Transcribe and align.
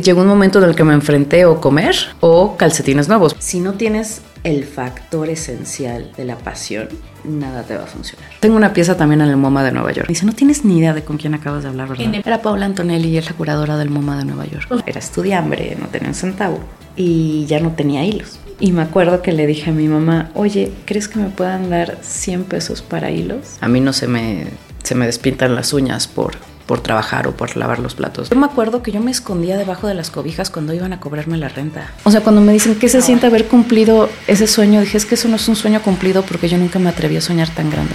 llegó 0.00 0.22
un 0.22 0.28
momento 0.28 0.58
en 0.62 0.68
el 0.68 0.74
que 0.74 0.84
me 0.84 0.94
enfrenté 0.94 1.44
o 1.44 1.60
comer 1.60 1.96
o 2.20 2.56
calcetines 2.56 3.08
nuevos. 3.08 3.36
Si 3.38 3.60
no 3.60 3.74
tienes 3.74 4.22
el 4.44 4.64
factor 4.64 5.28
esencial 5.28 6.12
de 6.16 6.24
la 6.24 6.38
pasión, 6.38 6.88
nada 7.24 7.62
te 7.64 7.76
va 7.76 7.84
a 7.84 7.86
funcionar. 7.86 8.28
Tengo 8.40 8.56
una 8.56 8.72
pieza 8.72 8.96
también 8.96 9.20
en 9.20 9.28
el 9.28 9.36
MoMA 9.36 9.64
de 9.64 9.72
Nueva 9.72 9.92
York. 9.92 10.08
Dice, 10.08 10.24
no 10.24 10.32
tienes 10.32 10.64
ni 10.64 10.78
idea 10.78 10.94
de 10.94 11.02
con 11.02 11.16
quién 11.16 11.34
acabas 11.34 11.64
de 11.64 11.70
hablar, 11.70 11.88
¿verdad? 11.88 12.22
Era 12.24 12.42
Paula 12.42 12.66
Antonelli 12.66 13.16
es 13.16 13.26
la 13.26 13.32
curadora 13.32 13.76
del 13.76 13.90
MoMA 13.90 14.18
de 14.18 14.24
Nueva 14.24 14.46
York. 14.46 14.68
Era 14.86 14.98
estudiambre, 14.98 15.76
no 15.80 15.88
tenía 15.88 16.08
un 16.08 16.14
centavo 16.14 16.60
y 16.94 17.46
ya 17.46 17.60
no 17.60 17.72
tenía 17.72 18.04
hilos. 18.04 18.38
Y 18.58 18.72
me 18.72 18.82
acuerdo 18.82 19.20
que 19.20 19.32
le 19.32 19.46
dije 19.46 19.70
a 19.70 19.72
mi 19.72 19.86
mamá, 19.86 20.30
oye, 20.34 20.72
¿crees 20.86 21.08
que 21.08 21.18
me 21.18 21.28
puedan 21.28 21.68
dar 21.68 21.98
100 22.02 22.44
pesos 22.44 22.82
para 22.82 23.10
hilos? 23.10 23.58
A 23.60 23.68
mí 23.68 23.80
no 23.80 23.92
se 23.92 24.06
me, 24.06 24.46
se 24.82 24.94
me 24.94 25.06
despintan 25.06 25.54
las 25.54 25.72
uñas 25.74 26.06
por, 26.06 26.36
por 26.66 26.80
trabajar 26.80 27.26
o 27.28 27.32
por 27.32 27.56
lavar 27.56 27.78
los 27.78 27.94
platos. 27.94 28.30
Yo 28.30 28.36
me 28.36 28.46
acuerdo 28.46 28.82
que 28.82 28.92
yo 28.92 29.00
me 29.00 29.10
escondía 29.10 29.56
debajo 29.56 29.86
de 29.86 29.94
las 29.94 30.10
cobijas 30.10 30.50
cuando 30.50 30.74
iban 30.74 30.92
a 30.92 31.00
cobrarme 31.00 31.36
la 31.36 31.48
renta. 31.48 31.90
O 32.04 32.10
sea, 32.10 32.20
cuando 32.20 32.40
me 32.40 32.52
dicen 32.52 32.74
que 32.74 32.88
se 32.88 33.00
siente 33.00 33.26
haber 33.26 33.46
cumplido 33.46 34.08
ese 34.26 34.46
sueño, 34.46 34.80
dije, 34.80 34.98
es 34.98 35.06
que 35.06 35.14
eso 35.14 35.28
no 35.28 35.36
es 35.36 35.48
un 35.48 35.56
sueño 35.56 35.80
cumplido 35.82 36.22
porque 36.22 36.48
yo 36.48 36.58
nunca 36.58 36.78
me 36.78 36.88
atreví 36.88 37.16
a 37.16 37.20
soñar 37.20 37.48
tan 37.50 37.70
grande. 37.70 37.94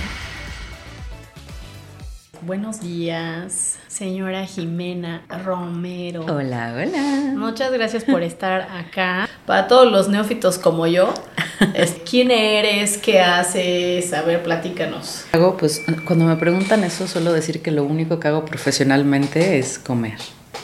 Buenos 2.44 2.82
días, 2.82 3.78
señora 3.88 4.48
Jimena 4.48 5.22
Romero. 5.46 6.26
Hola, 6.26 6.74
hola. 6.76 7.34
Muchas 7.38 7.72
gracias 7.72 8.04
por 8.04 8.24
estar 8.24 8.62
acá. 8.62 9.30
Para 9.46 9.68
todos 9.68 9.92
los 9.92 10.10
neófitos 10.10 10.58
como 10.58 10.88
yo, 10.88 11.14
¿quién 12.10 12.32
eres? 12.32 12.98
¿Qué 12.98 13.20
haces? 13.20 14.12
A 14.14 14.24
ver, 14.24 14.42
platícanos. 14.42 15.26
Hago, 15.34 15.56
pues, 15.56 15.84
cuando 16.04 16.26
me 16.26 16.36
preguntan 16.36 16.84
eso, 16.84 17.08
suelo 17.08 17.32
decir 17.32 17.62
que 17.62 17.70
lo 17.70 17.84
único 17.84 18.20
que 18.20 18.30
hago 18.30 18.44
profesionalmente 18.44 19.60
es 19.60 19.78
comer. 19.78 20.18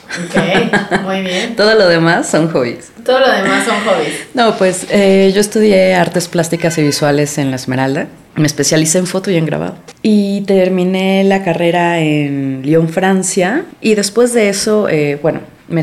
Ok, 0.08 1.02
muy 1.02 1.20
bien. 1.20 1.56
Todo 1.56 1.74
lo 1.74 1.86
demás 1.86 2.28
son 2.28 2.50
hobbies. 2.50 2.90
Todo 3.04 3.20
lo 3.20 3.30
demás 3.30 3.64
son 3.64 3.76
hobbies. 3.84 4.26
No, 4.34 4.56
pues 4.56 4.86
eh, 4.90 5.30
yo 5.34 5.40
estudié 5.40 5.94
artes 5.94 6.28
plásticas 6.28 6.78
y 6.78 6.82
visuales 6.82 7.38
en 7.38 7.50
la 7.50 7.56
Esmeralda. 7.56 8.06
Me 8.34 8.46
especialicé 8.46 8.98
en 8.98 9.06
foto 9.06 9.30
y 9.30 9.36
en 9.36 9.46
grabado. 9.46 9.76
Y 10.02 10.42
terminé 10.42 11.24
la 11.24 11.42
carrera 11.44 11.98
en 11.98 12.62
Lyon, 12.62 12.88
Francia. 12.88 13.64
Y 13.80 13.94
después 13.94 14.32
de 14.32 14.48
eso, 14.48 14.88
eh, 14.88 15.18
bueno, 15.20 15.40
me 15.68 15.80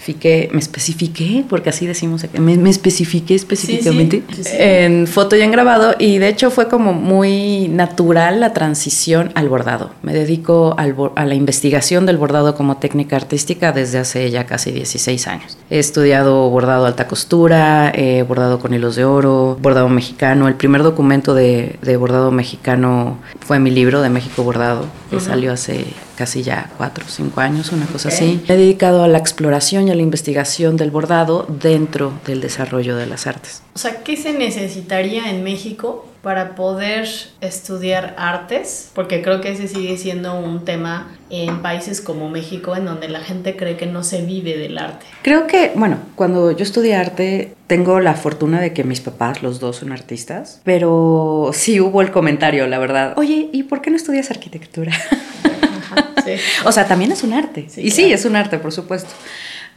especifiqué, 0.00 0.48
me 0.52 0.58
especifiqué, 0.60 1.44
porque 1.48 1.68
así 1.70 1.86
decimos 1.86 2.24
me, 2.38 2.56
me 2.56 2.70
especifiqué 2.70 3.34
específicamente 3.34 4.22
Sí, 4.34 4.44
sí, 4.44 4.50
en 4.58 5.06
foto 5.06 5.36
y 5.36 5.42
en 5.42 5.50
grabado 5.50 5.94
y 5.98 6.18
de 6.18 6.28
hecho 6.28 6.50
fue 6.50 6.68
como 6.68 6.92
muy 6.94 7.68
natural 7.68 8.40
la 8.40 8.52
transición 8.52 9.30
al 9.34 9.48
bordado. 9.48 9.90
Me 10.02 10.12
dedico 10.14 10.74
al 10.78 10.94
a 11.16 11.24
la 11.24 11.34
investigación 11.34 12.06
del 12.06 12.16
bordado 12.18 12.54
como 12.54 12.78
técnica 12.78 13.16
artística 13.16 13.72
desde 13.72 13.98
hace 13.98 14.30
ya 14.30 14.44
casi 14.46 14.70
16 14.72 15.26
años. 15.28 15.58
He 15.70 15.78
estudiado 15.78 16.48
bordado 16.50 16.86
alta 16.86 17.06
costura, 17.06 17.92
eh, 17.94 18.24
bordado 18.26 18.58
con 18.58 18.74
hilos 18.74 18.96
de 18.96 19.04
oro, 19.04 19.56
bordado 19.60 19.88
mexicano. 19.88 20.48
El 20.48 20.54
primer 20.54 20.82
documento 20.82 21.34
de, 21.34 21.76
de 21.82 21.96
bordado 21.96 22.30
mexicano 22.30 23.18
fue 23.40 23.58
mi 23.58 23.70
libro 23.70 24.00
de 24.02 24.08
México 24.10 24.42
Bordado, 24.42 24.86
que 25.10 25.16
Ujú. 25.16 25.24
salió 25.26 25.52
hace 25.52 25.84
casi 26.16 26.42
ya 26.42 26.70
4 26.76 27.04
o 27.06 27.10
5 27.10 27.40
años, 27.40 27.72
una 27.72 27.86
cosa 27.86 28.08
Ok. 28.08 28.14
así. 28.14 28.40
Me 28.48 28.54
he 28.54 28.58
dedicado 28.58 29.02
a 29.04 29.08
la 29.08 29.18
exploración 29.18 29.88
la 29.94 30.02
investigación 30.02 30.76
del 30.76 30.90
bordado 30.90 31.46
dentro 31.48 32.12
del 32.26 32.40
desarrollo 32.40 32.96
de 32.96 33.06
las 33.06 33.26
artes. 33.26 33.62
O 33.74 33.78
sea, 33.78 34.02
¿qué 34.02 34.16
se 34.16 34.32
necesitaría 34.32 35.30
en 35.30 35.44
México 35.44 36.06
para 36.22 36.54
poder 36.54 37.08
estudiar 37.40 38.14
artes? 38.18 38.90
Porque 38.94 39.22
creo 39.22 39.40
que 39.40 39.52
ese 39.52 39.68
sigue 39.68 39.96
siendo 39.96 40.38
un 40.38 40.64
tema 40.64 41.10
en 41.30 41.62
países 41.62 42.00
como 42.00 42.28
México 42.28 42.76
en 42.76 42.84
donde 42.84 43.08
la 43.08 43.20
gente 43.20 43.56
cree 43.56 43.76
que 43.76 43.86
no 43.86 44.02
se 44.02 44.22
vive 44.22 44.56
del 44.58 44.76
arte. 44.78 45.06
Creo 45.22 45.46
que, 45.46 45.72
bueno, 45.74 45.98
cuando 46.16 46.50
yo 46.50 46.62
estudié 46.62 46.96
arte, 46.96 47.54
tengo 47.66 48.00
la 48.00 48.14
fortuna 48.14 48.60
de 48.60 48.72
que 48.72 48.84
mis 48.84 49.00
papás, 49.00 49.42
los 49.42 49.60
dos, 49.60 49.76
son 49.76 49.92
artistas, 49.92 50.60
pero 50.64 51.50
sí 51.54 51.80
hubo 51.80 52.02
el 52.02 52.10
comentario, 52.10 52.66
la 52.66 52.78
verdad. 52.78 53.14
Oye, 53.16 53.48
¿y 53.52 53.62
por 53.62 53.80
qué 53.80 53.90
no 53.90 53.96
estudias 53.96 54.30
arquitectura? 54.30 54.92
Ajá, 54.92 56.12
sí. 56.24 56.32
o 56.64 56.72
sea, 56.72 56.86
también 56.86 57.12
es 57.12 57.22
un 57.22 57.32
arte. 57.32 57.66
Sí, 57.68 57.82
y 57.82 57.90
sí, 57.90 58.02
claro. 58.02 58.14
es 58.16 58.24
un 58.24 58.36
arte, 58.36 58.58
por 58.58 58.72
supuesto. 58.72 59.10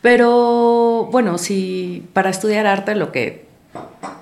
Pero 0.03 1.07
bueno, 1.13 1.37
si 1.37 2.05
para 2.11 2.29
estudiar 2.29 2.67
arte 2.67 2.93
lo 2.93 3.13
que 3.13 3.45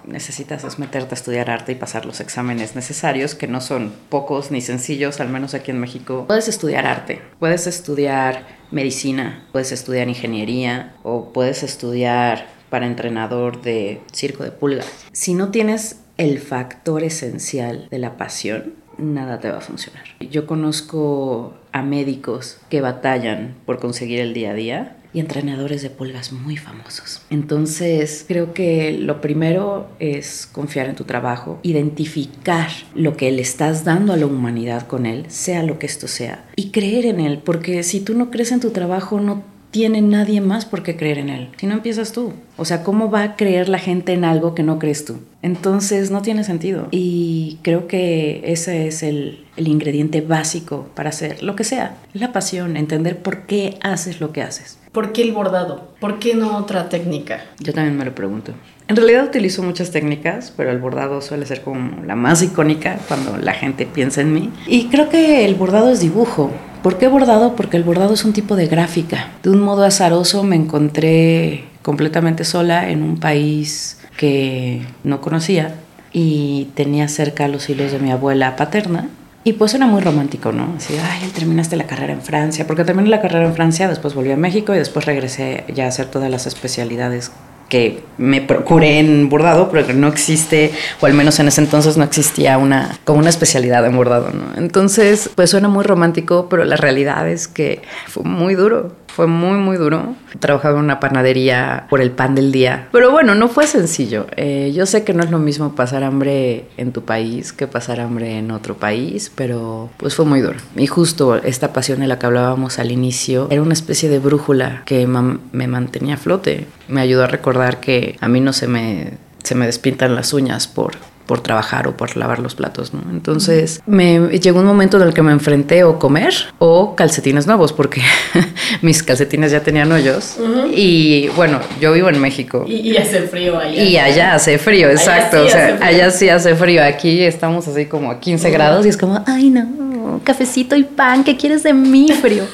necesitas 0.05 0.63
es 0.63 0.77
meterte 0.77 1.15
a 1.15 1.17
estudiar 1.17 1.49
arte 1.49 1.71
y 1.71 1.75
pasar 1.75 2.05
los 2.05 2.19
exámenes 2.19 2.75
necesarios, 2.75 3.33
que 3.33 3.47
no 3.47 3.61
son 3.61 3.91
pocos 4.09 4.51
ni 4.51 4.61
sencillos, 4.61 5.19
al 5.19 5.29
menos 5.29 5.55
aquí 5.55 5.71
en 5.71 5.79
México. 5.79 6.25
Puedes 6.27 6.47
estudiar 6.47 6.85
arte, 6.85 7.23
puedes 7.39 7.65
estudiar 7.65 8.45
medicina, 8.69 9.47
puedes 9.51 9.71
estudiar 9.71 10.07
ingeniería 10.07 10.93
o 11.01 11.33
puedes 11.33 11.63
estudiar 11.63 12.45
para 12.69 12.85
entrenador 12.85 13.63
de 13.63 14.01
circo 14.13 14.43
de 14.43 14.51
pulgas. 14.51 14.85
Si 15.13 15.33
no 15.33 15.49
tienes 15.49 15.99
el 16.17 16.37
factor 16.37 17.03
esencial 17.03 17.87
de 17.89 17.97
la 17.97 18.17
pasión, 18.17 18.75
nada 18.99 19.39
te 19.39 19.49
va 19.49 19.57
a 19.57 19.61
funcionar. 19.61 20.03
Yo 20.19 20.45
conozco 20.45 21.55
a 21.71 21.81
médicos 21.81 22.59
que 22.69 22.81
batallan 22.81 23.55
por 23.65 23.79
conseguir 23.79 24.19
el 24.19 24.35
día 24.35 24.51
a 24.51 24.53
día 24.53 24.97
y 25.13 25.19
entrenadores 25.19 25.81
de 25.81 25.89
pulgas 25.89 26.31
muy 26.31 26.57
famosos. 26.57 27.21
Entonces, 27.29 28.25
creo 28.27 28.53
que 28.53 28.91
lo 28.93 29.21
primero 29.21 29.89
es 29.99 30.47
confiar 30.51 30.87
en 30.87 30.95
tu 30.95 31.03
trabajo, 31.03 31.59
identificar 31.63 32.69
lo 32.95 33.17
que 33.17 33.31
le 33.31 33.41
estás 33.41 33.83
dando 33.83 34.13
a 34.13 34.17
la 34.17 34.25
humanidad 34.25 34.87
con 34.87 35.05
él, 35.05 35.25
sea 35.27 35.63
lo 35.63 35.79
que 35.79 35.85
esto 35.85 36.07
sea, 36.07 36.45
y 36.55 36.71
creer 36.71 37.05
en 37.05 37.19
él, 37.19 37.39
porque 37.39 37.83
si 37.83 37.99
tú 37.99 38.13
no 38.13 38.31
crees 38.31 38.51
en 38.51 38.59
tu 38.59 38.71
trabajo, 38.71 39.19
no 39.19 39.43
tiene 39.71 40.01
nadie 40.01 40.41
más 40.41 40.65
por 40.65 40.83
qué 40.83 40.97
creer 40.97 41.17
en 41.17 41.29
él. 41.29 41.49
Si 41.57 41.65
no 41.65 41.73
empiezas 41.73 42.11
tú. 42.11 42.33
O 42.57 42.65
sea, 42.65 42.83
¿cómo 42.83 43.09
va 43.09 43.23
a 43.23 43.35
creer 43.37 43.69
la 43.69 43.79
gente 43.79 44.11
en 44.11 44.25
algo 44.25 44.53
que 44.53 44.63
no 44.63 44.77
crees 44.77 45.05
tú? 45.05 45.19
Entonces 45.41 46.11
no 46.11 46.21
tiene 46.21 46.43
sentido. 46.43 46.89
Y 46.91 47.57
creo 47.61 47.87
que 47.87 48.41
ese 48.43 48.87
es 48.87 49.01
el, 49.01 49.45
el 49.55 49.67
ingrediente 49.67 50.19
básico 50.19 50.89
para 50.93 51.09
hacer 51.09 51.41
lo 51.41 51.55
que 51.55 51.63
sea. 51.63 51.97
La 52.13 52.33
pasión, 52.33 52.75
entender 52.75 53.19
por 53.19 53.43
qué 53.43 53.77
haces 53.81 54.19
lo 54.19 54.33
que 54.33 54.41
haces. 54.41 54.77
¿Por 54.91 55.13
qué 55.13 55.21
el 55.21 55.31
bordado? 55.31 55.87
¿Por 56.01 56.19
qué 56.19 56.35
no 56.35 56.57
otra 56.57 56.89
técnica? 56.89 57.45
Yo 57.59 57.73
también 57.73 57.97
me 57.97 58.03
lo 58.03 58.13
pregunto. 58.13 58.51
En 58.89 58.97
realidad 58.97 59.23
utilizo 59.23 59.63
muchas 59.63 59.89
técnicas, 59.91 60.53
pero 60.57 60.69
el 60.69 60.79
bordado 60.79 61.21
suele 61.21 61.45
ser 61.45 61.61
como 61.61 62.03
la 62.03 62.17
más 62.17 62.43
icónica 62.43 62.99
cuando 63.07 63.37
la 63.37 63.53
gente 63.53 63.85
piensa 63.85 64.19
en 64.19 64.33
mí. 64.33 64.51
Y 64.67 64.89
creo 64.89 65.07
que 65.07 65.45
el 65.45 65.55
bordado 65.55 65.91
es 65.91 66.01
dibujo. 66.01 66.51
¿Por 66.83 66.97
qué 66.97 67.07
bordado? 67.07 67.55
Porque 67.55 67.77
el 67.77 67.83
bordado 67.83 68.13
es 68.13 68.25
un 68.25 68.33
tipo 68.33 68.57
de 68.57 68.67
gráfica. 68.67 69.29
De 69.43 69.49
un 69.49 69.61
modo 69.61 69.85
azaroso 69.85 70.43
me 70.43 70.57
encontré 70.57 71.63
completamente 71.83 72.43
sola 72.43 72.89
en 72.89 73.01
un 73.01 73.17
país 73.17 73.97
que 74.17 74.81
no 75.05 75.21
conocía 75.21 75.73
y 76.11 76.67
tenía 76.75 77.07
cerca 77.07 77.47
los 77.47 77.69
hilos 77.69 77.93
de 77.93 77.99
mi 77.99 78.11
abuela 78.11 78.57
paterna. 78.57 79.07
Y 79.43 79.53
pues 79.53 79.73
era 79.73 79.87
muy 79.87 80.01
romántico, 80.01 80.51
¿no? 80.51 80.75
Así, 80.77 80.95
ay, 81.01 81.27
terminaste 81.33 81.75
la 81.75 81.87
carrera 81.87 82.13
en 82.13 82.21
Francia, 82.21 82.67
porque 82.67 82.83
terminé 82.83 83.09
la 83.09 83.21
carrera 83.21 83.45
en 83.45 83.55
Francia, 83.55 83.87
después 83.87 84.13
volví 84.13 84.31
a 84.31 84.37
México 84.37 84.75
y 84.75 84.77
después 84.77 85.05
regresé 85.05 85.63
ya 85.73 85.85
a 85.85 85.87
hacer 85.87 86.05
todas 86.07 86.29
las 86.29 86.45
especialidades 86.45 87.31
que 87.71 88.03
me 88.17 88.41
procuré 88.41 88.99
en 88.99 89.29
bordado, 89.29 89.69
pero 89.71 89.93
no 89.93 90.09
existe, 90.09 90.73
o 90.99 91.05
al 91.05 91.13
menos 91.13 91.39
en 91.39 91.47
ese 91.47 91.61
entonces 91.61 91.95
no 91.95 92.03
existía 92.03 92.57
una, 92.57 92.99
como 93.05 93.19
una 93.19 93.29
especialidad 93.29 93.85
en 93.85 93.95
bordado, 93.95 94.29
¿no? 94.31 94.57
Entonces, 94.57 95.29
pues 95.33 95.49
suena 95.49 95.69
muy 95.69 95.85
romántico, 95.85 96.47
pero 96.49 96.65
la 96.65 96.75
realidad 96.75 97.29
es 97.29 97.47
que 97.47 97.81
fue 98.07 98.23
muy 98.23 98.55
duro, 98.55 98.93
fue 99.11 99.27
muy, 99.27 99.57
muy 99.57 99.77
duro. 99.77 100.15
Trabajaba 100.39 100.79
en 100.79 100.85
una 100.85 100.99
panadería 100.99 101.85
por 101.89 102.01
el 102.01 102.11
pan 102.11 102.35
del 102.35 102.51
día, 102.51 102.87
pero 102.91 103.11
bueno, 103.11 103.35
no 103.35 103.47
fue 103.47 103.67
sencillo. 103.67 104.27
Eh, 104.37 104.71
yo 104.73 104.85
sé 104.85 105.03
que 105.03 105.13
no 105.13 105.23
es 105.23 105.31
lo 105.31 105.39
mismo 105.39 105.75
pasar 105.75 106.03
hambre 106.03 106.65
en 106.77 106.91
tu 106.91 107.03
país 107.03 107.53
que 107.53 107.67
pasar 107.67 107.99
hambre 107.99 108.37
en 108.37 108.51
otro 108.51 108.75
país, 108.75 109.31
pero 109.35 109.89
pues 109.97 110.15
fue 110.15 110.25
muy 110.25 110.41
duro. 110.41 110.59
Y 110.75 110.87
justo 110.87 111.35
esta 111.35 111.73
pasión 111.73 111.99
de 111.99 112.07
la 112.07 112.17
que 112.17 112.25
hablábamos 112.25 112.79
al 112.79 112.91
inicio 112.91 113.47
era 113.51 113.61
una 113.61 113.73
especie 113.73 114.09
de 114.09 114.19
brújula 114.19 114.83
que 114.85 115.07
me 115.07 115.67
mantenía 115.67 116.15
a 116.15 116.17
flote. 116.17 116.67
Me 116.87 117.01
ayudó 117.01 117.23
a 117.23 117.27
recordar 117.27 117.79
que 117.79 118.17
a 118.21 118.27
mí 118.27 118.39
no 118.39 118.53
se 118.53 118.67
me, 118.67 119.13
se 119.43 119.55
me 119.55 119.65
despintan 119.65 120.15
las 120.15 120.33
uñas 120.33 120.67
por, 120.67 120.93
por 121.31 121.39
trabajar 121.39 121.87
o 121.87 121.95
por 121.95 122.17
lavar 122.17 122.39
los 122.39 122.55
platos, 122.55 122.93
¿no? 122.93 122.99
Entonces 123.09 123.81
me 123.85 124.19
llegó 124.39 124.59
un 124.59 124.65
momento 124.65 124.97
en 124.97 125.03
el 125.07 125.13
que 125.13 125.21
me 125.21 125.31
enfrenté 125.31 125.85
o 125.85 125.97
comer 125.97 126.33
o 126.59 126.93
calcetines 126.93 127.47
nuevos, 127.47 127.71
porque 127.71 128.01
mis 128.81 129.01
calcetines 129.01 129.49
ya 129.49 129.61
tenían 129.63 129.89
hoyos. 129.93 130.35
Y 130.75 131.29
bueno, 131.29 131.61
yo 131.79 131.93
vivo 131.93 132.09
en 132.09 132.19
México. 132.19 132.65
Y, 132.67 132.91
y 132.91 132.97
hace 132.97 133.21
frío 133.21 133.57
allá. 133.57 133.81
Y 133.81 133.95
allá 133.95 134.33
hace 134.33 134.57
frío, 134.57 134.87
Allá 134.89 134.93
exacto. 134.99 135.37
sí 135.43 135.47
o 135.47 135.49
sea, 135.51 135.65
hace 135.67 135.77
frío. 135.77 135.87
allá 135.87 136.11
sí 136.11 136.27
hace 136.29 136.55
frío. 136.55 136.83
Aquí 136.83 137.21
estamos 137.21 137.65
así 137.65 137.85
como 137.85 138.11
a 138.11 138.19
15 138.19 138.51
grados 138.51 138.85
y 138.85 138.89
es 138.89 138.97
como, 138.97 139.23
ay 139.25 139.51
no. 139.51 139.90
Cafecito 140.23 140.75
y 140.75 140.83
pan, 140.83 141.23
¿qué 141.23 141.37
quieres 141.37 141.63
de 141.63 141.73
mí, 141.73 142.07
frío? 142.11 142.45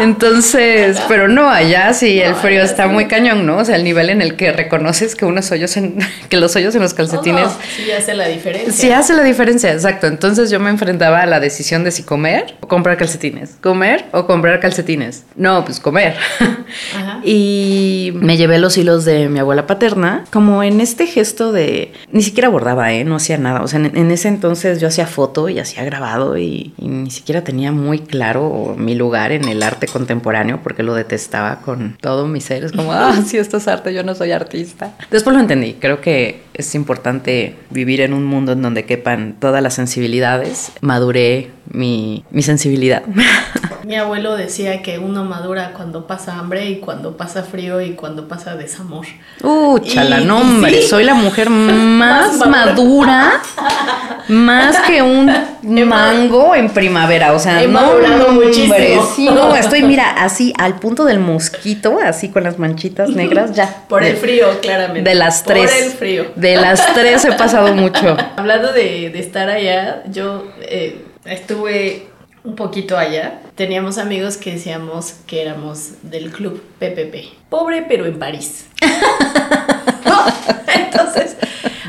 Entonces, 0.00 1.00
pero 1.08 1.28
no, 1.28 1.48
allá 1.48 1.92
sí 1.92 2.20
el 2.20 2.34
frío 2.34 2.62
está 2.62 2.88
muy 2.88 3.06
cañón, 3.06 3.46
¿no? 3.46 3.58
O 3.58 3.64
sea, 3.64 3.76
el 3.76 3.84
nivel 3.84 4.10
en 4.10 4.22
el 4.22 4.36
que 4.36 4.52
reconoces 4.52 5.14
que 5.14 5.24
unos 5.24 5.50
hoyos 5.50 5.76
en, 5.76 5.98
que 6.28 6.36
los 6.36 6.54
hoyos 6.56 6.74
en 6.74 6.82
los 6.82 6.94
calcetines... 6.94 7.48
sí 7.76 7.90
hace 7.90 8.14
la 8.14 8.26
diferencia. 8.28 8.72
Sí 8.72 8.90
hace 8.90 9.14
la 9.14 9.22
diferencia, 9.22 9.72
exacto. 9.72 10.06
Entonces 10.06 10.50
yo 10.50 10.60
me 10.60 10.70
enfrentaba 10.70 11.22
a 11.22 11.26
la 11.26 11.40
decisión 11.40 11.84
de 11.84 11.90
si 11.90 12.02
comer 12.02 12.56
o 12.60 12.68
comprar 12.68 12.96
calcetines. 12.96 13.56
¿Comer 13.60 14.04
o 14.12 14.26
comprar 14.26 14.60
calcetines? 14.60 15.24
No, 15.36 15.64
pues 15.64 15.80
comer. 15.80 16.16
Y 17.24 18.12
me 18.14 18.36
llevé 18.36 18.58
los 18.58 18.76
hilos 18.76 19.04
de 19.04 19.28
mi 19.28 19.38
abuela 19.38 19.66
paterna, 19.66 20.24
como 20.32 20.62
en 20.62 20.80
este 20.80 21.06
gesto 21.06 21.52
de... 21.52 21.92
Ni 22.12 22.22
siquiera 22.22 22.48
bordaba, 22.48 22.92
¿eh? 22.92 23.04
No 23.04 23.16
hacía 23.16 23.38
nada. 23.38 23.62
O 23.62 23.68
sea, 23.68 23.80
en, 23.80 24.10
ese 24.10 24.28
entonces 24.28 24.80
yo 24.80 24.88
hacía 24.88 25.06
foto 25.06 25.48
y 25.48 25.58
hacía 25.58 25.84
grabado 25.84 26.38
y, 26.38 26.69
ni 26.78 27.10
siquiera 27.10 27.42
tenía 27.44 27.72
muy 27.72 28.00
claro 28.00 28.74
mi 28.76 28.94
lugar 28.94 29.32
en 29.32 29.48
el 29.48 29.62
arte 29.62 29.86
contemporáneo 29.86 30.60
porque 30.62 30.82
lo 30.82 30.94
detestaba 30.94 31.60
con 31.60 31.96
todo 32.00 32.26
mi 32.26 32.40
ser. 32.40 32.64
Es 32.64 32.72
como, 32.72 32.92
ah, 32.94 33.20
sí, 33.26 33.38
esto 33.38 33.58
es 33.58 33.68
arte, 33.68 33.92
yo 33.94 34.02
no 34.02 34.14
soy 34.14 34.32
artista. 34.32 34.94
Después 35.10 35.34
lo 35.34 35.40
entendí. 35.40 35.74
Creo 35.74 36.00
que 36.00 36.42
es 36.60 36.74
importante 36.74 37.56
vivir 37.70 38.00
en 38.00 38.12
un 38.12 38.24
mundo 38.24 38.52
en 38.52 38.62
donde 38.62 38.84
quepan 38.84 39.36
todas 39.38 39.62
las 39.62 39.74
sensibilidades. 39.74 40.72
Maduré 40.80 41.50
mi, 41.70 42.24
mi 42.30 42.42
sensibilidad. 42.42 43.02
Mi 43.84 43.96
abuelo 43.96 44.36
decía 44.36 44.82
que 44.82 44.98
uno 44.98 45.24
madura 45.24 45.72
cuando 45.74 46.06
pasa 46.06 46.38
hambre 46.38 46.68
y 46.68 46.76
cuando 46.76 47.16
pasa 47.16 47.42
frío 47.42 47.80
y 47.80 47.94
cuando 47.94 48.28
pasa 48.28 48.54
desamor. 48.54 49.06
Uh, 49.42 49.78
chala, 49.80 50.20
no, 50.20 50.42
hombre, 50.42 50.82
soy 50.82 51.02
la 51.02 51.14
mujer 51.14 51.50
más, 51.50 52.36
madura, 52.46 53.40
más 54.28 54.76
que 54.82 55.02
un 55.02 55.32
mango 55.88 56.54
en 56.54 56.68
primavera. 56.68 57.32
O 57.32 57.38
sea, 57.38 57.66
no, 57.66 57.90
hombre, 58.28 58.52
sí, 58.52 59.24
no, 59.24 59.56
estoy, 59.56 59.82
mira, 59.82 60.10
así 60.10 60.52
al 60.58 60.78
punto 60.78 61.04
del 61.04 61.18
mosquito, 61.18 61.98
así 62.04 62.28
con 62.28 62.44
las 62.44 62.58
manchitas 62.58 63.10
negras, 63.10 63.54
ya. 63.54 63.84
Por 63.88 64.04
el 64.04 64.16
frío, 64.16 64.60
claramente. 64.60 65.08
De 65.08 65.16
las 65.16 65.42
tres. 65.42 65.70
Por 65.70 65.82
el 65.82 65.90
frío. 65.90 66.32
De 66.36 66.49
las 66.56 66.94
tres 66.94 67.24
he 67.24 67.32
pasado 67.32 67.74
mucho. 67.74 68.16
Hablando 68.36 68.72
de, 68.72 69.06
estar 69.18 69.48
allá, 69.48 70.02
yo 70.06 70.50
eh, 70.62 71.04
estuve 71.24 72.06
un 72.42 72.56
poquito 72.56 72.96
allá, 72.96 73.40
teníamos 73.54 73.98
amigos 73.98 74.36
que 74.36 74.52
decíamos 74.52 75.14
que 75.26 75.42
éramos 75.42 75.92
del 76.02 76.30
club 76.30 76.62
PPP. 76.78 77.48
Pobre, 77.50 77.84
pero 77.86 78.06
en 78.06 78.18
París. 78.18 78.66
Entonces, 80.74 81.36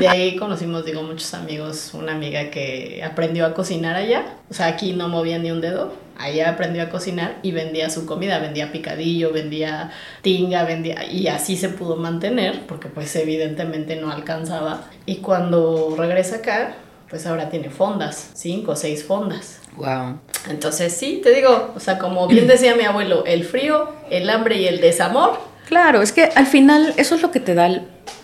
de 0.02 0.08
ahí 0.08 0.36
conocimos, 0.36 0.84
digo, 0.84 1.02
muchos 1.04 1.32
amigos. 1.32 1.92
Una 1.94 2.12
amiga 2.12 2.50
que 2.50 3.02
aprendió 3.04 3.46
a 3.46 3.54
cocinar 3.54 3.94
allá. 3.94 4.34
O 4.50 4.54
sea, 4.54 4.66
aquí 4.66 4.94
no 4.94 5.08
movía 5.08 5.38
ni 5.38 5.52
un 5.52 5.60
dedo. 5.60 5.92
Allá 6.18 6.50
aprendió 6.50 6.82
a 6.82 6.88
cocinar 6.88 7.38
y 7.42 7.52
vendía 7.52 7.88
su 7.88 8.04
comida. 8.04 8.40
Vendía 8.40 8.72
picadillo, 8.72 9.32
vendía 9.32 9.92
tinga, 10.22 10.64
vendía... 10.64 11.04
Y 11.04 11.28
así 11.28 11.56
se 11.56 11.68
pudo 11.68 11.94
mantener, 11.94 12.66
porque 12.66 12.88
pues 12.88 13.14
evidentemente 13.14 13.94
no 13.94 14.10
alcanzaba. 14.10 14.90
Y 15.06 15.16
cuando 15.16 15.94
regresa 15.96 16.36
acá, 16.36 16.74
pues 17.08 17.24
ahora 17.26 17.48
tiene 17.48 17.70
fondas, 17.70 18.30
cinco 18.34 18.72
o 18.72 18.76
seis 18.76 19.04
fondas. 19.04 19.60
Wow. 19.76 20.18
Entonces 20.50 20.92
sí, 20.96 21.20
te 21.22 21.30
digo, 21.30 21.72
o 21.76 21.78
sea, 21.78 21.98
como 21.98 22.26
bien 22.26 22.48
decía 22.48 22.74
mi 22.74 22.82
abuelo, 22.82 23.24
el 23.24 23.44
frío, 23.44 23.90
el 24.10 24.28
hambre 24.28 24.56
y 24.56 24.66
el 24.66 24.80
desamor. 24.80 25.51
Claro, 25.72 26.02
es 26.02 26.12
que 26.12 26.24
al 26.24 26.46
final 26.46 26.92
eso 26.98 27.14
es 27.14 27.22
lo 27.22 27.30
que 27.30 27.40
te 27.40 27.54
da 27.54 27.66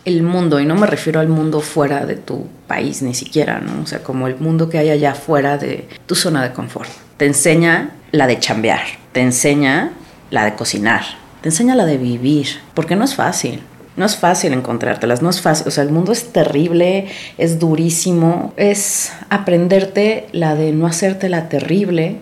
el, 0.05 0.23
mundo, 0.23 0.61
y 0.61 0.67
no 0.67 0.75
me 0.75 0.87
refiero 0.87 1.19
al 1.19 1.29
mundo 1.29 1.63
fuera 1.63 2.05
de 2.05 2.17
tu 2.17 2.47
país 2.67 3.01
ni 3.01 3.15
siquiera, 3.15 3.59
¿no? 3.59 3.83
O 3.83 3.87
sea, 3.87 4.03
como 4.03 4.27
el 4.27 4.37
mundo 4.37 4.69
que 4.69 4.77
hay 4.77 4.91
allá 4.91 5.15
fuera 5.15 5.57
de 5.57 5.89
tu 6.05 6.15
zona 6.15 6.43
de 6.43 6.53
confort. 6.53 6.91
Te 7.17 7.25
enseña 7.25 7.93
la 8.13 8.27
de 8.27 8.39
chambear, 8.39 8.83
te 9.13 9.23
enseña 9.23 9.93
la 10.31 10.45
de 10.45 10.57
cocinar, 10.57 11.05
te 11.41 11.49
enseña 11.49 11.75
la 11.75 11.87
de 11.87 11.97
vivir, 11.97 12.49
porque 12.75 12.97
no 12.97 13.05
es 13.07 13.15
fácil. 13.15 13.63
No 13.97 14.05
es 14.05 14.17
fácil 14.17 14.53
encontrártelas, 14.53 15.23
no 15.23 15.31
es 15.31 15.41
fácil, 15.41 15.69
o 15.69 15.71
sea, 15.71 15.85
el 15.85 15.91
mundo 15.91 16.13
es 16.13 16.35
terrible, 16.35 17.07
es 17.39 17.59
durísimo, 17.59 18.53
es 18.59 19.11
aprenderte 19.31 20.27
la 20.33 20.55
de 20.55 20.73
no 20.73 20.87
hacértela 20.87 21.49
terrible, 21.49 22.21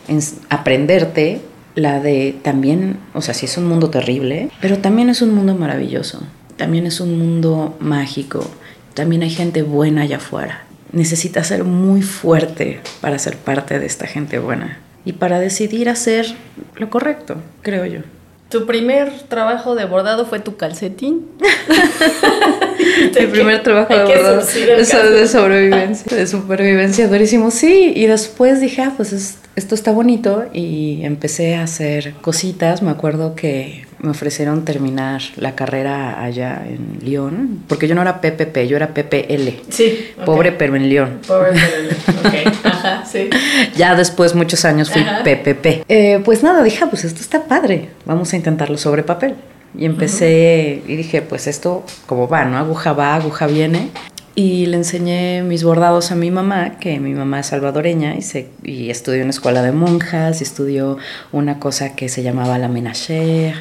aprenderte 0.50 1.40
la 1.76 2.00
de 2.00 2.34
también, 2.42 2.98
o 3.14 3.22
sea, 3.22 3.34
sí 3.34 3.46
es 3.46 3.56
un 3.56 3.68
mundo 3.68 3.90
terrible, 3.90 4.50
pero 4.60 4.78
también 4.78 5.08
es 5.08 5.22
un 5.22 5.32
mundo 5.32 5.54
maravilloso, 5.54 6.22
también 6.56 6.86
es 6.86 7.00
un 7.00 7.18
mundo 7.18 7.76
mágico, 7.78 8.50
también 8.94 9.22
hay 9.22 9.30
gente 9.30 9.62
buena 9.62 10.02
allá 10.02 10.16
afuera. 10.16 10.64
Necesitas 10.92 11.48
ser 11.48 11.64
muy 11.64 12.02
fuerte 12.02 12.80
para 13.00 13.18
ser 13.18 13.36
parte 13.36 13.78
de 13.78 13.86
esta 13.86 14.06
gente 14.06 14.38
buena 14.38 14.78
y 15.04 15.12
para 15.12 15.38
decidir 15.38 15.88
hacer 15.88 16.34
lo 16.76 16.88
correcto, 16.90 17.36
creo 17.62 17.84
yo. 17.84 18.00
Tu 18.48 18.64
primer 18.64 19.12
trabajo 19.28 19.74
de 19.74 19.84
bordado 19.84 20.24
fue 20.24 20.40
tu 20.40 20.56
calcetín. 20.56 21.26
Mi 23.20 23.26
primer 23.26 23.62
trabajo 23.62 23.94
de. 23.94 24.80
Eso 24.80 25.10
de 25.10 25.28
sobrevivencia, 25.28 26.16
de 26.16 26.26
supervivencia 26.26 27.08
durísimo. 27.08 27.50
Sí, 27.50 27.92
y 27.94 28.06
después 28.06 28.60
dije, 28.60 28.82
ah, 28.82 28.92
pues 28.96 29.12
esto 29.56 29.74
está 29.74 29.90
bonito 29.90 30.44
y 30.52 31.00
empecé 31.02 31.56
a 31.56 31.62
hacer 31.62 32.14
cositas. 32.20 32.82
Me 32.82 32.90
acuerdo 32.90 33.34
que 33.34 33.86
me 33.98 34.10
ofrecieron 34.10 34.64
terminar 34.64 35.22
la 35.36 35.54
carrera 35.54 36.22
allá 36.22 36.62
en 36.66 36.98
Lyon, 37.02 37.64
porque 37.66 37.88
yo 37.88 37.94
no 37.94 38.02
era 38.02 38.20
PPP, 38.20 38.66
yo 38.68 38.76
era 38.76 38.88
PPL. 38.88 39.62
Sí. 39.70 40.10
Pobre 40.24 40.52
pero 40.52 40.76
en 40.76 40.88
Lyon. 40.88 41.20
Pobre 41.26 41.52
pero 41.52 41.76
en 41.76 42.34
Lyon, 42.44 42.54
Ajá, 42.64 43.04
sí. 43.10 43.30
Ya 43.76 43.94
después, 43.94 44.34
muchos 44.34 44.64
años, 44.64 44.90
fui 44.90 45.02
PPP. 45.02 45.84
Eh, 45.88 46.20
pues 46.24 46.42
nada, 46.42 46.62
dije, 46.62 46.80
ah, 46.84 46.88
pues 46.90 47.04
esto 47.04 47.20
está 47.20 47.44
padre, 47.44 47.88
vamos 48.04 48.32
a 48.32 48.36
intentarlo 48.36 48.76
sobre 48.78 49.02
papel. 49.02 49.34
Y 49.78 49.84
empecé 49.84 50.82
y 50.86 50.96
dije, 50.96 51.22
pues 51.22 51.46
esto, 51.46 51.84
como 52.06 52.28
va, 52.28 52.44
¿no? 52.44 52.56
Aguja 52.56 52.92
va, 52.92 53.14
aguja 53.14 53.46
viene 53.46 53.90
y 54.38 54.66
le 54.66 54.76
enseñé 54.76 55.42
mis 55.42 55.64
bordados 55.64 56.12
a 56.12 56.14
mi 56.14 56.30
mamá, 56.30 56.78
que 56.78 57.00
mi 57.00 57.14
mamá 57.14 57.40
es 57.40 57.46
salvadoreña 57.46 58.16
y, 58.16 58.20
se, 58.20 58.50
y 58.62 58.90
estudió 58.90 59.22
en 59.22 59.30
escuela 59.30 59.62
de 59.62 59.72
monjas, 59.72 60.42
y 60.42 60.44
estudió 60.44 60.98
una 61.32 61.58
cosa 61.58 61.96
que 61.96 62.10
se 62.10 62.22
llamaba 62.22 62.58
la 62.58 62.68
menacher 62.68 63.54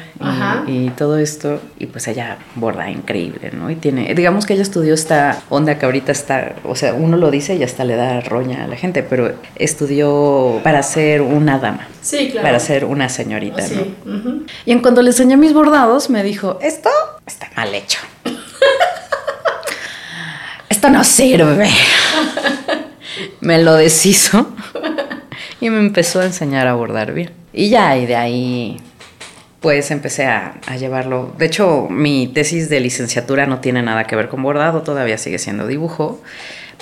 y, 0.66 0.90
todo 0.90 1.16
esto, 1.16 1.62
y 1.78 1.86
pues 1.86 2.06
ella 2.08 2.36
borda 2.56 2.90
increíble, 2.90 3.52
¿no? 3.52 3.70
Y 3.70 3.76
tiene, 3.76 4.14
digamos 4.14 4.44
que 4.44 4.52
ella 4.52 4.62
estudió 4.62 4.92
esta 4.92 5.42
onda 5.48 5.78
que 5.78 5.86
ahorita 5.86 6.12
está, 6.12 6.56
o 6.62 6.76
sea, 6.76 6.92
uno 6.92 7.16
lo 7.16 7.30
dice 7.30 7.56
y 7.56 7.62
hasta 7.62 7.84
le 7.84 7.96
da 7.96 8.20
roña 8.20 8.64
a 8.64 8.68
la 8.68 8.76
gente, 8.76 9.02
pero 9.02 9.32
estudió 9.54 10.60
para 10.62 10.82
ser 10.82 11.22
una 11.22 11.58
dama. 11.58 11.88
Sí, 12.02 12.28
claro. 12.30 12.48
Para 12.48 12.60
ser 12.60 12.84
una 12.84 13.08
señorita, 13.08 13.64
¿no? 13.68 14.42
Y 14.66 14.72
en 14.72 14.80
cuanto 14.80 15.00
le 15.00 15.08
enseñé 15.08 15.38
mis 15.38 15.54
bordados, 15.54 16.10
me 16.10 16.22
dijo, 16.22 16.58
esto 16.60 16.90
está 17.26 17.48
mal 17.56 17.74
hecho 17.74 17.98
esto 20.76 20.90
no 20.90 21.04
sirve. 21.04 21.70
me 23.40 23.62
lo 23.62 23.76
deshizo 23.76 24.54
y 25.60 25.70
me 25.70 25.78
empezó 25.78 26.20
a 26.20 26.26
enseñar 26.26 26.66
a 26.66 26.74
bordar 26.74 27.14
bien. 27.14 27.30
Y 27.54 27.70
ya, 27.70 27.96
y 27.96 28.04
de 28.04 28.16
ahí 28.16 28.76
pues 29.60 29.90
empecé 29.90 30.26
a, 30.26 30.60
llevarlo. 30.78 31.34
De 31.38 31.46
hecho, 31.46 31.88
mi 31.88 32.28
tesis 32.28 32.68
de 32.68 32.78
licenciatura 32.78 33.46
no 33.46 33.60
tiene 33.60 33.82
nada 33.82 34.04
que 34.04 34.14
ver 34.14 34.28
con 34.28 34.42
bordado, 34.42 34.82
todavía 34.82 35.16
sigue 35.16 35.38
siendo 35.38 35.66
dibujo, 35.66 36.20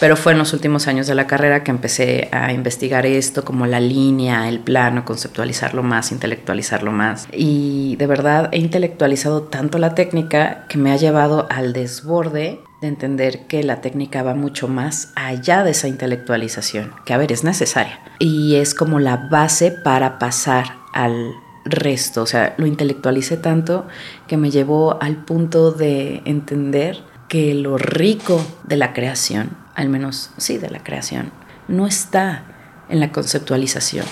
pero 0.00 0.16
fue 0.16 0.32
en 0.32 0.38
los 0.38 0.52
últimos 0.52 0.88
años 0.88 1.06
de 1.06 1.14
la 1.14 1.28
carrera 1.28 1.62
que 1.62 1.70
empecé 1.70 2.28
a 2.32 2.52
investigar 2.52 3.06
esto, 3.06 3.44
como 3.44 3.66
la 3.66 3.78
línea, 3.78 4.48
el 4.48 4.58
plano, 4.58 5.04
conceptualizarlo 5.04 5.84
más, 5.84 6.10
intelectualizarlo 6.10 6.90
más. 6.90 7.28
Y 7.32 7.94
de 7.96 8.06
verdad 8.08 8.48
he 8.50 8.58
intelectualizado 8.58 9.44
tanto 9.44 9.78
la 9.78 9.94
técnica 9.94 10.66
que 10.68 10.78
me 10.78 10.90
ha 10.90 10.96
llevado 10.96 11.46
al 11.48 11.72
desborde 11.72 12.58
de 12.84 12.88
entender 12.88 13.46
que 13.46 13.62
la 13.62 13.80
técnica 13.80 14.22
va 14.22 14.34
mucho 14.34 14.68
más 14.68 15.10
allá 15.14 15.64
de 15.64 15.70
esa 15.70 15.88
intelectualización, 15.88 16.92
que 17.06 17.14
a 17.14 17.16
ver, 17.16 17.32
es 17.32 17.42
necesaria. 17.42 17.98
Y 18.18 18.56
es 18.56 18.74
como 18.74 19.00
la 19.00 19.16
base 19.16 19.70
para 19.70 20.18
pasar 20.18 20.76
al 20.92 21.32
resto, 21.64 22.22
o 22.22 22.26
sea, 22.26 22.54
lo 22.58 22.66
intelectualicé 22.66 23.38
tanto 23.38 23.86
que 24.26 24.36
me 24.36 24.50
llevó 24.50 25.02
al 25.02 25.16
punto 25.24 25.72
de 25.72 26.20
entender 26.26 27.02
que 27.26 27.54
lo 27.54 27.78
rico 27.78 28.44
de 28.64 28.76
la 28.76 28.92
creación, 28.92 29.56
al 29.74 29.88
menos 29.88 30.30
sí 30.36 30.58
de 30.58 30.68
la 30.68 30.84
creación, 30.84 31.32
no 31.68 31.86
está 31.86 32.44
en 32.90 33.00
la 33.00 33.12
conceptualización, 33.12 34.04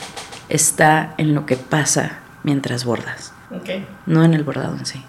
está 0.48 1.14
en 1.18 1.34
lo 1.34 1.44
que 1.44 1.56
pasa 1.56 2.20
mientras 2.42 2.86
bordas. 2.86 3.31
No 4.06 4.24
en 4.24 4.34
el 4.34 4.44
bordado 4.44 4.76
en 4.76 4.86
sí. 4.86 5.02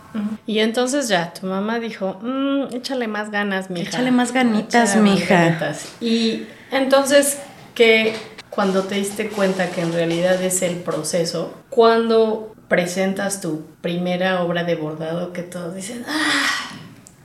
Y 0.45 0.59
entonces 0.59 1.07
ya, 1.07 1.33
tu 1.33 1.47
mamá 1.47 1.79
dijo, 1.79 2.19
mm, 2.21 2.75
échale 2.75 3.07
más 3.07 3.31
ganas, 3.31 3.69
mija. 3.69 3.89
Échale 3.89 4.11
más 4.11 4.31
ganitas, 4.31 4.95
mija. 4.97 5.73
Y 5.99 6.47
entonces, 6.71 7.39
que 7.73 8.15
cuando 8.49 8.83
te 8.83 8.95
diste 8.95 9.29
cuenta 9.29 9.69
que 9.69 9.81
en 9.81 9.93
realidad 9.93 10.41
es 10.43 10.61
el 10.61 10.75
proceso, 10.77 11.53
cuando 11.69 12.53
presentas 12.67 13.41
tu 13.41 13.65
primera 13.81 14.43
obra 14.43 14.63
de 14.63 14.75
bordado 14.75 15.33
que 15.33 15.43
todos 15.43 15.75
dicen, 15.75 16.05
¡ah! 16.07 16.69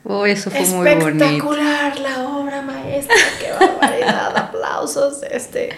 Oh, 0.04 0.24
eso 0.24 0.50
fue 0.50 0.60
muy 0.60 0.94
bonito. 0.94 1.24
Espectacular 1.24 1.98
la 1.98 2.28
obra 2.28 2.62
maestra, 2.62 3.14
qué 3.38 3.52
barbaridad, 3.52 4.50
Este, 5.30 5.70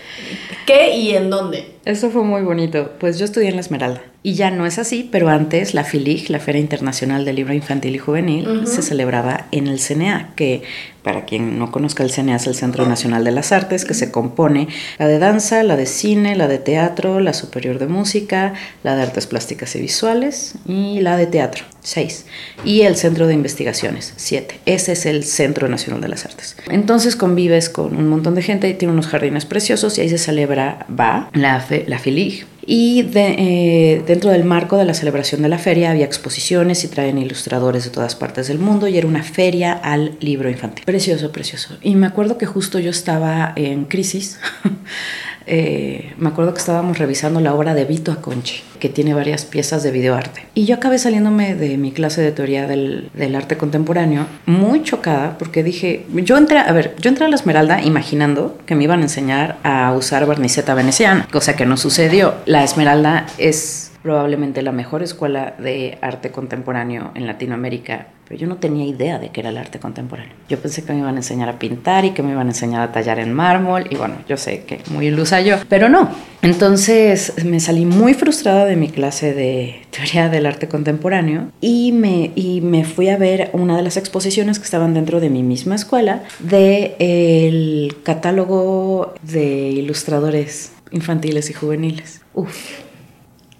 ¿Qué 0.66 0.96
y 0.96 1.16
en 1.16 1.30
dónde? 1.30 1.74
Eso 1.84 2.10
fue 2.10 2.22
muy 2.22 2.42
bonito. 2.42 2.92
Pues 3.00 3.18
yo 3.18 3.24
estudié 3.24 3.48
en 3.48 3.56
la 3.56 3.60
Esmeralda. 3.60 4.02
Y 4.22 4.34
ya 4.34 4.50
no 4.50 4.66
es 4.66 4.78
así, 4.78 5.08
pero 5.10 5.30
antes 5.30 5.72
la 5.72 5.82
FILIG, 5.82 6.28
la 6.28 6.40
Feria 6.40 6.60
Internacional 6.60 7.24
del 7.24 7.36
Libro 7.36 7.54
Infantil 7.54 7.94
y 7.94 7.98
Juvenil, 7.98 8.66
se 8.66 8.82
celebraba 8.82 9.46
en 9.50 9.66
el 9.66 9.80
CNA, 9.80 10.34
que 10.36 10.62
para 11.02 11.24
quien 11.24 11.58
no 11.58 11.72
conozca 11.72 12.02
el 12.02 12.10
CNA 12.10 12.36
es 12.36 12.46
el 12.46 12.54
Centro 12.54 12.86
Nacional 12.86 13.24
de 13.24 13.30
las 13.30 13.50
Artes, 13.50 13.86
que 13.86 13.94
se 13.94 14.10
compone 14.10 14.68
la 14.98 15.08
de 15.08 15.18
danza, 15.18 15.62
la 15.62 15.76
de 15.76 15.86
cine, 15.86 16.36
la 16.36 16.48
de 16.48 16.58
teatro, 16.58 17.18
la 17.18 17.32
superior 17.32 17.78
de 17.78 17.86
música, 17.86 18.52
la 18.82 18.94
de 18.94 19.02
artes 19.02 19.26
plásticas 19.26 19.74
y 19.76 19.80
visuales 19.80 20.56
y 20.66 21.00
la 21.00 21.16
de 21.16 21.26
teatro, 21.26 21.64
seis. 21.82 22.26
Y 22.64 22.82
el 22.82 22.96
Centro 22.96 23.26
de 23.26 23.34
Investigaciones, 23.34 24.12
siete. 24.16 24.60
Ese 24.66 24.92
es 24.92 25.06
el 25.06 25.24
Centro 25.24 25.68
Nacional 25.68 26.00
de 26.00 26.08
las 26.08 26.24
Artes. 26.24 26.56
Entonces 26.70 27.16
convives 27.16 27.68
con 27.68 27.96
un 27.96 28.08
montón 28.08 28.34
de 28.34 28.42
gente 28.42 28.72
tiene 28.74 28.92
unos 28.92 29.06
jardines 29.06 29.46
preciosos 29.46 29.98
y 29.98 30.02
ahí 30.02 30.08
se 30.08 30.18
celebra, 30.18 30.86
va, 30.90 31.30
la, 31.32 31.64
la 31.86 31.98
FILIG, 31.98 32.46
y 32.66 33.10
eh, 33.14 34.04
dentro 34.06 34.30
del 34.30 34.44
marco 34.44 34.76
de 34.76 34.84
la 34.84 34.94
celebración 34.94 35.42
de 35.42 35.48
la 35.48 35.58
feria 35.58 35.90
había 35.90 36.04
exposiciones 36.04 36.84
y 36.84 36.88
traen 36.88 37.18
ilustradores 37.18 37.84
de 37.84 37.90
todas 37.90 38.14
partes 38.14 38.48
del 38.48 38.58
mundo 38.58 38.86
y 38.86 38.96
era 38.96 39.08
una 39.08 39.22
feria 39.22 39.72
al 39.72 40.16
libro 40.20 40.48
infantil. 40.48 40.84
Precioso, 40.84 41.32
precioso. 41.32 41.76
Y 41.82 41.96
me 41.96 42.06
acuerdo 42.06 42.38
que 42.38 42.46
justo 42.46 42.78
yo 42.78 42.90
estaba 42.90 43.52
en 43.56 43.86
crisis. 43.86 44.38
Eh, 45.52 46.14
me 46.16 46.28
acuerdo 46.28 46.54
que 46.54 46.60
estábamos 46.60 46.98
revisando 46.98 47.40
la 47.40 47.52
obra 47.54 47.74
de 47.74 47.84
Vito 47.84 48.12
Aconchi, 48.12 48.62
que 48.78 48.88
tiene 48.88 49.14
varias 49.14 49.44
piezas 49.44 49.82
de 49.82 49.90
videoarte. 49.90 50.46
Y 50.54 50.64
yo 50.64 50.76
acabé 50.76 50.96
saliéndome 50.96 51.56
de 51.56 51.76
mi 51.76 51.90
clase 51.90 52.22
de 52.22 52.30
teoría 52.30 52.68
del, 52.68 53.10
arte 53.34 53.56
contemporáneo 53.56 54.26
muy 54.46 54.84
chocada 54.84 55.36
porque 55.38 55.64
dije, 55.64 56.06
yo 56.14 56.36
entré, 56.36 56.58
a 56.58 56.70
ver, 56.70 56.94
yo 57.00 57.08
entré 57.08 57.24
a 57.24 57.28
la 57.28 57.34
Esmeralda 57.34 57.82
imaginando 57.82 58.58
que 58.64 58.76
me 58.76 58.84
iban 58.84 59.00
a 59.00 59.02
enseñar 59.02 59.58
a 59.64 59.92
usar 59.92 60.24
barniceta 60.24 60.74
veneciana, 60.74 61.26
cosa 61.32 61.56
que 61.56 61.66
no 61.66 61.76
sucedió. 61.76 62.34
La 62.46 62.62
Esmeralda 62.62 63.26
es 63.36 63.89
probablemente 64.02 64.62
la 64.62 64.72
mejor 64.72 65.02
escuela 65.02 65.54
de 65.58 65.98
arte 66.00 66.30
contemporáneo 66.30 67.10
en 67.14 67.26
Latinoamérica, 67.26 68.08
pero 68.26 68.40
yo 68.40 68.46
no 68.46 68.56
tenía 68.56 68.86
idea 68.86 69.18
de 69.18 69.30
qué 69.30 69.40
era 69.40 69.50
el 69.50 69.58
arte 69.58 69.80
contemporáneo. 69.80 70.32
Yo 70.48 70.58
pensé 70.58 70.84
que 70.84 70.92
me 70.92 71.00
iban 71.00 71.16
a 71.16 71.18
enseñar 71.18 71.48
a 71.48 71.58
pintar 71.58 72.04
y 72.04 72.10
que 72.10 72.22
me 72.22 72.30
iban 72.30 72.46
a 72.46 72.50
enseñar 72.50 72.80
a 72.80 72.92
tallar 72.92 73.18
en 73.18 73.32
mármol 73.32 73.86
y 73.90 73.96
bueno, 73.96 74.14
yo 74.28 74.36
sé 74.36 74.62
que 74.62 74.80
muy 74.90 75.08
ilusa 75.08 75.40
yo, 75.40 75.56
pero 75.68 75.88
no. 75.88 76.08
Entonces 76.42 77.44
me 77.44 77.60
salí 77.60 77.84
muy 77.84 78.14
frustrada 78.14 78.64
de 78.64 78.76
mi 78.76 78.88
clase 78.88 79.34
de 79.34 79.82
teoría 79.90 80.28
del 80.28 80.46
arte 80.46 80.68
contemporáneo 80.68 81.48
y 81.60 81.92
me, 81.92 82.30
y 82.34 82.60
me 82.60 82.84
fui 82.84 83.08
a 83.08 83.18
ver 83.18 83.50
una 83.52 83.76
de 83.76 83.82
las 83.82 83.96
exposiciones 83.96 84.58
que 84.58 84.64
estaban 84.64 84.94
dentro 84.94 85.20
de 85.20 85.28
mi 85.28 85.42
misma 85.42 85.74
escuela 85.74 86.22
del 86.38 86.94
el 87.00 87.96
catálogo 88.02 89.14
de 89.22 89.70
ilustradores 89.70 90.72
infantiles 90.90 91.50
y 91.50 91.52
juveniles. 91.52 92.22
Uf, 92.34 92.89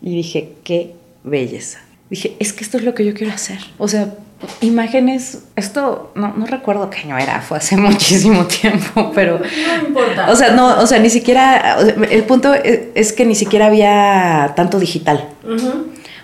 y 0.03 0.17
dije, 0.17 0.53
qué 0.65 0.95
belleza. 1.25 1.79
Dije, 2.09 2.37
es 2.39 2.53
que 2.53 2.65
esto 2.65 2.77
es 2.79 2.85
lo 2.85 2.95
que 2.95 3.05
yo 3.05 3.15
quiero 3.15 3.33
hacer. 3.33 3.59
O 3.79 3.87
sea, 3.87 4.15
imágenes, 4.61 5.45
esto 5.55 6.13
no, 6.15 6.35
no 6.37 6.47
recuerdo 6.47 6.91
qué 6.91 7.01
año 7.01 7.19
era, 7.19 7.41
fue 7.41 7.59
hace 7.59 7.77
muchísimo 7.77 8.47
tiempo, 8.47 9.13
pero... 9.15 9.39
No 9.39 9.89
importa. 9.89 10.31
O 10.31 10.37
sea, 10.37 10.53
no, 10.53 10.81
o 10.81 10.87
sea, 10.87 10.99
ni 10.99 11.11
siquiera, 11.11 11.79
el 12.11 12.25
punto 12.25 12.55
es, 12.55 13.13
que 13.13 13.25
ni 13.25 13.35
siquiera 13.35 13.67
había 13.67 14.53
tanto 14.57 14.79
digital. 14.79 15.29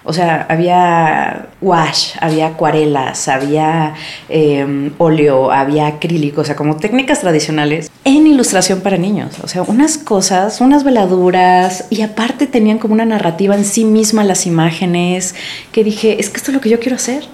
O 0.08 0.12
sea, 0.12 0.46
había 0.48 1.48
wash, 1.60 2.14
había 2.20 2.46
acuarelas, 2.46 3.26
había 3.26 3.94
em, 4.28 4.92
óleo, 4.98 5.50
había 5.50 5.88
acrílico, 5.88 6.42
o 6.42 6.44
sea, 6.44 6.54
como 6.54 6.76
técnicas 6.76 7.20
tradicionales 7.20 7.90
en 8.04 8.26
ilustración 8.28 8.82
para 8.82 8.98
niños. 8.98 9.40
O 9.42 9.48
sea, 9.48 9.62
unas 9.62 9.98
cosas, 9.98 10.60
unas 10.60 10.84
veladuras, 10.84 11.86
y 11.90 12.02
aparte 12.02 12.46
tenían 12.46 12.78
como 12.78 12.94
una 12.94 13.04
narrativa 13.04 13.56
en 13.56 13.64
sí 13.64 13.84
misma 13.84 14.22
las 14.22 14.46
imágenes, 14.46 15.34
que 15.72 15.82
dije, 15.82 16.20
es 16.20 16.30
que 16.30 16.36
esto 16.36 16.52
es 16.52 16.54
lo 16.54 16.60
que 16.60 16.68
yo 16.68 16.78
quiero 16.78 16.94
hacer. 16.94 17.24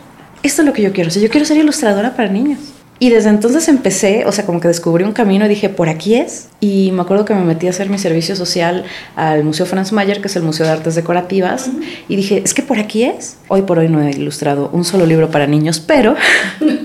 Esto 0.42 0.62
es 0.62 0.66
lo 0.66 0.72
que 0.72 0.82
yo 0.82 0.92
quiero 0.92 1.08
hacer. 1.08 1.22
Yo 1.22 1.28
quiero 1.28 1.46
ser 1.46 1.58
ilustradora 1.58 2.16
para 2.16 2.28
niños. 2.28 2.58
Y 3.02 3.10
desde 3.10 3.30
entonces 3.30 3.66
empecé, 3.66 4.26
o 4.26 4.30
sea, 4.30 4.46
como 4.46 4.60
que 4.60 4.68
descubrí 4.68 5.02
un 5.02 5.10
camino 5.10 5.44
y 5.46 5.48
dije, 5.48 5.68
por 5.68 5.88
aquí 5.88 6.14
es. 6.14 6.50
Y 6.60 6.92
me 6.92 7.02
acuerdo 7.02 7.24
que 7.24 7.34
me 7.34 7.42
metí 7.42 7.66
a 7.66 7.70
hacer 7.70 7.90
mi 7.90 7.98
servicio 7.98 8.36
social 8.36 8.84
al 9.16 9.42
Museo 9.42 9.66
Franz 9.66 9.90
Mayer, 9.90 10.20
que 10.20 10.28
es 10.28 10.36
el 10.36 10.44
Museo 10.44 10.66
de 10.66 10.70
Artes 10.70 10.94
Decorativas, 10.94 11.68
y 12.08 12.14
dije, 12.14 12.42
es 12.44 12.54
que 12.54 12.62
por 12.62 12.78
aquí 12.78 13.02
es. 13.02 13.38
Hoy 13.48 13.62
por 13.62 13.80
hoy 13.80 13.88
no 13.88 14.00
he 14.00 14.10
ilustrado 14.10 14.70
un 14.72 14.84
solo 14.84 15.04
libro 15.04 15.32
para 15.32 15.48
niños, 15.48 15.80
pero 15.80 16.14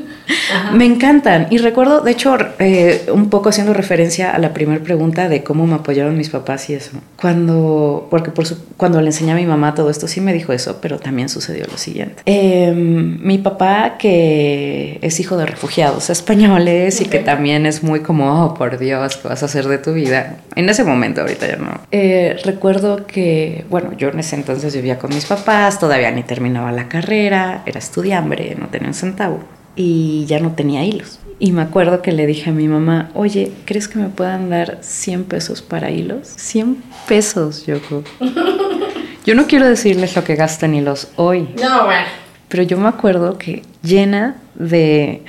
Me 0.73 0.85
encantan. 0.85 1.47
Y 1.49 1.57
recuerdo, 1.57 2.01
de 2.01 2.11
hecho, 2.11 2.37
eh, 2.59 3.09
un 3.11 3.29
poco 3.29 3.49
haciendo 3.49 3.73
referencia 3.73 4.31
a 4.31 4.39
la 4.39 4.53
primera 4.53 4.83
pregunta 4.83 5.29
de 5.29 5.43
cómo 5.43 5.67
me 5.67 5.75
apoyaron 5.75 6.17
mis 6.17 6.29
papás 6.29 6.69
y 6.69 6.73
eso. 6.73 6.91
Cuando, 7.19 8.07
porque 8.09 8.31
por 8.31 8.45
su, 8.45 8.57
cuando 8.77 9.01
le 9.01 9.07
enseñé 9.07 9.31
a 9.31 9.35
mi 9.35 9.45
mamá 9.45 9.75
todo 9.75 9.89
esto, 9.89 10.07
sí 10.07 10.21
me 10.21 10.33
dijo 10.33 10.53
eso, 10.53 10.79
pero 10.81 10.99
también 10.99 11.29
sucedió 11.29 11.65
lo 11.69 11.77
siguiente. 11.77 12.21
Em, 12.25 13.19
mi 13.21 13.37
papá, 13.37 13.97
que 13.97 14.99
es 15.01 15.19
hijo 15.19 15.37
de 15.37 15.45
refugiados 15.45 16.09
españoles 16.09 17.01
y 17.01 17.05
que 17.05 17.19
también 17.19 17.65
es 17.65 17.83
muy 17.83 18.01
como, 18.01 18.45
oh, 18.45 18.53
por 18.53 18.77
Dios, 18.77 19.17
¿qué 19.17 19.27
vas 19.27 19.43
a 19.43 19.45
hacer 19.45 19.67
de 19.67 19.77
tu 19.77 19.93
vida? 19.93 20.37
En 20.55 20.69
ese 20.69 20.83
momento, 20.83 21.21
ahorita 21.21 21.47
ya 21.47 21.57
no. 21.57 21.81
Eh, 21.91 22.37
recuerdo 22.43 23.05
que, 23.05 23.65
bueno, 23.69 23.93
yo 23.97 24.09
en 24.09 24.19
ese 24.19 24.35
entonces 24.35 24.75
vivía 24.75 24.99
con 24.99 25.13
mis 25.13 25.25
papás, 25.25 25.79
todavía 25.79 26.11
ni 26.11 26.23
terminaba 26.23 26.71
la 26.71 26.87
carrera, 26.87 27.63
era 27.65 27.79
estudiambre, 27.79 28.55
no 28.59 28.67
tenía 28.67 28.87
un 28.87 28.93
centavo 28.93 29.56
y 29.77 30.25
ya 30.25 30.41
no 30.41 30.51
tenía 30.51 30.83
hilos. 30.83 31.19
Y 31.39 31.51
me 31.51 31.61
acuerdo 31.61 32.01
que 32.01 32.11
le 32.11 32.25
dije 32.25 32.49
a 32.49 32.53
mi 32.53 32.67
mamá, 32.67 33.11
oye, 33.13 33.51
¿crees 33.65 33.87
que 33.87 33.99
me 33.99 34.09
puedan 34.09 34.49
dar 34.49 34.79
100 34.81 35.25
pesos 35.25 35.61
para 35.61 35.91
hilos? 35.91 36.27
100 36.35 36.83
pesos, 37.07 37.65
Yoko. 37.65 38.03
Yo 39.25 39.35
no 39.35 39.45
quiero 39.45 39.67
decirles 39.67 40.15
lo 40.15 40.23
que 40.23 40.35
gastan 40.35 40.73
hilos 40.73 41.09
hoy. 41.15 41.49
No, 41.61 41.85
bueno. 41.85 42.07
Pero 42.47 42.63
yo 42.63 42.77
me 42.77 42.87
acuerdo 42.87 43.37
que 43.37 43.61
llena 43.83 44.37
de, 44.55 45.25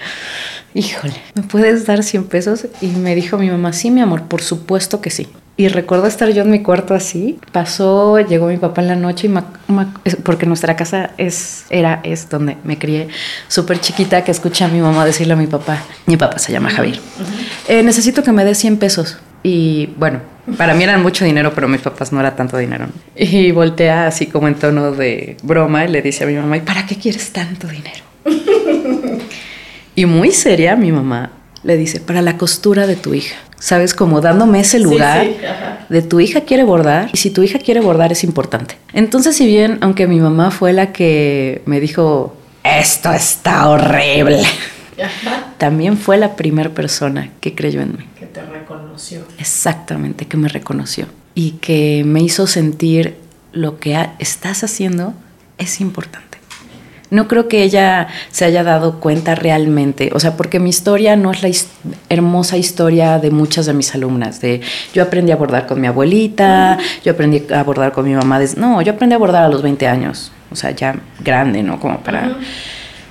híjole, 0.79 1.15
¿me 1.35 1.43
puedes 1.43 1.87
dar 1.87 2.03
100 2.03 2.25
pesos? 2.25 2.67
Y 2.81 2.87
me 2.87 3.15
dijo 3.15 3.37
mi 3.37 3.51
mamá, 3.51 3.73
sí, 3.73 3.91
mi 3.91 4.01
amor, 4.01 4.23
por 4.23 4.43
supuesto 4.43 5.01
que 5.01 5.11
sí. 5.11 5.27
Y 5.57 5.67
recuerdo 5.67 6.07
estar 6.07 6.31
yo 6.31 6.43
en 6.43 6.53
mi 6.53 6.63
cuarto 6.63 6.95
así. 6.95 7.37
Pasó, 7.51 8.21
llegó 8.21 8.47
mi 8.47 8.59
papá 8.59 8.81
en 8.81 8.89
la 8.89 8.95
noche 8.95 9.29
y 9.29 10.15
porque 10.23 10.47
nuestra 10.47 10.77
casa 10.77 11.11
es, 11.19 11.65
era, 11.69 12.01
es 12.05 12.29
donde 12.29 12.57
me 12.63 12.79
crié, 12.79 13.09
súper 13.49 13.81
chiquita, 13.81 14.23
que 14.23 14.31
escuché 14.31 14.65
a 14.65 14.69
mi 14.69 14.81
mamá 14.81 15.05
decirle 15.05 15.33
a 15.33 15.37
mi 15.37 15.49
papá, 15.49 15.83
mi 16.07 16.17
papá 16.17 16.39
se 16.39 16.53
llama 16.53 16.71
Javier, 16.71 17.01
eh, 17.67 17.83
necesito 17.83 18.23
que 18.23 18.31
me 18.31 18.45
dé 18.45 18.55
100 18.55 18.77
pesos. 18.77 19.19
Y 19.43 19.87
bueno, 19.97 20.21
para 20.57 20.75
mí 20.75 20.85
eran 20.85 21.03
mucho 21.03 21.25
dinero, 21.25 21.53
pero 21.55 21.67
mis 21.67 21.81
papás 21.81 22.13
no 22.13 22.21
era 22.21 22.37
tanto 22.37 22.57
dinero. 22.57 22.87
Y 23.17 23.51
voltea 23.51 24.07
así 24.07 24.27
como 24.27 24.47
en 24.47 24.55
tono 24.55 24.93
de 24.93 25.37
broma 25.43 25.85
y 25.85 25.89
le 25.89 26.03
dice 26.03 26.23
a 26.23 26.27
mi 26.29 26.35
mamá, 26.35 26.57
¿y 26.57 26.61
para 26.61 26.87
qué 26.87 26.97
quieres 26.97 27.33
tanto 27.33 27.67
dinero? 27.67 28.05
Y 29.99 30.07
muy 30.07 30.31
seria 30.31 30.77
mi 30.77 30.93
mamá 30.93 31.33
le 31.65 31.77
dice, 31.77 31.99
para 31.99 32.23
la 32.23 32.39
costura 32.39 32.87
de 32.87 32.95
tu 32.95 33.15
hija. 33.15 33.35
¿Sabes? 33.59 33.95
Como 33.95 34.21
dándome 34.21 34.61
ese 34.61 34.79
lugar 34.79 35.27
de 35.89 36.03
tu 36.03 36.21
hija 36.21 36.43
quiere 36.43 36.63
bordar 36.63 37.11
y 37.13 37.17
si 37.17 37.31
tu 37.31 37.43
hija 37.43 37.59
quiere 37.59 37.81
bordar 37.81 38.13
es 38.13 38.23
importante. 38.23 38.77
Entonces, 38.93 39.37
si 39.37 39.45
bien, 39.45 39.79
aunque 39.81 40.07
mi 40.07 40.21
mamá 40.21 40.53
fue 40.53 40.73
la 40.73 40.93
que 40.93 41.63
me 41.67 41.81
dijo, 41.81 42.37
esto 42.63 43.13
está 43.13 43.69
horrible, 43.69 44.45
también 45.59 45.99
fue 45.99 46.17
la 46.17 46.37
primera 46.37 46.71
persona 46.71 47.31
que 47.41 47.57
creyó 47.57 47.81
en 47.81 47.97
mí. 47.99 48.05
Que 48.17 48.27
te 48.27 48.43
reconoció. 48.43 49.23
Exactamente, 49.41 50.27
que 50.27 50.37
me 50.37 50.49
reconoció 50.49 51.07
y 51.35 51.53
que 51.61 52.05
me 52.07 52.23
hizo 52.23 52.47
sentir 52.47 53.17
lo 53.51 53.81
que 53.81 53.99
estás 54.21 54.63
haciendo 54.63 55.15
es 55.59 55.81
importante. 55.81 56.28
No 57.11 57.27
creo 57.27 57.49
que 57.49 57.63
ella 57.63 58.09
se 58.31 58.45
haya 58.45 58.63
dado 58.63 59.01
cuenta 59.01 59.35
realmente, 59.35 60.11
o 60.13 60.21
sea, 60.21 60.37
porque 60.37 60.61
mi 60.61 60.71
historia 60.71 61.17
no 61.17 61.31
es 61.31 61.43
la 61.43 61.51
hermosa 62.09 62.57
historia 62.57 63.19
de 63.19 63.31
muchas 63.31 63.67
de 63.67 63.73
mis 63.73 63.95
alumnas, 63.95 64.41
de 64.41 64.61
yo 64.93 65.03
aprendí 65.03 65.33
a 65.33 65.37
bordar 65.37 65.67
con 65.67 65.81
mi 65.81 65.87
abuelita, 65.87 66.79
yo 67.05 67.13
aprendí 67.13 67.45
a 67.53 67.63
bordar 67.63 67.93
con 67.93 68.05
mi 68.05 68.15
mamá, 68.15 68.41
no, 68.57 68.83
yo 68.83 68.93
aprendí 68.93 69.15
a 69.15 69.19
bordar 69.19 69.45
a 69.45 69.49
los 69.49 69.63
20 69.63 69.87
años, 69.87 70.33
o 70.51 70.57
sea, 70.57 70.71
ya 70.73 70.97
grande, 71.21 71.63
¿no? 71.63 71.81
Como 71.81 71.99
para... 72.01 72.37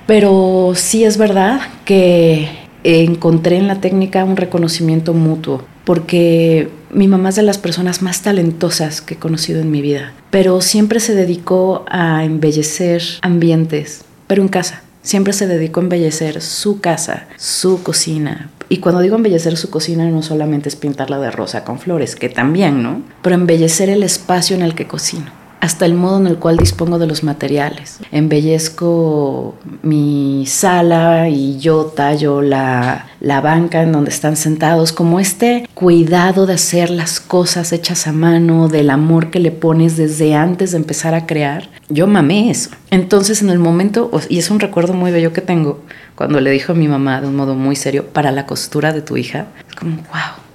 Pero 0.05 0.73
sí 0.75 1.03
es 1.03 1.17
verdad 1.17 1.59
que 1.83 2.66
encontré 2.87 3.57
en 3.57 3.67
la 3.67 3.81
técnica 3.81 4.23
un 4.23 4.37
reconocimiento 4.37 5.13
mutuo, 5.13 5.63
porque 5.83 6.69
mi 6.89 7.07
mamá 7.07 7.29
es 7.29 7.35
de 7.35 7.43
las 7.43 7.57
personas 7.57 8.01
más 8.01 8.21
talentosas 8.21 9.01
que 9.01 9.15
he 9.15 9.17
conocido 9.17 9.59
en 9.59 9.71
mi 9.71 9.81
vida, 9.81 10.13
pero 10.29 10.61
siempre 10.61 11.01
se 11.01 11.13
dedicó 11.13 11.83
a 11.89 12.23
embellecer 12.23 13.03
ambientes, 13.21 14.05
pero 14.27 14.41
en 14.41 14.47
casa. 14.47 14.83
Siempre 15.01 15.31
se 15.31 15.47
dedicó 15.47 15.79
a 15.79 15.83
embellecer 15.83 16.41
su 16.41 16.81
casa, 16.81 17.27
su 17.37 17.81
cocina. 17.81 18.49
Y 18.67 18.77
cuando 18.77 18.99
digo 18.99 19.15
embellecer 19.15 19.55
su 19.55 19.69
cocina 19.69 20.05
no 20.09 20.21
solamente 20.21 20.67
es 20.67 20.75
pintarla 20.75 21.17
de 21.19 21.31
rosa 21.31 21.63
con 21.63 21.79
flores, 21.79 22.17
que 22.17 22.27
también, 22.27 22.83
¿no? 22.83 23.01
Pero 23.21 23.35
embellecer 23.35 23.89
el 23.89 24.03
espacio 24.03 24.57
en 24.57 24.63
el 24.63 24.75
que 24.75 24.85
cocino 24.87 25.46
hasta 25.59 25.85
el 25.85 25.93
modo 25.93 26.17
en 26.19 26.27
el 26.27 26.37
cual 26.37 26.57
dispongo 26.57 26.99
de 26.99 27.07
los 27.07 27.23
materiales. 27.23 27.99
Embellezco 28.11 29.55
mi 29.81 30.45
sala 30.47 31.29
y 31.29 31.57
yo 31.59 31.85
tallo 31.85 32.41
la, 32.41 33.07
la, 33.19 33.41
banca 33.41 33.81
en 33.81 33.91
donde 33.91 34.09
están 34.09 34.35
sentados, 34.35 34.91
como 34.93 35.19
este 35.19 35.67
cuidado 35.73 36.45
de 36.45 36.53
hacer 36.53 36.89
las 36.89 37.19
cosas 37.19 37.73
hechas 37.73 38.07
a 38.07 38.13
mano, 38.13 38.67
del 38.67 38.89
amor 38.89 39.29
que 39.31 39.39
le 39.39 39.51
pones 39.51 39.97
desde 39.97 40.35
antes 40.35 40.71
de 40.71 40.77
empezar 40.77 41.13
a 41.13 41.25
crear. 41.25 41.69
Yo 41.89 42.07
mamé 42.07 42.49
eso. 42.49 42.69
Entonces 42.91 43.41
en 43.41 43.49
el 43.49 43.59
momento, 43.59 44.11
y 44.29 44.39
es 44.39 44.49
un 44.49 44.59
recuerdo 44.59 44.93
muy 44.93 45.11
bello 45.11 45.33
que 45.33 45.41
tengo, 45.41 45.81
cuando 46.15 46.39
le 46.39 46.51
dijo 46.51 46.73
a 46.73 46.75
mi 46.75 46.87
mamá 46.87 47.21
de 47.21 47.27
un 47.27 47.35
modo 47.35 47.55
muy 47.55 47.75
serio, 47.75 48.07
para 48.07 48.31
la 48.31 48.45
costura 48.45 48.93
de 48.93 49.01
tu 49.01 49.17
hija, 49.17 49.47
es 49.67 49.75
como, 49.75 49.97
wow 49.97 50.46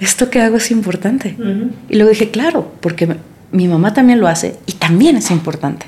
esto 0.00 0.30
que 0.30 0.40
hago 0.40 0.56
es 0.56 0.70
importante. 0.70 1.36
Y 1.88 1.96
luego 1.96 2.10
dije, 2.10 2.30
claro, 2.30 2.72
porque 2.80 3.16
mi 3.52 3.68
mamá 3.68 3.94
también 3.94 4.20
lo 4.20 4.28
hace 4.28 4.56
y 4.66 4.72
también 4.72 5.16
es 5.16 5.30
importante. 5.30 5.86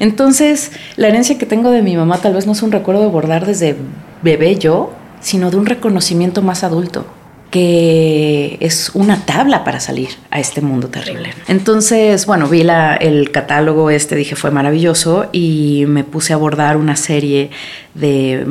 Entonces, 0.00 0.72
la 0.96 1.08
herencia 1.08 1.38
que 1.38 1.46
tengo 1.46 1.70
de 1.70 1.82
mi 1.82 1.96
mamá 1.96 2.18
tal 2.18 2.34
vez 2.34 2.46
no 2.46 2.52
es 2.52 2.62
un 2.62 2.72
recuerdo 2.72 3.02
de 3.02 3.08
bordar 3.08 3.46
desde 3.46 3.76
bebé 4.22 4.56
yo, 4.56 4.92
sino 5.20 5.50
de 5.50 5.56
un 5.56 5.66
reconocimiento 5.66 6.42
más 6.42 6.64
adulto 6.64 7.06
que 7.54 8.56
es 8.58 8.90
una 8.94 9.24
tabla 9.26 9.62
para 9.62 9.78
salir 9.78 10.08
a 10.32 10.40
este 10.40 10.60
mundo 10.60 10.88
terrible. 10.88 11.34
Entonces, 11.46 12.26
bueno, 12.26 12.48
vi 12.48 12.64
la, 12.64 12.96
el 12.96 13.30
catálogo 13.30 13.90
este, 13.90 14.16
dije 14.16 14.34
fue 14.34 14.50
maravilloso 14.50 15.26
y 15.30 15.84
me 15.86 16.02
puse 16.02 16.32
a 16.32 16.36
abordar 16.36 16.76
una 16.76 16.96
serie 16.96 17.50
de, 17.94 18.44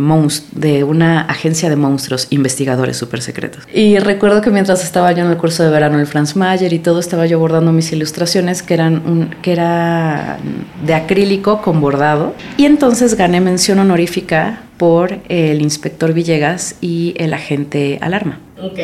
de 0.54 0.84
una 0.86 1.20
agencia 1.24 1.70
de 1.70 1.76
monstruos 1.76 2.28
investigadores 2.30 2.96
súper 2.96 3.22
secretos. 3.22 3.68
Y 3.74 4.00
recuerdo 4.00 4.40
que 4.40 4.52
mientras 4.52 4.82
estaba 4.86 5.12
yo 5.12 5.26
en 5.26 5.32
el 5.32 5.38
curso 5.38 5.64
de 5.64 5.70
verano 5.70 6.00
en 6.00 6.08
Franz 6.08 6.38
Mayer 6.38 6.72
y 6.72 6.80
todo, 6.80 7.02
estaba 7.02 7.26
yo 7.26 7.40
bordando 7.40 7.74
mis 7.74 7.92
ilustraciones 7.92 8.64
que 8.64 8.74
eran 8.74 9.06
un, 9.06 9.36
que 9.42 9.52
era 9.52 10.38
de 10.86 10.94
acrílico 10.94 11.62
con 11.62 11.82
bordado 11.82 12.36
y 12.56 12.64
entonces 12.64 13.16
gané 13.16 13.42
mención 13.42 13.80
honorífica 13.80 14.62
por 14.78 15.20
el 15.28 15.62
inspector 15.62 16.14
Villegas 16.14 16.76
y 16.80 17.16
el 17.18 17.34
agente 17.34 18.00
Alarma. 18.02 18.40
Ok. 18.64 18.80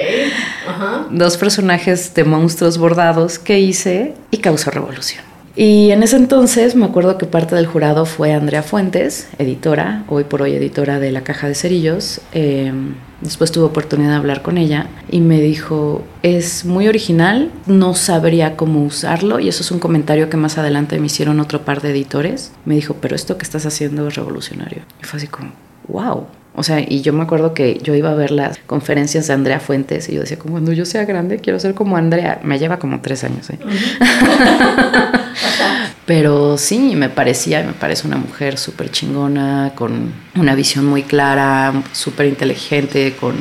Ajá. 0.67 1.07
Dos 1.09 1.37
personajes 1.37 2.13
de 2.13 2.25
monstruos 2.25 2.77
bordados 2.77 3.39
que 3.39 3.59
hice 3.59 4.13
y 4.29 4.37
causó 4.37 4.71
revolución. 4.71 5.23
Y 5.55 5.91
en 5.91 6.03
ese 6.03 6.15
entonces 6.15 6.75
me 6.75 6.85
acuerdo 6.85 7.17
que 7.17 7.25
parte 7.25 7.55
del 7.55 7.65
jurado 7.65 8.05
fue 8.05 8.33
Andrea 8.33 8.63
Fuentes, 8.63 9.27
editora, 9.39 10.05
hoy 10.07 10.23
por 10.23 10.41
hoy 10.41 10.53
editora 10.53 10.99
de 10.99 11.11
La 11.11 11.23
Caja 11.23 11.47
de 11.47 11.55
Cerillos. 11.55 12.21
Em, 12.31 12.95
después 13.21 13.51
tuve 13.51 13.65
oportunidad 13.65 14.11
de 14.11 14.15
hablar 14.15 14.41
con 14.41 14.57
ella 14.57 14.87
y 15.09 15.19
me 15.19 15.41
dijo, 15.41 16.03
es 16.23 16.65
muy 16.65 16.87
original, 16.87 17.51
no 17.65 17.93
sabría 17.93 18.55
cómo 18.55 18.83
usarlo 18.83 19.39
y 19.39 19.49
eso 19.49 19.63
es 19.63 19.71
un 19.71 19.79
comentario 19.79 20.29
que 20.29 20.37
más 20.37 20.57
adelante 20.57 20.99
me 20.99 21.07
hicieron 21.07 21.39
otro 21.39 21.65
par 21.65 21.81
de 21.81 21.91
editores. 21.91 22.51
Me 22.63 22.75
dijo, 22.75 22.95
pero 23.01 23.15
esto 23.15 23.37
que 23.37 23.43
estás 23.43 23.65
haciendo 23.65 24.07
es 24.07 24.15
revolucionario. 24.15 24.83
Y 25.01 25.05
fue 25.05 25.17
así 25.17 25.27
como, 25.27 25.51
wow. 25.87 26.27
O 26.55 26.63
sea, 26.63 26.81
y 26.81 27.01
yo 27.01 27.13
me 27.13 27.23
acuerdo 27.23 27.53
que 27.53 27.77
yo 27.81 27.95
iba 27.95 28.11
a 28.11 28.15
ver 28.15 28.31
las 28.31 28.57
conferencias 28.65 29.27
de 29.27 29.33
Andrea 29.33 29.59
Fuentes 29.59 30.09
y 30.09 30.15
yo 30.15 30.21
decía, 30.21 30.37
como 30.37 30.55
cuando 30.55 30.73
yo 30.73 30.85
sea 30.85 31.05
grande, 31.05 31.37
quiero 31.37 31.59
ser 31.59 31.73
como 31.73 31.95
Andrea. 31.95 32.41
Me 32.43 32.59
lleva 32.59 32.79
como 32.79 32.99
tres 33.01 33.23
años, 33.23 33.49
¿eh? 33.49 33.59
Pero 36.05 36.57
sí, 36.57 36.95
me 36.95 37.09
parecía, 37.09 37.63
me 37.63 37.73
parece 37.73 38.07
una 38.07 38.17
mujer 38.17 38.57
súper 38.57 38.89
chingona, 38.91 39.73
con 39.75 40.11
una 40.35 40.55
visión 40.55 40.85
muy 40.85 41.03
clara, 41.03 41.83
súper 41.91 42.25
inteligente, 42.25 43.15
con 43.19 43.35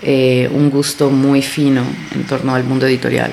eh, 0.00 0.48
un 0.52 0.70
gusto 0.70 1.10
muy 1.10 1.42
fino 1.42 1.82
en 2.14 2.24
torno 2.24 2.54
al 2.54 2.64
mundo 2.64 2.86
editorial. 2.86 3.32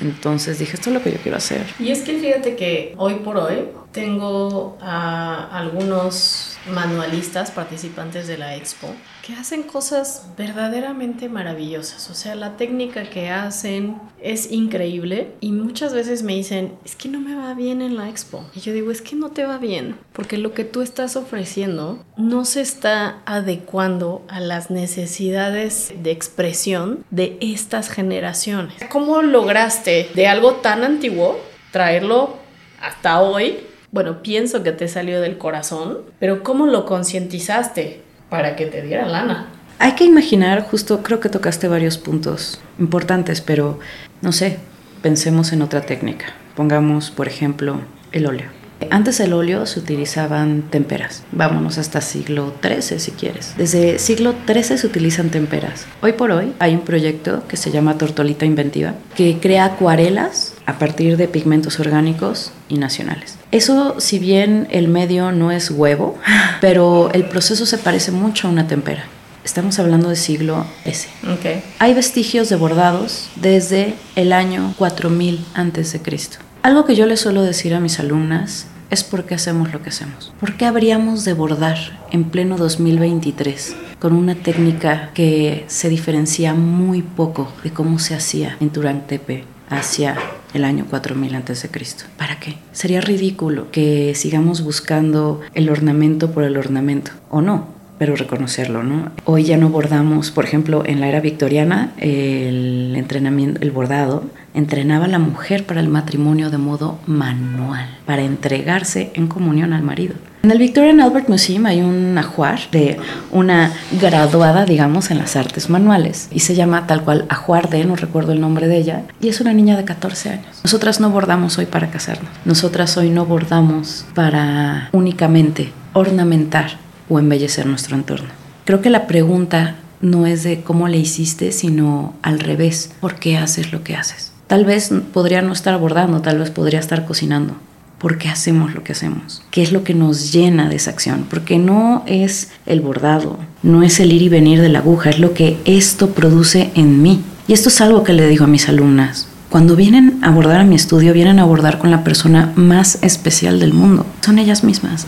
Entonces 0.00 0.58
dije, 0.58 0.74
esto 0.74 0.90
es 0.90 0.94
lo 0.94 1.02
que 1.02 1.12
yo 1.12 1.18
quiero 1.18 1.36
hacer. 1.36 1.64
Y 1.78 1.90
es 1.90 2.00
que 2.00 2.18
fíjate 2.18 2.56
que 2.56 2.94
hoy 2.96 3.14
por 3.16 3.36
hoy 3.36 3.58
tengo 3.92 4.78
a 4.80 5.56
algunos 5.56 6.56
manualistas 6.70 7.50
participantes 7.50 8.26
de 8.26 8.38
la 8.38 8.56
expo 8.56 8.88
que 9.24 9.34
hacen 9.34 9.62
cosas 9.62 10.26
verdaderamente 10.36 11.28
maravillosas. 11.28 12.10
O 12.10 12.14
sea, 12.14 12.34
la 12.34 12.56
técnica 12.56 13.04
que 13.04 13.30
hacen 13.30 14.00
es 14.20 14.50
increíble 14.50 15.32
y 15.40 15.52
muchas 15.52 15.94
veces 15.94 16.22
me 16.22 16.34
dicen, 16.34 16.74
es 16.84 16.96
que 16.96 17.08
no 17.08 17.20
me 17.20 17.34
va 17.34 17.54
bien 17.54 17.82
en 17.82 17.96
la 17.96 18.08
expo. 18.08 18.44
Y 18.54 18.60
yo 18.60 18.72
digo, 18.72 18.90
es 18.90 19.02
que 19.02 19.14
no 19.14 19.30
te 19.30 19.44
va 19.44 19.58
bien 19.58 19.96
porque 20.12 20.38
lo 20.38 20.54
que 20.54 20.64
tú 20.64 20.82
estás 20.82 21.16
ofreciendo 21.16 22.04
no 22.16 22.44
se 22.44 22.62
está 22.62 23.20
adecuando 23.26 24.24
a 24.28 24.40
las 24.40 24.70
necesidades 24.70 25.92
de 26.02 26.10
expresión 26.10 27.04
de 27.10 27.38
estas 27.40 27.90
generaciones. 27.90 28.74
¿Cómo 28.90 29.22
lograste 29.22 30.10
de 30.14 30.26
algo 30.26 30.54
tan 30.54 30.82
antiguo 30.82 31.38
traerlo 31.70 32.36
hasta 32.80 33.20
hoy 33.20 33.58
bueno, 33.92 34.22
pienso 34.22 34.62
que 34.62 34.72
te 34.72 34.88
salió 34.88 35.20
del 35.20 35.36
corazón, 35.36 35.98
pero 36.18 36.42
¿cómo 36.42 36.66
lo 36.66 36.86
concientizaste 36.86 38.00
para 38.30 38.56
que 38.56 38.64
te 38.64 38.80
diera 38.80 39.06
lana? 39.06 39.48
Hay 39.78 39.92
que 39.92 40.04
imaginar, 40.04 40.62
justo 40.62 41.02
creo 41.02 41.20
que 41.20 41.28
tocaste 41.28 41.68
varios 41.68 41.98
puntos 41.98 42.58
importantes, 42.78 43.42
pero 43.42 43.78
no 44.22 44.32
sé, 44.32 44.58
pensemos 45.02 45.52
en 45.52 45.60
otra 45.60 45.82
técnica. 45.82 46.26
Pongamos, 46.56 47.10
por 47.10 47.28
ejemplo, 47.28 47.80
el 48.12 48.26
óleo. 48.26 48.48
Antes 48.90 49.20
el 49.20 49.32
óleo 49.32 49.66
se 49.66 49.78
utilizaban 49.78 50.62
temperas. 50.62 51.22
Vámonos 51.30 51.78
hasta 51.78 52.00
siglo 52.00 52.54
XIII 52.62 52.98
si 52.98 53.10
quieres. 53.12 53.54
Desde 53.56 53.98
siglo 53.98 54.34
XIII 54.46 54.78
se 54.78 54.86
utilizan 54.86 55.30
temperas. 55.30 55.86
Hoy 56.00 56.12
por 56.12 56.30
hoy 56.30 56.54
hay 56.58 56.74
un 56.74 56.80
proyecto 56.80 57.46
que 57.46 57.56
se 57.56 57.70
llama 57.70 57.98
Tortolita 57.98 58.46
Inventiva 58.46 58.94
que 59.14 59.38
crea 59.38 59.66
acuarelas 59.66 60.51
a 60.72 60.78
partir 60.78 61.18
de 61.18 61.28
pigmentos 61.28 61.78
orgánicos 61.78 62.50
y 62.70 62.78
nacionales. 62.78 63.36
Eso, 63.50 64.00
si 64.00 64.18
bien 64.18 64.66
el 64.70 64.88
medio 64.88 65.30
no 65.30 65.50
es 65.52 65.70
huevo, 65.70 66.18
pero 66.60 67.10
el 67.12 67.24
proceso 67.24 67.66
se 67.66 67.76
parece 67.76 68.10
mucho 68.10 68.48
a 68.48 68.50
una 68.50 68.66
tempera. 68.66 69.04
Estamos 69.44 69.78
hablando 69.78 70.08
de 70.08 70.16
siglo 70.16 70.64
S. 70.84 71.08
Okay. 71.38 71.62
Hay 71.78 71.94
vestigios 71.94 72.48
de 72.48 72.56
bordados 72.56 73.28
desde 73.36 73.94
el 74.16 74.32
año 74.32 74.72
4000 74.78 75.44
antes 75.52 75.92
de 75.92 76.00
Cristo. 76.00 76.38
Algo 76.62 76.86
que 76.86 76.94
yo 76.94 77.06
le 77.06 77.16
suelo 77.16 77.42
decir 77.42 77.74
a 77.74 77.80
mis 77.80 77.98
alumnas 77.98 78.66
es 78.88 79.02
por 79.04 79.24
qué 79.24 79.34
hacemos 79.34 79.72
lo 79.72 79.82
que 79.82 79.90
hacemos. 79.90 80.32
¿Por 80.38 80.56
qué 80.56 80.64
habríamos 80.64 81.24
de 81.24 81.32
bordar 81.34 81.76
en 82.12 82.24
pleno 82.24 82.56
2023 82.56 83.74
con 83.98 84.14
una 84.14 84.36
técnica 84.36 85.10
que 85.12 85.64
se 85.66 85.88
diferencia 85.88 86.54
muy 86.54 87.02
poco 87.02 87.52
de 87.64 87.72
cómo 87.72 87.98
se 87.98 88.14
hacía 88.14 88.56
en 88.60 88.70
Turán 88.70 89.06
Tepe 89.06 89.44
hacia 89.68 90.16
el 90.54 90.64
año 90.64 90.86
4000 90.88 91.34
a.C. 91.34 91.68
¿Para 92.16 92.38
qué? 92.38 92.56
Sería 92.72 93.00
ridículo 93.00 93.70
que 93.70 94.14
sigamos 94.14 94.62
buscando 94.62 95.40
el 95.54 95.70
ornamento 95.70 96.30
por 96.30 96.44
el 96.44 96.56
ornamento, 96.56 97.12
¿o 97.30 97.40
no? 97.40 97.66
Pero 97.98 98.16
reconocerlo, 98.16 98.82
¿no? 98.82 99.12
Hoy 99.24 99.44
ya 99.44 99.56
no 99.56 99.68
bordamos, 99.68 100.30
por 100.30 100.44
ejemplo, 100.44 100.82
en 100.84 101.00
la 101.00 101.08
era 101.08 101.20
victoriana, 101.20 101.92
el 101.98 102.94
entrenamiento, 102.96 103.60
el 103.62 103.70
bordado, 103.70 104.24
entrenaba 104.54 105.04
a 105.04 105.08
la 105.08 105.18
mujer 105.20 105.64
para 105.66 105.80
el 105.80 105.88
matrimonio 105.88 106.50
de 106.50 106.58
modo 106.58 106.98
manual, 107.06 107.98
para 108.04 108.22
entregarse 108.22 109.12
en 109.14 109.28
comunión 109.28 109.72
al 109.72 109.82
marido. 109.82 110.14
En 110.42 110.50
el 110.50 110.58
Victorian 110.58 111.00
Albert 111.00 111.28
Museum 111.28 111.66
hay 111.66 111.82
un 111.82 112.18
ajuar 112.18 112.58
de 112.72 112.98
una 113.30 113.72
graduada, 114.00 114.64
digamos, 114.64 115.12
en 115.12 115.18
las 115.18 115.36
artes 115.36 115.70
manuales 115.70 116.26
y 116.32 116.40
se 116.40 116.56
llama 116.56 116.88
tal 116.88 117.04
cual 117.04 117.26
ajuar 117.28 117.70
de, 117.70 117.84
no 117.84 117.94
recuerdo 117.94 118.32
el 118.32 118.40
nombre 118.40 118.66
de 118.66 118.76
ella, 118.76 119.02
y 119.20 119.28
es 119.28 119.40
una 119.40 119.52
niña 119.52 119.76
de 119.76 119.84
14 119.84 120.30
años. 120.30 120.60
Nosotras 120.64 120.98
no 120.98 121.10
bordamos 121.10 121.58
hoy 121.58 121.66
para 121.66 121.92
casarnos, 121.92 122.28
nosotras 122.44 122.96
hoy 122.96 123.10
no 123.10 123.24
bordamos 123.24 124.04
para 124.16 124.88
únicamente 124.90 125.72
ornamentar 125.92 126.72
o 127.08 127.20
embellecer 127.20 127.66
nuestro 127.66 127.94
entorno. 127.94 128.30
Creo 128.64 128.80
que 128.80 128.90
la 128.90 129.06
pregunta 129.06 129.76
no 130.00 130.26
es 130.26 130.42
de 130.42 130.62
cómo 130.62 130.88
le 130.88 130.98
hiciste, 130.98 131.52
sino 131.52 132.14
al 132.20 132.40
revés, 132.40 132.90
¿por 133.00 133.14
qué 133.14 133.36
haces 133.36 133.72
lo 133.72 133.84
que 133.84 133.94
haces? 133.94 134.32
Tal 134.48 134.64
vez 134.64 134.90
podría 135.12 135.40
no 135.40 135.52
estar 135.52 135.78
bordando, 135.78 136.20
tal 136.20 136.40
vez 136.40 136.50
podría 136.50 136.80
estar 136.80 137.04
cocinando, 137.04 137.54
por 138.02 138.18
qué 138.18 138.28
hacemos 138.28 138.74
lo 138.74 138.82
que 138.82 138.92
hacemos, 138.92 139.42
qué 139.52 139.62
es 139.62 139.70
lo 139.70 139.84
que 139.84 139.94
nos 139.94 140.32
llena 140.32 140.68
de 140.68 140.74
esa 140.74 140.90
acción, 140.90 141.24
porque 141.30 141.56
no 141.56 142.02
es 142.06 142.50
el 142.66 142.80
bordado, 142.80 143.38
no 143.62 143.84
es 143.84 144.00
el 144.00 144.12
ir 144.12 144.22
y 144.22 144.28
venir 144.28 144.60
de 144.60 144.68
la 144.68 144.80
aguja, 144.80 145.10
es 145.10 145.20
lo 145.20 145.34
que 145.34 145.60
esto 145.64 146.10
produce 146.10 146.72
en 146.74 147.00
mí. 147.00 147.22
Y 147.46 147.52
esto 147.52 147.68
es 147.68 147.80
algo 147.80 148.02
que 148.02 148.12
le 148.12 148.26
digo 148.26 148.44
a 148.44 148.48
mis 148.48 148.68
alumnas. 148.68 149.28
Cuando 149.50 149.76
vienen 149.76 150.18
a 150.22 150.28
abordar 150.28 150.60
a 150.60 150.64
mi 150.64 150.74
estudio, 150.74 151.12
vienen 151.12 151.38
a 151.38 151.42
abordar 151.42 151.78
con 151.78 151.92
la 151.92 152.02
persona 152.02 152.52
más 152.56 152.98
especial 153.02 153.60
del 153.60 153.72
mundo. 153.72 154.04
Son 154.20 154.40
ellas 154.40 154.64
mismas. 154.64 155.06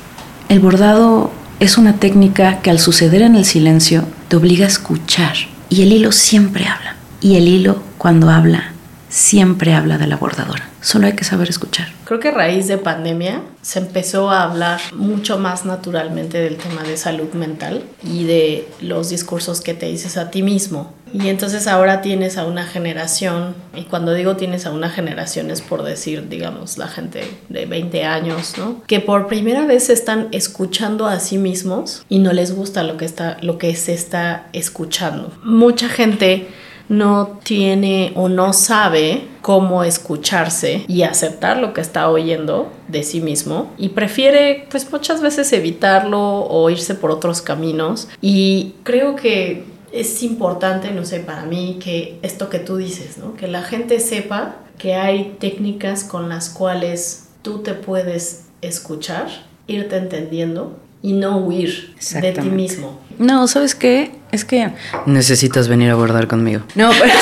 El 0.49 0.61
bordado 0.61 1.33
es 1.59 1.79
una 1.79 1.95
técnica 1.95 2.61
que 2.61 2.71
al 2.71 2.79
suceder 2.79 3.23
en 3.23 3.35
el 3.35 3.45
silencio 3.45 4.05
te 4.29 4.37
obliga 4.37 4.67
a 4.67 4.69
escuchar. 4.69 5.35
Y 5.69 5.83
el 5.83 5.93
hilo 5.93 6.13
siempre 6.13 6.67
habla. 6.67 6.95
Y 7.21 7.37
el 7.37 7.49
hilo, 7.49 7.83
cuando 7.99 8.31
habla, 8.31 8.73
siempre 9.09 9.75
habla 9.75 9.99
de 9.99 10.07
la 10.07 10.17
bordadora. 10.17 10.69
Solo 10.81 11.07
hay 11.07 11.15
que 11.15 11.25
saber 11.25 11.49
escuchar. 11.49 11.94
Creo 12.05 12.21
que 12.21 12.29
a 12.29 12.33
raíz 12.33 12.69
de 12.69 12.77
pandemia 12.77 13.41
se 13.63 13.79
empezó 13.79 14.31
a 14.31 14.43
hablar 14.43 14.81
mucho 14.95 15.39
más 15.39 15.65
naturalmente 15.65 16.39
del 16.39 16.57
tema 16.57 16.83
de 16.83 16.97
salud 16.97 17.33
mental 17.33 17.83
y 18.03 18.25
de 18.25 18.69
los 18.81 19.09
discursos 19.09 19.63
que 19.63 19.73
te 19.73 19.87
dices 19.87 20.19
a 20.19 20.31
ti 20.31 20.43
mismo. 20.43 20.93
Y 21.15 21.29
entonces 21.29 21.69
ahora 21.69 22.03
tienes 22.03 22.37
a 22.39 22.45
una 22.45 22.67
generación, 22.67 23.55
y 23.75 23.85
cuando 23.85 24.13
digo 24.15 24.37
tienes 24.37 24.67
a 24.67 24.73
una 24.73 24.91
generación 24.91 25.51
es 25.51 25.63
por 25.63 25.85
decir, 25.85 26.29
digamos, 26.29 26.77
la 26.77 26.89
gente 26.89 27.23
de 27.49 27.67
20 27.67 28.05
años, 28.05 28.55
¿no? 28.59 28.83
Que 28.87 28.99
por 28.99 29.29
primera 29.29 29.65
vez 29.65 29.91
están 29.91 30.29
escuchando 30.33 31.07
a 31.07 31.21
sí 31.21 31.39
mismos 31.39 32.05
y 32.09 32.19
no 32.19 32.33
les 32.33 32.53
gusta 32.53 32.83
lo 32.83 32.97
que, 32.97 33.05
está, 33.05 33.39
lo 33.43 33.59
que 33.59 33.77
se 33.77 33.95
está 33.95 34.49
escuchando. 34.53 35.33
Mucha 35.45 35.89
gente 35.89 36.49
no 36.89 37.39
tiene 37.43 38.13
o 38.15 38.29
no 38.29 38.53
sabe 38.53 39.27
cómo 39.43 39.85
escucharse 39.85 40.85
y 40.89 41.03
aceptar 41.03 41.59
lo 41.59 41.73
que 41.73 41.81
está 41.81 42.09
oyendo 42.11 42.71
de 42.89 43.03
sí 43.03 43.21
mismo 43.21 43.73
y 43.79 43.91
prefiere 43.91 44.67
pues 44.71 44.91
muchas 44.91 45.21
veces 45.21 45.53
evitarlo 45.53 46.21
o 46.21 46.71
irse 46.71 46.95
por 46.95 47.11
otros 47.11 47.43
caminos 47.43 48.09
y 48.21 48.75
creo 48.83 49.17
que 49.17 49.65
es 49.93 50.25
importante, 50.25 50.91
no 50.91 51.05
sé, 51.05 51.21
para 51.21 51.45
mí 51.45 51.79
que 51.81 52.19
esto 52.23 52.51
que 52.51 52.59
tú 52.59 52.79
dices, 52.79 53.17
¿no? 53.17 53.35
Que 53.37 53.47
la 53.47 53.63
gente 53.63 54.01
sepa 54.01 54.57
que 54.77 54.95
hay 54.95 55.37
técnicas 55.39 56.03
con 56.03 56.29
las 56.29 56.51
cuales 56.51 57.29
tú 57.43 57.59
te 57.59 57.75
puedes 57.75 58.47
escuchar, 58.61 59.29
irte 59.69 59.97
entendiendo 59.97 60.77
y 61.05 61.13
no 61.13 61.37
huir 61.37 61.95
de 62.23 62.33
ti 62.33 62.49
mismo. 62.49 62.99
No, 63.19 63.47
¿sabes 63.47 63.75
qué? 63.75 64.11
Es 64.33 64.47
que 64.47 64.71
necesitas 65.05 65.69
venir 65.69 65.91
a 65.91 65.93
abordar 65.93 66.27
conmigo. 66.29 66.63
No, 66.75 66.91
pero... 66.99 67.13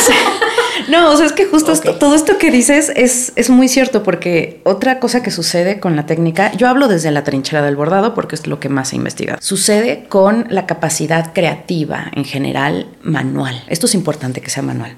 No, 0.89 1.11
o 1.11 1.17
sea, 1.17 1.27
es 1.27 1.33
que 1.33 1.47
justo 1.47 1.73
todo 1.99 2.15
esto 2.15 2.39
que 2.39 2.51
dices 2.51 2.93
es, 2.95 3.33
es 3.37 3.51
muy 3.51 3.69
cierto, 3.69 4.03
porque 4.03 4.61
otra 4.65 5.01
cosa 5.01 5.23
que 5.23 5.31
sucede 5.31 5.81
con 5.81 5.97
la 5.97 6.07
técnica, 6.07 6.53
yo 6.53 6.69
hablo 6.69 6.89
desde 6.89 7.11
la 7.11 7.25
trinchera 7.25 7.63
del 7.63 7.77
bordado 7.77 8.15
porque 8.15 8.35
es 8.35 8.47
lo 8.47 8.59
que 8.59 8.69
más 8.69 8.93
he 8.93 8.97
investigado, 8.97 9.39
sucede 9.41 10.07
con 10.09 10.47
la 10.49 10.67
capacidad 10.67 11.33
creativa 11.33 12.11
en 12.15 12.25
general 12.25 12.87
manual. 13.03 13.63
Esto 13.69 13.87
es 13.87 13.95
importante 13.95 14.41
que 14.41 14.51
sea 14.51 14.63
manual. 14.63 14.97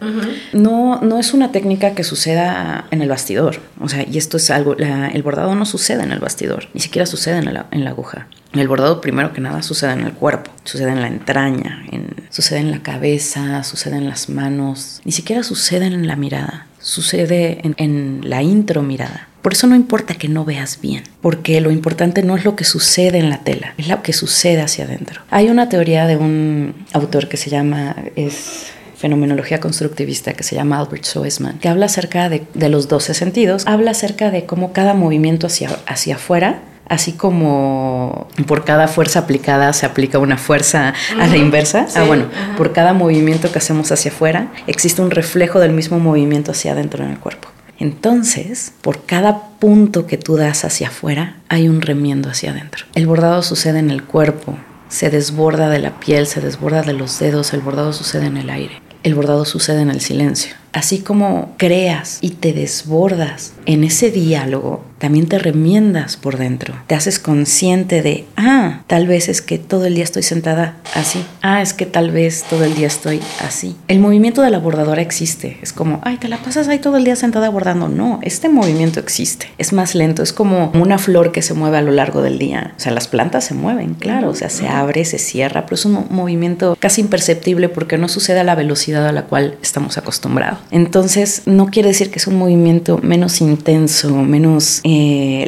no, 0.53 1.01
no 1.01 1.19
es 1.19 1.35
una 1.35 1.53
técnica 1.53 1.95
que 1.95 2.05
suceda 2.05 2.87
en 2.91 3.03
el 3.03 3.09
bastidor, 3.09 3.61
o 3.81 3.89
sea, 3.89 4.07
y 4.09 4.17
esto 4.17 4.37
es 4.37 4.51
algo, 4.51 4.77
el 4.77 5.23
bordado 5.23 5.55
no 5.55 5.67
sucede 5.67 6.03
en 6.03 6.13
el 6.13 6.21
bastidor, 6.21 6.69
ni 6.73 6.81
siquiera 6.81 7.05
sucede 7.07 7.39
en 7.39 7.53
la, 7.53 7.67
en 7.71 7.85
la 7.85 7.91
aguja. 7.91 8.29
El 8.55 8.69
bordado 8.69 9.01
primero 9.01 9.33
que 9.33 9.41
nada 9.41 9.63
sucede 9.63 9.93
en 9.93 10.03
el 10.03 10.13
cuerpo, 10.13 10.51
sucede 10.63 10.93
en 10.93 11.03
la 11.03 11.09
entraña, 11.09 11.85
sucede 12.31 12.61
en 12.61 12.71
la 12.71 12.83
cabeza, 12.83 13.65
sucede 13.65 13.97
en 13.97 14.09
las 14.09 14.29
manos, 14.29 15.01
ni 15.05 15.13
siquiera 15.13 15.43
sucede 15.43 15.87
en 15.87 16.07
la 16.07 16.15
mirada, 16.15 16.67
sucede 16.79 17.61
en, 17.63 18.21
la 18.23 18.43
intro 18.43 18.83
mirada. 18.83 19.29
Por 19.43 19.53
eso 19.53 19.67
no 19.67 19.75
importa 19.75 20.15
que 20.15 20.29
no 20.29 20.45
veas 20.45 20.81
bien, 20.81 21.03
porque 21.21 21.61
lo 21.61 21.71
importante 21.71 22.23
no 22.23 22.37
es 22.37 22.45
lo 22.45 22.55
que 22.57 22.65
sucede 22.65 23.19
en 23.19 23.29
la 23.29 23.43
tela, 23.43 23.75
es 23.77 23.89
lo 23.89 24.03
que 24.03 24.13
sucede 24.13 24.63
hacia 24.63 24.85
adentro. 24.85 25.23
Hay 25.31 25.49
una 25.49 25.69
teoría 25.69 26.07
de 26.07 26.17
un 26.17 26.75
autor 26.93 27.29
que 27.29 27.37
se 27.37 27.51
llama, 27.51 27.97
es 28.17 28.69
fenomenología 28.97 29.61
constructivista 29.61 30.33
que 30.33 30.45
se 30.45 30.55
llama 30.55 30.79
Albert 30.79 31.05
Soesman, 31.05 31.59
que 31.59 31.69
habla 31.69 31.87
acerca 31.87 32.29
de, 32.29 32.47
de 32.55 32.69
los 32.69 32.89
12 32.89 33.13
sentidos, 33.15 33.67
habla 33.67 33.91
acerca 33.91 34.31
de 34.31 34.47
cómo 34.47 34.73
cada 34.73 34.95
movimiento 34.95 35.49
hacia, 35.49 35.71
hacia 35.87 36.15
afuera 36.15 36.63
así 36.89 37.13
como 37.13 38.29
por 38.47 38.65
cada 38.65 38.89
fuerza 38.89 39.21
aplicada 39.21 39.73
se 39.73 39.87
aplica 39.87 40.19
una 40.19 40.37
fuerza 40.37 40.95
a 41.19 41.27
la 41.27 41.37
inversa. 41.37 41.87
ah, 41.95 42.05
bueno, 42.05 42.27
por 42.57 42.73
cada 42.73 42.93
movimiento 42.93 43.51
que 43.51 43.59
hacemos 43.59 43.91
hacia 43.93 44.11
afuera 44.11 44.49
existe 44.67 45.03
un 45.03 45.11
reflejo 45.11 45.61
del 45.61 45.73
mismo 45.73 45.99
movimiento 45.99 46.53
hacia 46.53 46.73
adentro 46.73 47.05
en 47.05 47.11
el 47.11 47.19
cuerpo. 47.19 47.49
Entonces, 47.79 48.73
por 48.83 49.05
cada 49.05 49.49
punto 49.59 50.07
que 50.07 50.17
tú 50.17 50.37
das 50.37 50.65
hacia 50.65 50.89
afuera, 50.89 51.37
hay 51.49 51.69
un 51.69 51.83
remiendo 51.83 52.31
hacia 52.31 52.53
adentro. 52.53 52.87
El 52.95 53.07
bordado 53.07 53.43
sucede 53.43 53.81
en 53.81 53.91
el 53.91 54.05
cuerpo, 54.05 54.57
se 54.89 55.11
desborda 55.11 55.69
de 55.69 55.81
la 55.81 55.99
piel, 55.99 56.27
se 56.27 56.41
desborda 56.41 56.83
de 56.83 56.93
los 56.93 57.19
dedos, 57.19 57.53
el 57.53 57.61
bordado 57.61 57.93
sucede 57.93 58.27
en 58.27 58.37
el 58.37 58.49
aire, 58.49 58.81
el 59.03 59.15
bordado 59.15 59.45
sucede 59.45 59.83
en 59.83 59.91
el 59.91 60.01
silencio. 60.01 60.55
Así 60.73 61.01
como 61.01 61.55
creas 61.57 62.19
y 62.21 62.31
te 62.31 62.53
desbordas 62.53 63.55
en 63.67 63.85
ese 63.85 64.11
diálogo, 64.11 64.85
también 64.99 65.27
te 65.27 65.39
remiendas 65.39 66.17
por 66.17 66.39
dentro. 66.39 66.75
Te 66.87 66.95
haces 66.95 67.19
consciente 67.19 68.03
de, 68.03 68.27
ah, 68.37 68.83
tal 68.87 69.07
vez 69.07 69.29
es 69.29 69.43
que 69.43 69.59
todo 69.59 69.87
el 69.87 69.95
día 69.95 70.05
estoy 70.05 70.23
sentada 70.23 70.77
así. 70.95 71.25
Ah, 71.43 71.63
es 71.63 71.75
que 71.75 71.87
tal 71.87 72.11
vez 72.11 72.45
todo 72.49 72.65
el 72.65 72.75
día 72.75 72.87
estoy 72.87 73.21
así. 73.45 73.77
El 73.89 74.01
movimiento 74.01 74.43
de 74.43 74.51
la 74.51 74.59
bordadora 74.59 75.03
existe. 75.03 75.59
Es 75.63 75.73
como, 75.73 76.01
ay, 76.05 76.17
te 76.17 76.29
la 76.29 76.39
pasas 76.39 76.69
ahí 76.69 76.79
todo 76.79 76.97
el 76.97 77.05
día 77.05 77.17
sentada 77.17 77.49
bordando. 77.51 77.89
No, 77.89 78.19
este 78.23 78.49
movimiento 78.49 79.01
existe. 79.01 79.49
Es 79.59 79.73
más 79.73 79.95
lento. 79.95 80.23
Es 80.23 80.33
como 80.33 80.71
una 80.75 80.99
flor 80.99 81.33
que 81.33 81.43
se 81.43 81.55
mueve 81.55 81.79
a 81.79 81.83
lo 81.83 81.93
largo 81.93 82.23
del 82.23 82.39
día. 82.39 82.73
O 82.77 82.81
sea, 82.81 82.93
las 82.93 83.09
plantas 83.09 83.45
se 83.45 83.55
mueven, 83.55 83.95
claro. 83.95 84.31
O 84.31 84.35
sea, 84.35 84.49
se 84.49 84.69
abre, 84.69 85.05
se 85.05 85.19
cierra, 85.19 85.67
pero 85.67 85.75
es 85.75 85.85
un 85.85 86.07
movimiento 86.11 86.77
casi 86.79 87.01
imperceptible 87.01 87.69
porque 87.69 87.99
no 87.99 88.09
sucede 88.09 88.41
a 88.41 88.45
la 88.45 88.55
velocidad 88.55 89.07
a 89.07 89.13
la 89.13 89.25
cual 89.25 89.59
estamos 89.63 89.99
acostumbrados. 89.99 90.61
Entonces, 90.71 91.43
no 91.47 91.67
quiere 91.67 91.89
decir 91.89 92.11
que 92.11 92.19
es 92.19 92.27
un 92.27 92.37
movimiento 92.37 92.99
menos 93.03 93.41
intenso, 93.41 94.15
menos... 94.23 94.81
Eh, 94.85 94.94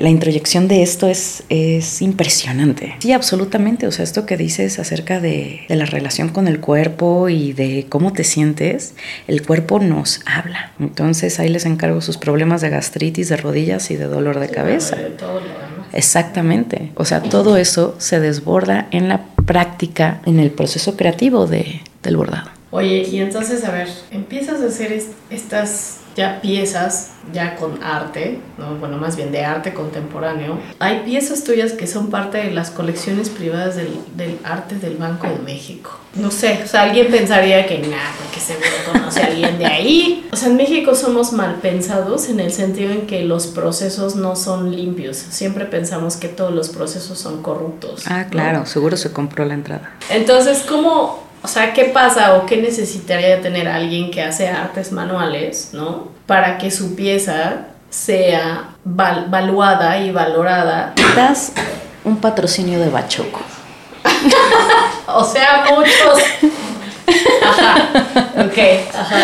la 0.00 0.08
introyección 0.08 0.68
de 0.68 0.82
esto 0.82 1.08
es, 1.08 1.44
es 1.48 2.02
impresionante. 2.02 2.96
Sí, 3.00 3.12
absolutamente. 3.12 3.86
O 3.86 3.92
sea, 3.92 4.04
esto 4.04 4.26
que 4.26 4.36
dices 4.36 4.78
acerca 4.78 5.20
de, 5.20 5.60
de, 5.68 5.76
la 5.76 5.86
relación 5.86 6.28
con 6.28 6.48
el 6.48 6.60
cuerpo 6.60 7.28
y 7.28 7.52
de 7.52 7.86
cómo 7.88 8.12
te 8.12 8.24
sientes, 8.24 8.94
el 9.26 9.44
cuerpo 9.44 9.78
nos 9.78 10.20
habla. 10.26 10.72
Entonces 10.80 11.38
ahí 11.40 11.48
les 11.48 11.66
encargo 11.66 12.00
sus 12.00 12.18
problemas 12.18 12.60
de 12.60 12.70
gastritis, 12.70 13.28
de 13.28 13.36
rodillas 13.36 13.90
y 13.90 13.96
de 13.96 14.04
dolor 14.04 14.40
de 14.40 14.48
cabeza. 14.48 14.96
Exactamente. 15.92 16.92
O 16.94 17.04
sea, 17.04 17.22
todo 17.22 17.56
eso 17.56 17.94
se 17.98 18.20
desborda 18.20 18.88
en 18.90 19.08
la 19.08 19.26
práctica, 19.46 20.20
en 20.26 20.40
el 20.40 20.50
proceso 20.50 20.96
creativo 20.96 21.46
de, 21.46 21.80
del 22.02 22.16
bordado. 22.16 22.50
Oye, 22.70 23.06
y 23.10 23.20
entonces, 23.20 23.64
a 23.64 23.70
ver, 23.70 23.88
empiezas 24.10 24.60
a 24.60 24.66
hacer 24.66 25.00
estas 25.30 26.00
ya 26.16 26.40
piezas, 26.40 27.10
ya 27.32 27.56
con 27.56 27.82
arte, 27.82 28.40
¿no? 28.56 28.76
bueno, 28.76 28.96
más 28.96 29.16
bien 29.16 29.30
de 29.30 29.44
arte 29.44 29.74
contemporáneo. 29.74 30.58
Hay 30.78 31.00
piezas 31.00 31.44
tuyas 31.44 31.72
que 31.72 31.86
son 31.86 32.08
parte 32.08 32.38
de 32.38 32.50
las 32.52 32.70
colecciones 32.70 33.28
privadas 33.28 33.76
del, 33.76 33.90
del 34.16 34.38
arte 34.42 34.76
del 34.76 34.96
Banco 34.96 35.28
de 35.28 35.38
México. 35.40 35.90
No 36.14 36.30
sé, 36.30 36.62
o 36.64 36.66
sea, 36.66 36.84
alguien 36.84 37.08
pensaría 37.10 37.66
que 37.66 37.78
nada, 37.80 38.10
porque 38.18 38.40
seguro 38.40 38.66
conoce 38.90 39.22
a 39.22 39.26
alguien 39.26 39.58
de 39.58 39.66
ahí. 39.66 40.26
O 40.32 40.36
sea, 40.36 40.48
en 40.48 40.56
México 40.56 40.94
somos 40.94 41.32
mal 41.32 41.56
pensados 41.56 42.30
en 42.30 42.40
el 42.40 42.50
sentido 42.50 42.92
en 42.92 43.06
que 43.06 43.22
los 43.22 43.48
procesos 43.48 44.16
no 44.16 44.34
son 44.34 44.74
limpios. 44.74 45.18
Siempre 45.18 45.66
pensamos 45.66 46.16
que 46.16 46.28
todos 46.28 46.54
los 46.54 46.70
procesos 46.70 47.18
son 47.18 47.42
corruptos. 47.42 48.04
Ah, 48.06 48.28
claro, 48.30 48.64
seguro 48.64 48.96
se 48.96 49.12
compró 49.12 49.44
la 49.44 49.52
entrada. 49.52 49.92
Entonces, 50.08 50.64
¿cómo 50.66 51.25
o 51.46 51.48
sea, 51.48 51.72
¿qué 51.72 51.84
pasa 51.84 52.34
o 52.34 52.44
qué 52.44 52.56
necesitaría 52.56 53.40
tener 53.40 53.68
alguien 53.68 54.10
que 54.10 54.20
hace 54.20 54.48
artes 54.48 54.90
manuales, 54.90 55.70
¿no? 55.72 56.08
Para 56.26 56.58
que 56.58 56.72
su 56.72 56.96
pieza 56.96 57.68
sea 57.88 58.70
valuada 58.84 59.96
y 59.98 60.10
valorada. 60.10 60.92
Das 61.14 61.52
un 62.02 62.16
patrocinio 62.16 62.80
de 62.80 62.88
Bachoco. 62.88 63.40
o 65.06 65.22
sea, 65.22 65.66
muchos. 65.70 66.18
Ajá. 67.44 67.90
Ok, 68.44 68.58
ajá. 68.92 69.16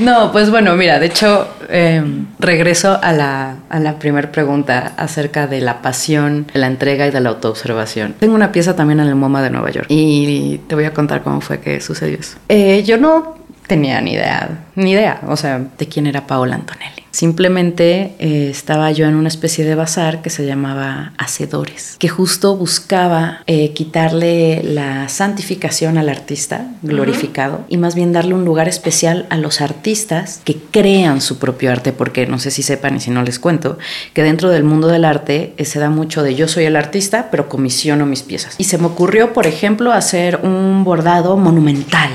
No, 0.00 0.32
pues 0.32 0.50
bueno, 0.50 0.76
mira, 0.76 0.98
de 0.98 1.06
hecho, 1.06 1.46
em, 1.68 2.26
regreso 2.38 2.98
a 3.02 3.12
la, 3.12 3.56
a 3.68 3.78
la 3.78 3.98
primera 3.98 4.32
pregunta 4.32 4.94
acerca 4.96 5.46
de 5.46 5.60
la 5.60 5.82
pasión, 5.82 6.46
de 6.52 6.58
la 6.58 6.68
entrega 6.68 7.06
y 7.06 7.10
de 7.10 7.20
la 7.20 7.28
autoobservación. 7.28 8.14
Tengo 8.14 8.34
una 8.34 8.50
pieza 8.50 8.74
también 8.74 9.00
en 9.00 9.08
el 9.08 9.14
MoMA 9.14 9.42
de 9.42 9.50
Nueva 9.50 9.70
York 9.70 9.86
y 9.90 10.58
te 10.68 10.74
voy 10.74 10.84
a 10.84 10.94
contar 10.94 11.22
cómo 11.22 11.42
fue 11.42 11.60
que 11.60 11.82
sucedió 11.82 12.18
eso. 12.18 12.38
Eh, 12.48 12.82
yo 12.82 12.96
no 12.96 13.36
tenía 13.66 14.00
ni 14.00 14.14
idea, 14.14 14.48
ni 14.74 14.92
idea, 14.92 15.20
o 15.28 15.36
sea, 15.36 15.60
de 15.78 15.86
quién 15.86 16.06
era 16.06 16.26
Paola 16.26 16.54
Antonelli. 16.54 16.99
Simplemente 17.10 18.14
eh, 18.18 18.48
estaba 18.50 18.90
yo 18.92 19.06
en 19.06 19.14
una 19.14 19.28
especie 19.28 19.64
de 19.64 19.74
bazar 19.74 20.22
que 20.22 20.30
se 20.30 20.46
llamaba 20.46 21.12
Hacedores, 21.18 21.96
que 21.98 22.08
justo 22.08 22.56
buscaba 22.56 23.42
eh, 23.46 23.72
quitarle 23.72 24.62
la 24.62 25.08
santificación 25.08 25.98
al 25.98 26.08
artista 26.08 26.68
glorificado 26.82 27.64
y 27.68 27.78
más 27.78 27.94
bien 27.94 28.12
darle 28.12 28.34
un 28.34 28.44
lugar 28.44 28.68
especial 28.68 29.26
a 29.30 29.36
los 29.36 29.60
artistas 29.60 30.40
que 30.44 30.56
crean 30.70 31.20
su 31.20 31.38
propio 31.38 31.72
arte, 31.72 31.92
porque 31.92 32.26
no 32.26 32.38
sé 32.38 32.50
si 32.50 32.62
sepan 32.62 32.96
y 32.96 33.00
si 33.00 33.10
no 33.10 33.22
les 33.22 33.38
cuento, 33.38 33.78
que 34.14 34.22
dentro 34.22 34.50
del 34.50 34.62
mundo 34.62 34.86
del 34.86 35.04
arte 35.04 35.54
eh, 35.56 35.64
se 35.64 35.80
da 35.80 35.90
mucho 35.90 36.22
de 36.22 36.34
yo 36.36 36.46
soy 36.46 36.64
el 36.64 36.76
artista, 36.76 37.28
pero 37.30 37.48
comisiono 37.48 38.06
mis 38.06 38.22
piezas. 38.22 38.54
Y 38.58 38.64
se 38.64 38.78
me 38.78 38.86
ocurrió, 38.86 39.32
por 39.32 39.46
ejemplo, 39.46 39.92
hacer 39.92 40.40
un 40.42 40.84
bordado 40.84 41.36
monumental. 41.36 42.10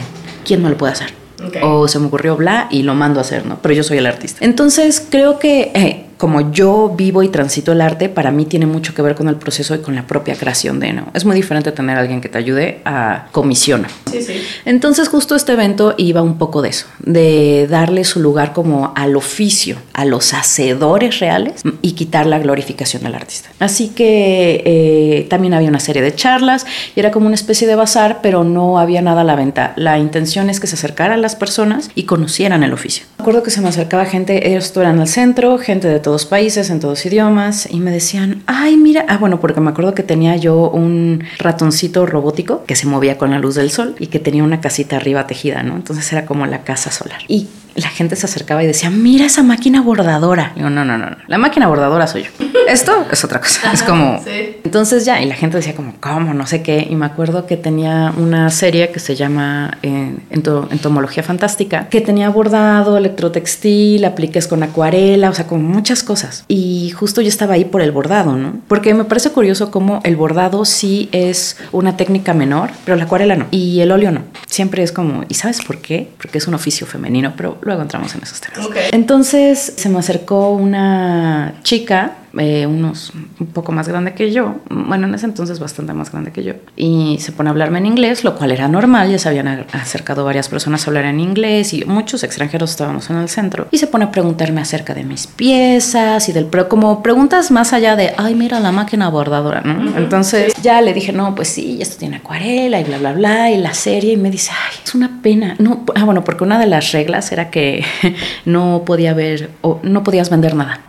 ¿Quién 0.45 0.61
no 0.61 0.69
lo 0.69 0.77
puede 0.77 0.93
hacer? 0.93 1.24
O 1.61 1.87
se 1.87 1.99
me 1.99 2.07
ocurrió 2.07 2.35
bla 2.35 2.67
y 2.69 2.83
lo 2.83 2.93
mando 2.95 3.19
a 3.19 3.21
hacer, 3.21 3.45
¿no? 3.45 3.59
Pero 3.61 3.73
yo 3.73 3.83
soy 3.83 3.97
el 3.97 4.05
artista. 4.05 4.43
Entonces 4.43 5.05
creo 5.09 5.39
que 5.39 5.71
eh, 5.73 6.05
como 6.17 6.51
yo 6.51 6.93
vivo 6.95 7.23
y 7.23 7.29
transito 7.29 7.71
el 7.71 7.81
arte, 7.81 8.09
para 8.09 8.31
mí 8.31 8.45
tiene 8.45 8.65
mucho 8.65 8.93
que 8.93 9.01
ver 9.01 9.15
con 9.15 9.27
el 9.27 9.35
proceso 9.35 9.75
y 9.75 9.79
con 9.79 9.95
la 9.95 10.07
propia 10.07 10.35
creación 10.35 10.79
de, 10.79 10.93
¿no? 10.93 11.07
Es 11.13 11.25
muy 11.25 11.35
diferente 11.35 11.71
tener 11.71 11.97
a 11.97 12.01
alguien 12.01 12.21
que 12.21 12.29
te 12.29 12.37
ayude 12.37 12.79
a 12.85 13.27
comisiona. 13.31 13.87
Sí, 14.11 14.21
sí. 14.21 14.41
Entonces 14.65 15.09
justo 15.09 15.35
este 15.35 15.53
evento 15.53 15.93
iba 15.97 16.21
un 16.21 16.37
poco 16.37 16.61
de 16.61 16.69
eso, 16.69 16.87
de 16.99 17.67
darle 17.69 18.03
su 18.03 18.19
lugar 18.19 18.53
como 18.53 18.93
al 18.95 19.15
oficio, 19.15 19.77
a 19.93 20.05
los 20.05 20.33
hacedores 20.33 21.19
reales 21.19 21.61
y 21.81 21.93
quitar 21.93 22.25
la 22.25 22.39
glorificación 22.39 23.03
del 23.03 23.15
artista. 23.15 23.49
Así 23.59 23.89
que 23.89 24.63
eh, 24.65 25.27
también 25.29 25.53
había 25.53 25.69
una 25.69 25.79
serie 25.79 26.01
de 26.01 26.13
charlas 26.15 26.65
y 26.95 26.99
era 26.99 27.11
como 27.11 27.25
una 27.27 27.35
especie 27.35 27.67
de 27.67 27.75
bazar, 27.75 28.19
pero 28.21 28.43
no 28.43 28.79
había 28.79 29.01
nada 29.01 29.21
a 29.21 29.23
la 29.23 29.35
venta. 29.35 29.73
La 29.75 29.99
intención 29.99 30.49
es 30.49 30.59
que 30.59 30.67
se 30.67 30.75
acercaran 30.75 31.21
las 31.21 31.35
personas 31.35 31.89
y 31.95 32.03
conocieran 32.03 32.63
el 32.63 32.73
oficio. 32.73 33.05
Me 33.17 33.23
acuerdo 33.23 33.43
que 33.43 33.51
se 33.51 33.61
me 33.61 33.69
acercaba 33.69 34.05
gente, 34.05 34.55
esto 34.55 34.81
era 34.81 34.91
en 34.91 34.99
el 34.99 35.07
centro, 35.07 35.57
gente 35.57 35.87
de 35.87 35.99
todos 36.05 36.27
países, 36.27 36.69
en 36.69 36.79
todos 36.79 37.03
idiomas, 37.07 37.67
y 37.67 37.79
me 37.79 37.89
decían, 37.89 38.43
ay, 38.45 38.77
mira, 38.77 39.07
ah, 39.09 39.17
bueno, 39.17 39.39
porque 39.39 39.59
me 39.59 39.71
acuerdo 39.71 39.95
que 39.95 40.03
tenía 40.03 40.35
yo 40.35 40.69
un 40.69 41.23
ratoncito 41.39 42.05
robótico 42.05 42.63
que 42.65 42.75
se 42.75 42.85
movía 42.85 43.17
con 43.17 43.31
la 43.31 43.39
luz 43.39 43.55
del 43.55 43.71
sol 43.71 43.95
y 43.97 44.05
que 44.05 44.19
tenía 44.19 44.43
una 44.43 44.61
casita 44.61 44.97
arriba 44.97 45.25
tejida, 45.25 45.63
¿no? 45.63 45.75
Entonces 45.75 46.13
era 46.13 46.27
como 46.27 46.45
la 46.45 46.61
casa 46.61 46.91
solar. 46.91 47.21
Y 47.27 47.47
la 47.75 47.89
gente 47.89 48.15
se 48.15 48.25
acercaba 48.25 48.63
y 48.63 48.67
decía, 48.67 48.89
mira 48.89 49.25
esa 49.25 49.43
máquina 49.43 49.81
bordadora. 49.81 50.53
Y 50.55 50.61
yo, 50.61 50.69
no, 50.69 50.85
no, 50.85 50.97
no, 50.97 51.09
no, 51.09 51.17
la 51.27 51.37
máquina 51.37 51.67
bordadora 51.67 52.07
soy 52.07 52.23
yo. 52.23 52.29
Esto 52.67 53.05
es 53.11 53.23
otra 53.23 53.39
cosa. 53.39 53.71
es 53.73 53.83
como... 53.83 54.23
Entonces 54.63 55.05
ya, 55.05 55.21
y 55.21 55.25
la 55.25 55.35
gente 55.35 55.57
decía 55.57 55.75
como, 55.75 55.93
¿cómo? 55.99 56.33
No 56.33 56.47
sé 56.47 56.63
qué. 56.63 56.87
Y 56.89 56.95
me 56.95 57.05
acuerdo 57.05 57.45
que 57.45 57.57
tenía 57.57 58.13
una 58.17 58.49
serie 58.49 58.89
que 58.89 58.99
se 58.99 59.15
llama 59.15 59.77
eh, 59.83 60.15
Entomología 60.29 61.21
Fantástica, 61.21 61.87
que 61.89 62.01
tenía 62.01 62.29
bordado, 62.29 62.97
electrotextil, 62.97 64.03
apliques 64.05 64.47
con 64.47 64.63
acuarela, 64.63 65.29
o 65.29 65.33
sea, 65.33 65.47
con 65.47 65.63
muchas 65.63 66.01
cosas. 66.01 66.45
Y 66.47 66.91
justo 66.91 67.21
yo 67.21 67.27
estaba 67.27 67.55
ahí 67.55 67.65
por 67.65 67.81
el 67.81 67.91
bordado, 67.91 68.35
¿no? 68.35 68.53
Porque 68.67 68.93
me 68.93 69.03
parece 69.03 69.31
curioso 69.31 69.69
cómo 69.69 70.01
el 70.03 70.15
bordado 70.15 70.65
sí 70.65 71.09
es 71.11 71.57
una 71.71 71.97
técnica 71.97 72.33
menor, 72.33 72.71
pero 72.83 72.97
la 72.97 73.03
acuarela 73.03 73.35
no. 73.35 73.47
Y 73.51 73.81
el 73.81 73.91
óleo 73.91 74.11
no. 74.11 74.21
Siempre 74.47 74.83
es 74.83 74.91
como, 74.91 75.23
¿y 75.29 75.35
sabes 75.35 75.61
por 75.61 75.79
qué? 75.79 76.09
Porque 76.17 76.37
es 76.37 76.47
un 76.47 76.53
oficio 76.53 76.87
femenino, 76.87 77.33
pero 77.37 77.57
luego 77.65 77.81
entramos 77.81 78.15
en 78.15 78.23
esos 78.23 78.39
temas. 78.39 78.69
Entonces 78.93 79.73
se 79.75 79.89
me 79.89 79.99
acercó 79.99 80.51
una 80.51 81.55
chica 81.63 82.13
eh, 82.37 82.65
unos 82.65 83.13
un 83.39 83.47
poco 83.47 83.71
más 83.71 83.87
grande 83.87 84.13
que 84.13 84.31
yo, 84.31 84.55
bueno, 84.69 85.07
en 85.07 85.15
ese 85.15 85.25
entonces 85.25 85.59
bastante 85.59 85.93
más 85.93 86.11
grande 86.11 86.31
que 86.31 86.43
yo, 86.43 86.53
y 86.75 87.17
se 87.19 87.31
pone 87.31 87.49
a 87.49 87.51
hablarme 87.51 87.79
en 87.79 87.85
inglés, 87.85 88.23
lo 88.23 88.35
cual 88.35 88.51
era 88.51 88.67
normal, 88.67 89.09
ya 89.11 89.19
se 89.19 89.29
habían 89.29 89.47
acercado 89.73 90.25
varias 90.25 90.49
personas 90.49 90.85
a 90.85 90.89
hablar 90.89 91.05
en 91.05 91.19
inglés 91.19 91.73
y 91.73 91.85
muchos 91.85 92.23
extranjeros 92.23 92.71
estábamos 92.71 93.09
en 93.09 93.17
el 93.17 93.29
centro, 93.29 93.67
y 93.71 93.77
se 93.77 93.87
pone 93.87 94.05
a 94.05 94.11
preguntarme 94.11 94.61
acerca 94.61 94.93
de 94.93 95.03
mis 95.03 95.27
piezas 95.27 96.27
y 96.29 96.33
del, 96.33 96.45
pero 96.45 96.69
como 96.69 97.01
preguntas 97.03 97.51
más 97.51 97.73
allá 97.73 97.95
de, 97.95 98.13
ay, 98.17 98.35
mira 98.35 98.59
la 98.59 98.71
máquina 98.71 99.09
bordadora, 99.09 99.61
¿no? 99.61 99.97
Entonces 99.97 100.53
ya 100.61 100.81
le 100.81 100.93
dije, 100.93 101.11
no, 101.11 101.35
pues 101.35 101.49
sí, 101.49 101.77
esto 101.81 101.97
tiene 101.97 102.17
acuarela 102.17 102.79
y 102.79 102.83
bla, 102.83 102.97
bla, 102.97 103.13
bla, 103.13 103.51
y 103.51 103.57
la 103.57 103.73
serie, 103.73 104.13
y 104.13 104.17
me 104.17 104.31
dice, 104.31 104.51
ay, 104.51 104.77
es 104.83 104.95
una 104.95 105.21
pena, 105.21 105.55
no, 105.59 105.85
ah, 105.95 106.03
bueno, 106.03 106.23
porque 106.23 106.43
una 106.43 106.59
de 106.59 106.65
las 106.65 106.91
reglas 106.91 107.31
era 107.31 107.49
que 107.49 107.83
no 108.45 108.83
podía 108.85 109.11
haber, 109.11 109.51
o 109.61 109.79
no 109.83 110.03
podías 110.03 110.29
vender 110.29 110.55
nada. 110.55 110.81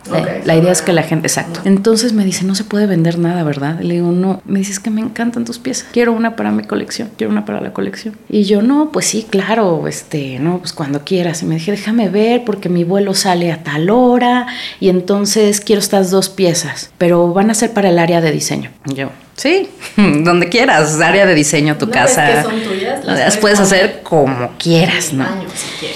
la 0.45 0.55
idea 0.55 0.71
es 0.71 0.81
que 0.81 0.93
la 0.93 1.03
gente 1.03 1.29
Exacto. 1.37 1.61
Entonces 1.65 2.13
me 2.13 2.25
dice, 2.25 2.45
no 2.45 2.55
se 2.55 2.63
puede 2.63 2.87
vender 2.87 3.19
nada, 3.19 3.43
¿verdad? 3.43 3.79
Le 3.79 3.95
digo, 3.95 4.11
no. 4.11 4.41
Me 4.45 4.59
dice, 4.59 4.71
es 4.71 4.79
que 4.79 4.89
me 4.89 5.01
encantan 5.01 5.45
tus 5.45 5.59
piezas. 5.59 5.87
Quiero 5.91 6.13
una 6.13 6.35
para 6.35 6.51
mi 6.51 6.63
colección. 6.63 7.09
Quiero 7.17 7.31
una 7.31 7.45
para 7.45 7.61
la 7.61 7.73
colección. 7.73 8.15
Y 8.29 8.43
yo, 8.43 8.61
no, 8.61 8.91
pues 8.91 9.07
sí, 9.07 9.25
claro, 9.29 9.87
este, 9.87 10.39
no, 10.39 10.59
pues 10.59 10.73
cuando 10.73 11.03
quieras. 11.03 11.43
Y 11.43 11.45
me 11.45 11.55
dije, 11.55 11.71
déjame 11.71 12.09
ver 12.09 12.43
porque 12.45 12.69
mi 12.69 12.83
vuelo 12.83 13.13
sale 13.13 13.51
a 13.51 13.63
tal 13.63 13.89
hora 13.89 14.47
y 14.79 14.89
entonces 14.89 15.61
quiero 15.61 15.79
estas 15.79 16.11
dos 16.11 16.29
piezas, 16.29 16.91
pero 16.97 17.33
van 17.33 17.51
a 17.51 17.53
ser 17.53 17.73
para 17.73 17.89
el 17.89 17.99
área 17.99 18.21
de 18.21 18.31
diseño. 18.31 18.71
Yo, 18.85 19.09
Sí, 19.37 19.69
donde 19.97 20.49
quieras, 20.49 20.99
área 20.99 21.27
de 21.27 21.35
diseño, 21.35 21.77
tu 21.77 21.91
casa. 21.91 22.25
que 22.25 22.41
son 22.41 22.59
tuyas, 22.63 23.05
las, 23.05 23.37
puedes 23.37 23.59
hacer 23.59 24.01
como 24.01 24.53
quieras, 24.57 25.13
¿no? 25.13 25.27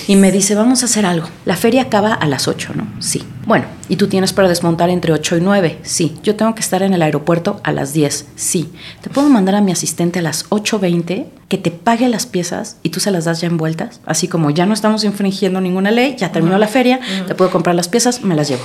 y 0.08 0.16
me 0.16 0.32
dice, 0.32 0.54
vamos 0.54 0.84
a 0.84 0.86
hacer 0.86 1.08
algo. 1.08 1.28
La 1.46 1.56
feria 1.56 1.82
acaba 1.82 2.14
a 2.14 2.28
las 2.28 2.48
8, 2.48 2.74
¿no? 2.76 2.88
Sí. 3.00 3.24
Bueno, 3.48 3.66
¿y 3.90 3.96
tú 3.96 4.08
tienes 4.08 4.32
para 4.32 4.48
desmontar 4.48 4.92
entre 4.92 5.12
8 5.12 5.38
y 5.38 5.42
9? 5.42 5.80
Sí. 5.82 6.16
Yo 6.22 6.36
tengo 6.36 6.54
que 6.54 6.62
estar 6.62 6.84
en 6.84 6.94
el 6.94 7.02
aeropuerto 7.02 7.60
a 7.64 7.72
las 7.72 7.94
10. 7.94 8.28
Sí. 8.36 8.72
¿Te 9.02 9.10
puedo 9.10 9.28
mandar 9.28 9.56
a 9.56 9.62
mi 9.62 9.72
asistente 9.72 10.20
a 10.20 10.22
las 10.22 10.48
8.20 10.52 11.26
que 11.50 11.58
te 11.58 11.72
pague 11.72 12.08
las 12.10 12.28
piezas 12.28 12.78
y 12.84 12.90
tú 12.90 13.00
se 13.00 13.10
las 13.10 13.26
das 13.26 13.42
ya 13.42 13.48
envueltas? 13.48 14.02
Así 14.06 14.28
como 14.28 14.52
ya 14.52 14.68
no 14.68 14.76
estamos 14.76 15.04
infringiendo 15.04 15.60
ninguna 15.62 15.90
ley, 15.90 16.16
ya 16.16 16.32
terminó 16.32 16.60
la 16.60 16.68
feria, 16.68 17.00
te 17.28 17.34
puedo 17.34 17.50
comprar 17.50 17.76
las 17.76 17.88
piezas, 17.88 18.22
me 18.22 18.36
las 18.36 18.48
llevo. 18.48 18.64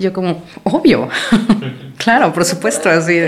Yo 0.00 0.12
como, 0.12 0.42
obvio. 0.64 1.08
claro, 2.06 2.32
por 2.32 2.44
supuesto, 2.44 2.88
así. 2.88 3.18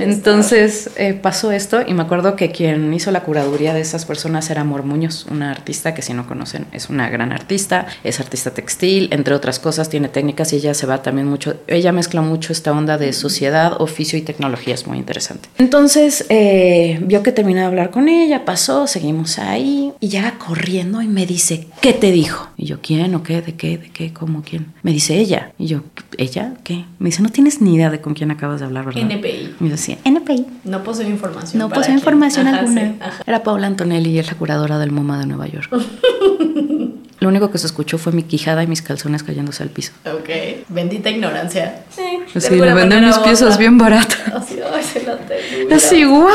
Entonces 0.00 0.88
eh, 0.96 1.12
pasó 1.12 1.52
esto 1.52 1.82
y 1.86 1.92
me 1.92 2.02
acuerdo 2.02 2.34
que 2.34 2.50
quien 2.50 2.94
hizo 2.94 3.10
la 3.10 3.22
curaduría 3.22 3.74
de 3.74 3.82
esas 3.82 4.06
personas 4.06 4.48
era 4.48 4.62
Amor 4.62 4.84
Muñoz, 4.84 5.26
una 5.30 5.50
artista 5.50 5.92
que 5.92 6.00
si 6.00 6.14
no 6.14 6.26
conocen 6.26 6.64
es 6.72 6.88
una 6.88 7.10
gran 7.10 7.30
artista, 7.30 7.86
es 8.04 8.18
artista 8.18 8.52
textil, 8.52 9.10
entre 9.12 9.34
otras 9.34 9.58
cosas 9.58 9.90
tiene 9.90 10.08
técnicas 10.08 10.50
y 10.54 10.56
ella 10.56 10.72
se 10.72 10.86
va 10.86 11.02
también 11.02 11.28
mucho, 11.28 11.56
ella 11.66 11.92
mezcla 11.92 12.22
mucho 12.22 12.54
esta 12.54 12.72
onda 12.72 12.96
de 12.96 13.12
sociedad, 13.12 13.74
oficio 13.82 14.18
y 14.18 14.22
tecnología, 14.22 14.72
es 14.72 14.86
muy 14.86 14.96
interesante. 14.96 15.50
Entonces 15.58 16.24
eh, 16.30 16.98
vio 17.02 17.22
que 17.22 17.32
terminé 17.32 17.60
de 17.60 17.66
hablar 17.66 17.90
con 17.90 18.08
ella, 18.08 18.46
pasó, 18.46 18.86
seguimos 18.86 19.38
ahí 19.38 19.92
y 20.00 20.08
llega 20.08 20.38
corriendo 20.38 21.02
y 21.02 21.06
me 21.06 21.26
dice, 21.26 21.66
¿qué 21.82 21.92
te 21.92 22.12
dijo? 22.12 22.48
Y 22.56 22.64
yo, 22.64 22.80
¿quién 22.80 23.14
o 23.14 23.22
qué? 23.22 23.42
¿De 23.42 23.56
qué? 23.56 23.76
¿De 23.76 23.90
qué? 23.90 24.14
¿Cómo? 24.14 24.42
¿Quién? 24.42 24.72
Me 24.82 24.92
dice 24.92 25.18
ella. 25.18 25.52
Y 25.58 25.66
yo, 25.66 25.82
¿ella? 26.16 26.54
¿Qué? 26.64 26.86
Me 26.98 27.10
dice, 27.10 27.22
no 27.22 27.28
tienes 27.28 27.60
ni 27.60 27.74
idea 27.74 27.90
de 27.90 28.00
con 28.06 28.14
quién 28.14 28.30
acabas 28.30 28.60
de 28.60 28.66
hablar, 28.66 28.84
¿verdad? 28.84 29.02
NPI. 29.02 29.56
Y 29.58 29.64
yo 29.64 29.70
decía, 29.70 29.98
NPI. 30.04 30.46
No 30.62 30.84
posee 30.84 31.08
información. 31.08 31.58
No 31.58 31.68
posee 31.68 31.92
información 31.92 32.46
alguna. 32.46 32.94
Era 33.26 33.42
Paula 33.42 33.66
Antonelli 33.66 34.10
y 34.10 34.20
es 34.20 34.28
la 34.28 34.34
curadora 34.34 34.78
del 34.78 34.92
MoMA 34.92 35.18
de 35.18 35.26
Nueva 35.26 35.48
York. 35.48 35.68
Lo 37.18 37.28
único 37.28 37.50
que 37.50 37.58
se 37.58 37.66
escuchó 37.66 37.98
fue 37.98 38.12
mi 38.12 38.22
quijada 38.22 38.62
y 38.62 38.68
mis 38.68 38.80
calzones 38.80 39.24
cayéndose 39.24 39.64
al 39.64 39.70
piso. 39.70 39.90
Ok. 40.04 40.28
Bendita 40.68 41.10
ignorancia. 41.10 41.82
Sí, 41.90 42.40
sí 42.40 42.54
me 42.54 42.74
venden 42.74 43.06
mis 43.06 43.18
piezas 43.18 43.58
bien 43.58 43.76
baratas. 43.76 44.20
Así, 44.32 44.60
ay, 44.72 45.72
Así, 45.72 46.04
¿what? 46.04 46.30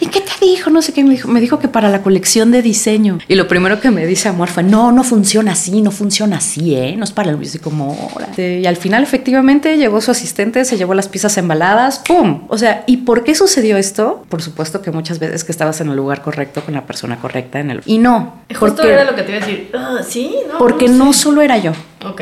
¿Y 0.00 0.06
qué 0.06 0.20
te 0.20 0.44
dijo? 0.44 0.70
No 0.70 0.82
sé 0.82 0.92
qué 0.92 1.04
me 1.04 1.10
dijo. 1.10 1.28
Me 1.28 1.40
dijo 1.40 1.58
que 1.58 1.68
para 1.68 1.88
la 1.90 2.02
colección 2.02 2.50
de 2.50 2.62
diseño. 2.62 3.18
Y 3.28 3.34
lo 3.34 3.48
primero 3.48 3.80
que 3.80 3.90
me 3.90 4.06
dice 4.06 4.28
Amor 4.28 4.48
fue, 4.48 4.62
no, 4.62 4.92
no 4.92 5.04
funciona 5.04 5.52
así, 5.52 5.82
no 5.82 5.90
funciona 5.90 6.36
así, 6.36 6.74
¿eh? 6.74 6.94
No 6.96 7.04
es 7.04 7.12
para 7.12 7.30
el 7.30 7.38
y 7.42 7.58
como, 7.58 8.10
Y 8.36 8.66
al 8.66 8.76
final, 8.76 9.02
efectivamente, 9.02 9.76
llegó 9.76 10.00
su 10.00 10.10
asistente, 10.10 10.64
se 10.64 10.76
llevó 10.76 10.94
las 10.94 11.08
piezas 11.08 11.36
embaladas, 11.38 12.00
¡pum! 12.06 12.42
O 12.48 12.58
sea, 12.58 12.84
¿y 12.86 12.98
por 12.98 13.24
qué 13.24 13.34
sucedió 13.34 13.76
esto? 13.76 14.24
Por 14.28 14.42
supuesto 14.42 14.82
que 14.82 14.90
muchas 14.90 15.18
veces 15.18 15.44
que 15.44 15.52
estabas 15.52 15.80
en 15.80 15.88
el 15.90 15.96
lugar 15.96 16.22
correcto, 16.22 16.62
con 16.62 16.74
la 16.74 16.86
persona 16.86 17.18
correcta 17.18 17.60
en 17.60 17.70
el... 17.70 17.82
Y 17.86 17.98
no. 17.98 18.42
Justo 18.54 18.82
era 18.82 19.04
lo 19.04 19.14
que 19.14 19.22
te 19.22 19.32
iba 19.32 19.42
a 19.42 19.46
decir. 19.46 19.70
Ah, 19.74 19.98
sí 20.06 20.34
porque 20.58 20.88
no, 20.88 21.12
solo 21.12 21.42
era 21.42 21.58
yo. 21.58 21.72
Ok. 22.04 22.20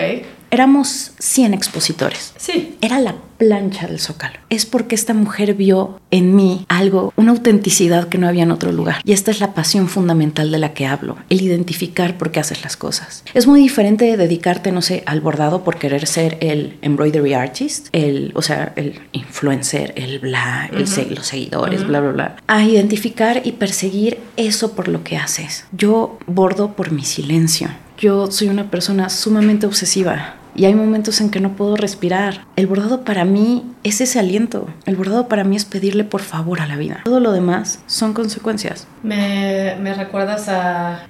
Éramos 0.51 1.13
100 1.19 1.55
expositores. 1.55 2.33
Sí. 2.37 2.77
Era 2.81 3.01
la 3.01 3.17
plancha 3.44 3.87
del 3.87 4.00
zócalo. 4.00 4.38
Es 4.48 4.64
porque 4.64 4.94
esta 4.94 5.12
mujer 5.12 5.52
vio 5.52 6.00
en 6.11 6.35
mí 6.35 6.64
algo, 6.68 7.12
una 7.16 7.33
autenticidad 7.33 8.09
que 8.09 8.16
no 8.16 8.26
había 8.26 8.44
en 8.44 8.50
otro 8.50 8.72
lugar. 8.72 9.02
Y 9.04 9.12
esta 9.12 9.30
es 9.30 9.40
la 9.40 9.52
pasión 9.52 9.88
fundamental 9.88 10.50
de 10.50 10.59
la 10.59 10.72
que 10.72 10.87
hablo, 10.87 11.16
el 11.28 11.42
identificar 11.42 12.16
por 12.16 12.30
qué 12.30 12.40
haces 12.40 12.62
las 12.62 12.78
cosas. 12.78 13.22
Es 13.35 13.46
muy 13.46 13.61
diferente 13.61 14.07
de 14.07 14.16
dedicarte, 14.16 14.72
no 14.72 14.80
sé, 14.80 15.02
al 15.04 15.20
bordado 15.20 15.62
por 15.62 15.76
querer 15.76 16.07
ser 16.07 16.38
el 16.40 16.78
embroidery 16.80 17.35
artist, 17.35 17.88
el, 17.92 18.33
o 18.35 18.40
sea, 18.40 18.72
el 18.76 18.98
influencer, 19.12 19.92
el 19.96 20.20
bla, 20.20 20.70
el 20.72 20.85
los 21.14 21.26
seguidores, 21.26 21.87
bla, 21.87 22.00
bla, 22.00 22.12
bla, 22.12 22.37
a 22.46 22.64
identificar 22.64 23.42
y 23.44 23.52
perseguir 23.52 24.20
eso 24.38 24.72
por 24.72 24.88
lo 24.88 25.04
que 25.04 25.18
haces. 25.18 25.66
Yo 25.72 26.18
bordo 26.26 26.72
por 26.72 26.92
mi 26.92 27.04
silencio. 27.04 27.68
Yo 27.98 28.30
soy 28.30 28.48
una 28.48 28.70
persona 28.70 29.11
sumamente 29.11 29.66
obsesiva 29.66 30.37
y 30.55 30.64
hay 30.64 30.75
momentos 30.75 31.21
en 31.21 31.31
que 31.31 31.40
no 31.40 31.53
puedo 31.53 31.77
respirar. 31.77 32.47
El 32.57 32.67
bordado 32.67 33.03
para 33.03 33.25
mí 33.25 33.64
es 33.83 34.01
ese 34.01 34.19
aliento. 34.19 34.69
El 34.87 34.97
bordado 34.97 35.29
para 35.29 35.45
mí 35.45 35.57
es 35.57 35.64
pedirle 35.64 36.05
por 36.05 36.23
favor 36.23 36.61
a 36.61 36.67
la 36.67 36.77
vida. 36.77 37.03
Todo 37.05 37.21
lo 37.21 37.33
demás 37.33 37.81
son 37.87 38.14
consecuencias. 38.14 38.87
Me, 39.03 39.77
me 39.81 39.95
recuerdas 39.95 40.49
a, 40.49 41.07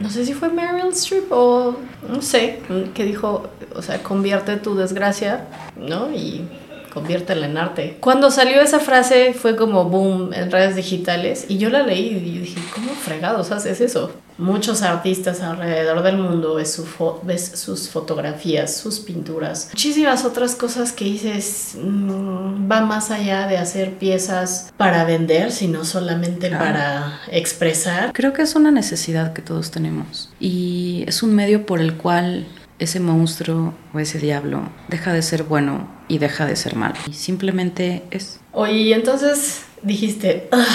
no 0.00 0.10
sé 0.10 0.24
si 0.24 0.32
fue 0.32 0.48
Meryl 0.48 0.88
Streep 0.92 1.30
o 1.30 1.76
no 2.08 2.22
sé, 2.22 2.60
que 2.94 3.04
dijo, 3.04 3.50
o 3.74 3.82
sea, 3.82 4.02
convierte 4.02 4.56
tu 4.56 4.74
desgracia, 4.74 5.46
¿no? 5.76 6.10
Y 6.10 6.48
conviértela 6.92 7.46
en 7.46 7.56
arte. 7.56 7.96
Cuando 8.00 8.30
salió 8.30 8.60
esa 8.60 8.80
frase 8.80 9.32
fue 9.32 9.56
como 9.56 9.84
boom 9.84 10.32
en 10.32 10.50
redes 10.50 10.76
digitales 10.76 11.46
y 11.48 11.58
yo 11.58 11.70
la 11.70 11.82
leí 11.82 12.08
y 12.08 12.38
dije, 12.40 12.60
¿cómo 12.74 12.92
fregados 12.92 13.50
haces 13.52 13.80
eso? 13.80 14.12
Muchos 14.38 14.80
artistas 14.80 15.42
alrededor 15.42 16.02
del 16.02 16.16
mundo 16.16 16.54
ves, 16.54 16.72
su 16.72 16.86
ves 17.24 17.52
sus 17.56 17.90
fotografías, 17.90 18.74
sus 18.74 19.00
pinturas, 19.00 19.68
muchísimas 19.72 20.24
otras 20.24 20.54
cosas 20.54 20.92
que 20.92 21.04
dices, 21.04 21.76
mm, 21.80 22.70
va 22.70 22.80
más 22.80 23.10
allá 23.10 23.46
de 23.46 23.58
hacer 23.58 23.98
piezas 23.98 24.72
para 24.78 25.04
vender, 25.04 25.52
sino 25.52 25.84
solamente 25.84 26.50
para 26.50 27.20
expresar. 27.30 28.12
Creo 28.14 28.32
que 28.32 28.42
es 28.42 28.54
una 28.54 28.70
necesidad 28.70 29.34
que 29.34 29.42
todos 29.42 29.70
tenemos 29.70 30.30
y 30.40 31.04
es 31.06 31.22
un 31.22 31.34
medio 31.34 31.66
por 31.66 31.80
el 31.80 31.94
cual 31.94 32.46
ese 32.80 32.98
monstruo 32.98 33.74
o 33.94 33.98
ese 34.00 34.18
diablo 34.18 34.62
deja 34.88 35.12
de 35.12 35.22
ser 35.22 35.44
bueno 35.44 35.86
y 36.08 36.18
deja 36.18 36.46
de 36.46 36.56
ser 36.56 36.74
malo. 36.74 36.94
Y 37.06 37.12
simplemente 37.12 38.02
es. 38.10 38.40
Oye, 38.52 38.92
entonces 38.94 39.62
dijiste, 39.82 40.48
"Ah, 40.50 40.66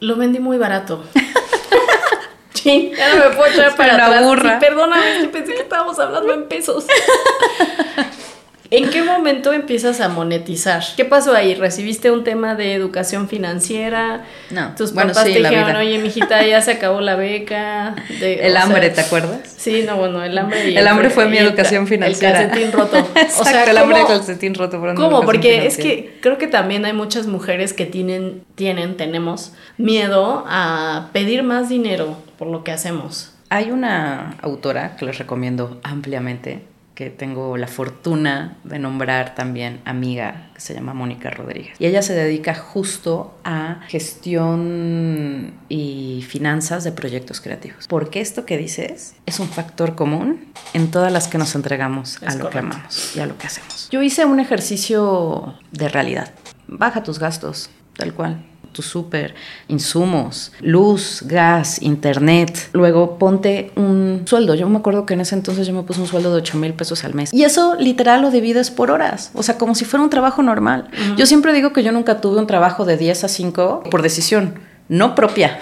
lo 0.00 0.16
vendí 0.16 0.38
muy 0.40 0.58
barato. 0.58 1.04
Sí, 2.54 2.92
ya 2.96 3.14
no 3.14 3.28
me 3.28 3.36
puedo 3.36 3.52
echar 3.52 3.76
para 3.76 4.06
atrás. 4.06 4.24
burra. 4.24 4.58
Sí, 4.58 4.66
perdóname, 4.66 5.28
pensé 5.30 5.52
que 5.52 5.60
estábamos 5.60 5.98
hablando 5.98 6.32
en 6.32 6.48
pesos. 6.48 6.86
¿En 8.70 8.88
qué 8.90 9.02
momento 9.02 9.52
empiezas 9.52 10.00
a 10.00 10.08
monetizar? 10.08 10.82
¿Qué 10.96 11.04
pasó 11.04 11.34
ahí? 11.34 11.54
¿Recibiste 11.54 12.10
un 12.10 12.24
tema 12.24 12.54
de 12.54 12.74
educación 12.74 13.28
financiera? 13.28 14.24
No, 14.50 14.74
Tus 14.74 14.94
bueno, 14.94 15.10
papás 15.12 15.26
sí, 15.28 15.34
te 15.34 15.38
dijeron, 15.40 15.76
oye, 15.76 15.98
mijita, 15.98 16.44
ya 16.44 16.60
se 16.62 16.72
acabó 16.72 17.00
la 17.00 17.14
beca. 17.16 17.94
De- 18.20 18.34
El 18.46 18.56
hambre, 18.56 18.86
sea, 18.86 18.94
¿te 18.94 19.00
acuerdas? 19.02 19.40
Sí, 19.56 19.84
no, 19.86 19.96
bueno, 19.96 20.22
el 20.24 20.36
hambre 20.36 20.70
y 20.70 20.76
El 20.76 20.88
hambre 20.88 21.10
fue 21.10 21.26
y 21.26 21.28
mi 21.28 21.36
educación 21.38 21.84
ca- 21.84 21.88
financiera. 21.90 22.40
El 22.42 22.48
calcetín 22.48 22.72
roto. 22.72 22.96
Exacto, 22.98 23.42
o 23.42 23.44
sea, 23.44 23.64
el 23.70 23.76
hambre 23.78 23.98
y 23.98 24.00
el 24.00 24.06
¿cómo- 24.06 24.16
calcetín 24.18 24.54
roto 24.54 24.80
mi 24.80 24.94
¿Cómo? 24.94 25.22
Porque 25.22 25.66
es 25.66 25.76
que 25.76 26.18
creo 26.20 26.38
que 26.38 26.46
también 26.46 26.84
hay 26.86 26.92
muchas 26.94 27.26
mujeres 27.26 27.72
que 27.74 27.86
tienen, 27.86 28.42
tienen, 28.54 28.96
tenemos 28.96 29.52
miedo 29.76 30.44
a 30.48 31.10
pedir 31.12 31.42
más 31.42 31.68
dinero 31.68 32.16
por 32.38 32.48
lo 32.48 32.64
que 32.64 32.72
hacemos. 32.72 33.30
Hay 33.50 33.70
una 33.70 34.36
autora 34.42 34.96
que 34.96 35.04
les 35.04 35.18
recomiendo 35.18 35.78
ampliamente, 35.84 36.62
que 36.94 37.10
tengo 37.10 37.56
la 37.56 37.66
fortuna 37.66 38.56
de 38.62 38.78
nombrar 38.78 39.34
también 39.34 39.80
amiga, 39.84 40.50
que 40.54 40.60
se 40.60 40.74
llama 40.74 40.94
Mónica 40.94 41.28
Rodríguez. 41.30 41.74
Y 41.80 41.86
ella 41.86 42.02
se 42.02 42.14
dedica 42.14 42.54
justo 42.54 43.36
a 43.42 43.80
gestión 43.88 45.54
y 45.68 46.24
finanzas 46.28 46.84
de 46.84 46.92
proyectos 46.92 47.40
creativos. 47.40 47.88
Porque 47.88 48.20
esto 48.20 48.46
que 48.46 48.56
dices 48.56 49.14
es 49.26 49.40
un 49.40 49.48
factor 49.48 49.96
común 49.96 50.52
en 50.72 50.90
todas 50.90 51.12
las 51.12 51.26
que 51.26 51.38
nos 51.38 51.54
entregamos 51.56 52.22
a 52.22 52.34
lo 52.36 52.48
que 52.48 52.58
amamos 52.58 53.16
y 53.16 53.20
a 53.20 53.26
lo 53.26 53.36
que 53.38 53.48
hacemos. 53.48 53.88
Yo 53.90 54.00
hice 54.02 54.24
un 54.24 54.38
ejercicio 54.38 55.54
de 55.72 55.88
realidad. 55.88 56.32
Baja 56.68 57.02
tus 57.02 57.18
gastos, 57.18 57.70
tal 57.96 58.14
cual 58.14 58.44
tu 58.74 58.82
súper, 58.82 59.34
insumos, 59.68 60.52
luz, 60.60 61.22
gas, 61.24 61.80
internet. 61.80 62.68
Luego 62.74 63.18
ponte 63.18 63.72
un 63.76 64.24
sueldo. 64.26 64.54
Yo 64.54 64.68
me 64.68 64.76
acuerdo 64.76 65.06
que 65.06 65.14
en 65.14 65.22
ese 65.22 65.34
entonces 65.34 65.66
yo 65.66 65.72
me 65.72 65.84
puse 65.84 66.02
un 66.02 66.06
sueldo 66.06 66.30
de 66.30 66.36
8 66.36 66.58
mil 66.58 66.74
pesos 66.74 67.04
al 67.04 67.14
mes. 67.14 67.32
Y 67.32 67.44
eso 67.44 67.76
literal 67.76 68.20
lo 68.20 68.30
divides 68.30 68.70
por 68.70 68.90
horas. 68.90 69.30
O 69.32 69.42
sea, 69.42 69.56
como 69.56 69.74
si 69.74 69.86
fuera 69.86 70.04
un 70.04 70.10
trabajo 70.10 70.42
normal. 70.42 70.90
Yo 71.16 71.24
siempre 71.24 71.54
digo 71.54 71.72
que 71.72 71.82
yo 71.82 71.92
nunca 71.92 72.20
tuve 72.20 72.38
un 72.38 72.46
trabajo 72.46 72.84
de 72.84 72.98
10 72.98 73.24
a 73.24 73.28
5 73.28 73.84
por 73.90 74.02
decisión, 74.02 74.58
no 74.88 75.14
propia. 75.14 75.58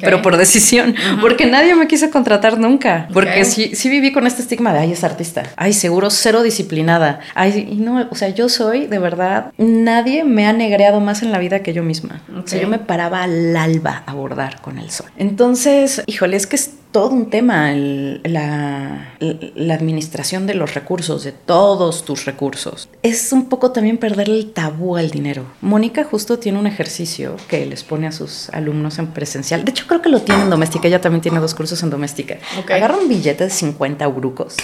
Pero 0.00 0.22
por 0.22 0.38
decisión, 0.38 0.94
porque 1.20 1.44
nadie 1.44 1.74
me 1.74 1.86
quiso 1.86 2.10
contratar 2.10 2.58
nunca, 2.58 3.08
porque 3.12 3.42
Ok. 3.42 3.46
sí, 3.46 3.70
sí 3.74 3.90
viví 3.90 4.10
con 4.10 4.26
este 4.26 4.40
estigma 4.40 4.72
de, 4.72 4.78
ay, 4.78 4.92
es 4.92 5.04
artista, 5.04 5.42
ay, 5.56 5.74
seguro 5.74 6.08
cero 6.08 6.42
disciplinada, 6.42 7.20
ay, 7.34 7.68
y 7.72 7.74
no, 7.76 8.08
o 8.10 8.14
sea, 8.14 8.30
yo 8.30 8.48
soy, 8.48 8.86
de 8.86 8.98
verdad, 8.98 9.52
nadie 9.58 10.24
me 10.24 10.46
ha 10.46 10.54
negreado 10.54 11.00
más 11.00 11.22
en 11.22 11.30
la 11.30 11.38
vida 11.38 11.62
que 11.62 11.74
yo 11.74 11.82
misma. 11.82 12.22
O 12.42 12.46
sea, 12.48 12.58
yo 12.58 12.68
me 12.68 12.78
paraba 12.78 13.22
al 13.22 13.54
alba 13.54 14.02
a 14.06 14.14
bordar 14.14 14.62
con 14.62 14.78
el 14.78 14.90
sol. 14.90 15.08
Entonces, 15.18 16.02
híjole, 16.06 16.38
es 16.38 16.46
que 16.46 16.56
es 16.56 16.70
todo 16.96 17.10
un 17.10 17.28
tema 17.28 17.72
el- 17.72 18.22
la, 18.24 19.12
la 19.20 19.74
administración 19.74 20.46
de 20.46 20.54
los 20.54 20.72
recursos, 20.74 21.24
de 21.24 21.32
todos 21.32 22.06
tus 22.06 22.24
recursos. 22.24 22.88
Es 23.02 23.32
un 23.32 23.50
poco 23.50 23.70
también 23.70 23.98
perder 23.98 24.30
el 24.30 24.52
tabú 24.54 24.96
al 24.96 25.10
dinero. 25.10 25.44
Mónica 25.60 26.04
justo 26.04 26.38
tiene 26.38 26.58
un 26.58 26.66
ejercicio 26.66 27.36
que 27.48 27.66
les 27.66 27.84
pone 27.84 28.06
a 28.06 28.12
sus 28.12 28.48
alumnos 28.48 28.98
en 28.98 29.08
presencial. 29.08 29.62
De 29.66 29.72
hecho, 29.72 29.86
creo 29.86 30.00
que 30.00 30.08
lo 30.08 30.22
tiene 30.22 30.40
en 30.44 30.48
doméstica. 30.48 30.88
Ella 30.88 31.02
también 31.02 31.20
tiene 31.20 31.38
dos 31.38 31.54
cursos 31.54 31.82
en 31.82 31.90
doméstica. 31.90 32.38
Ok. 32.58 32.70
Agarra 32.70 32.96
un 32.96 33.08
billete 33.10 33.44
de 33.44 33.50
50 33.50 34.08
urucos, 34.08 34.54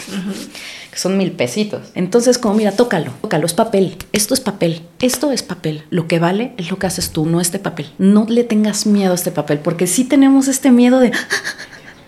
que 0.90 0.98
son 0.98 1.18
mil 1.18 1.32
pesitos. 1.32 1.88
Entonces, 1.94 2.38
como 2.38 2.54
mira, 2.54 2.72
tócalo, 2.72 3.10
tócalo, 3.20 3.44
es 3.44 3.52
papel. 3.52 3.98
Esto 4.14 4.32
es 4.32 4.40
papel. 4.40 4.80
Esto 5.02 5.32
es 5.32 5.42
papel. 5.42 5.82
Lo 5.90 6.08
que 6.08 6.18
vale 6.18 6.54
es 6.56 6.70
lo 6.70 6.78
que 6.78 6.86
haces 6.86 7.10
tú, 7.10 7.26
no 7.26 7.42
este 7.42 7.58
papel. 7.58 7.92
No 7.98 8.24
le 8.26 8.44
tengas 8.44 8.86
miedo 8.86 9.12
a 9.12 9.16
este 9.16 9.32
papel, 9.32 9.58
porque 9.58 9.86
sí 9.86 10.04
tenemos 10.04 10.48
este 10.48 10.70
miedo 10.70 10.98
de 10.98 11.12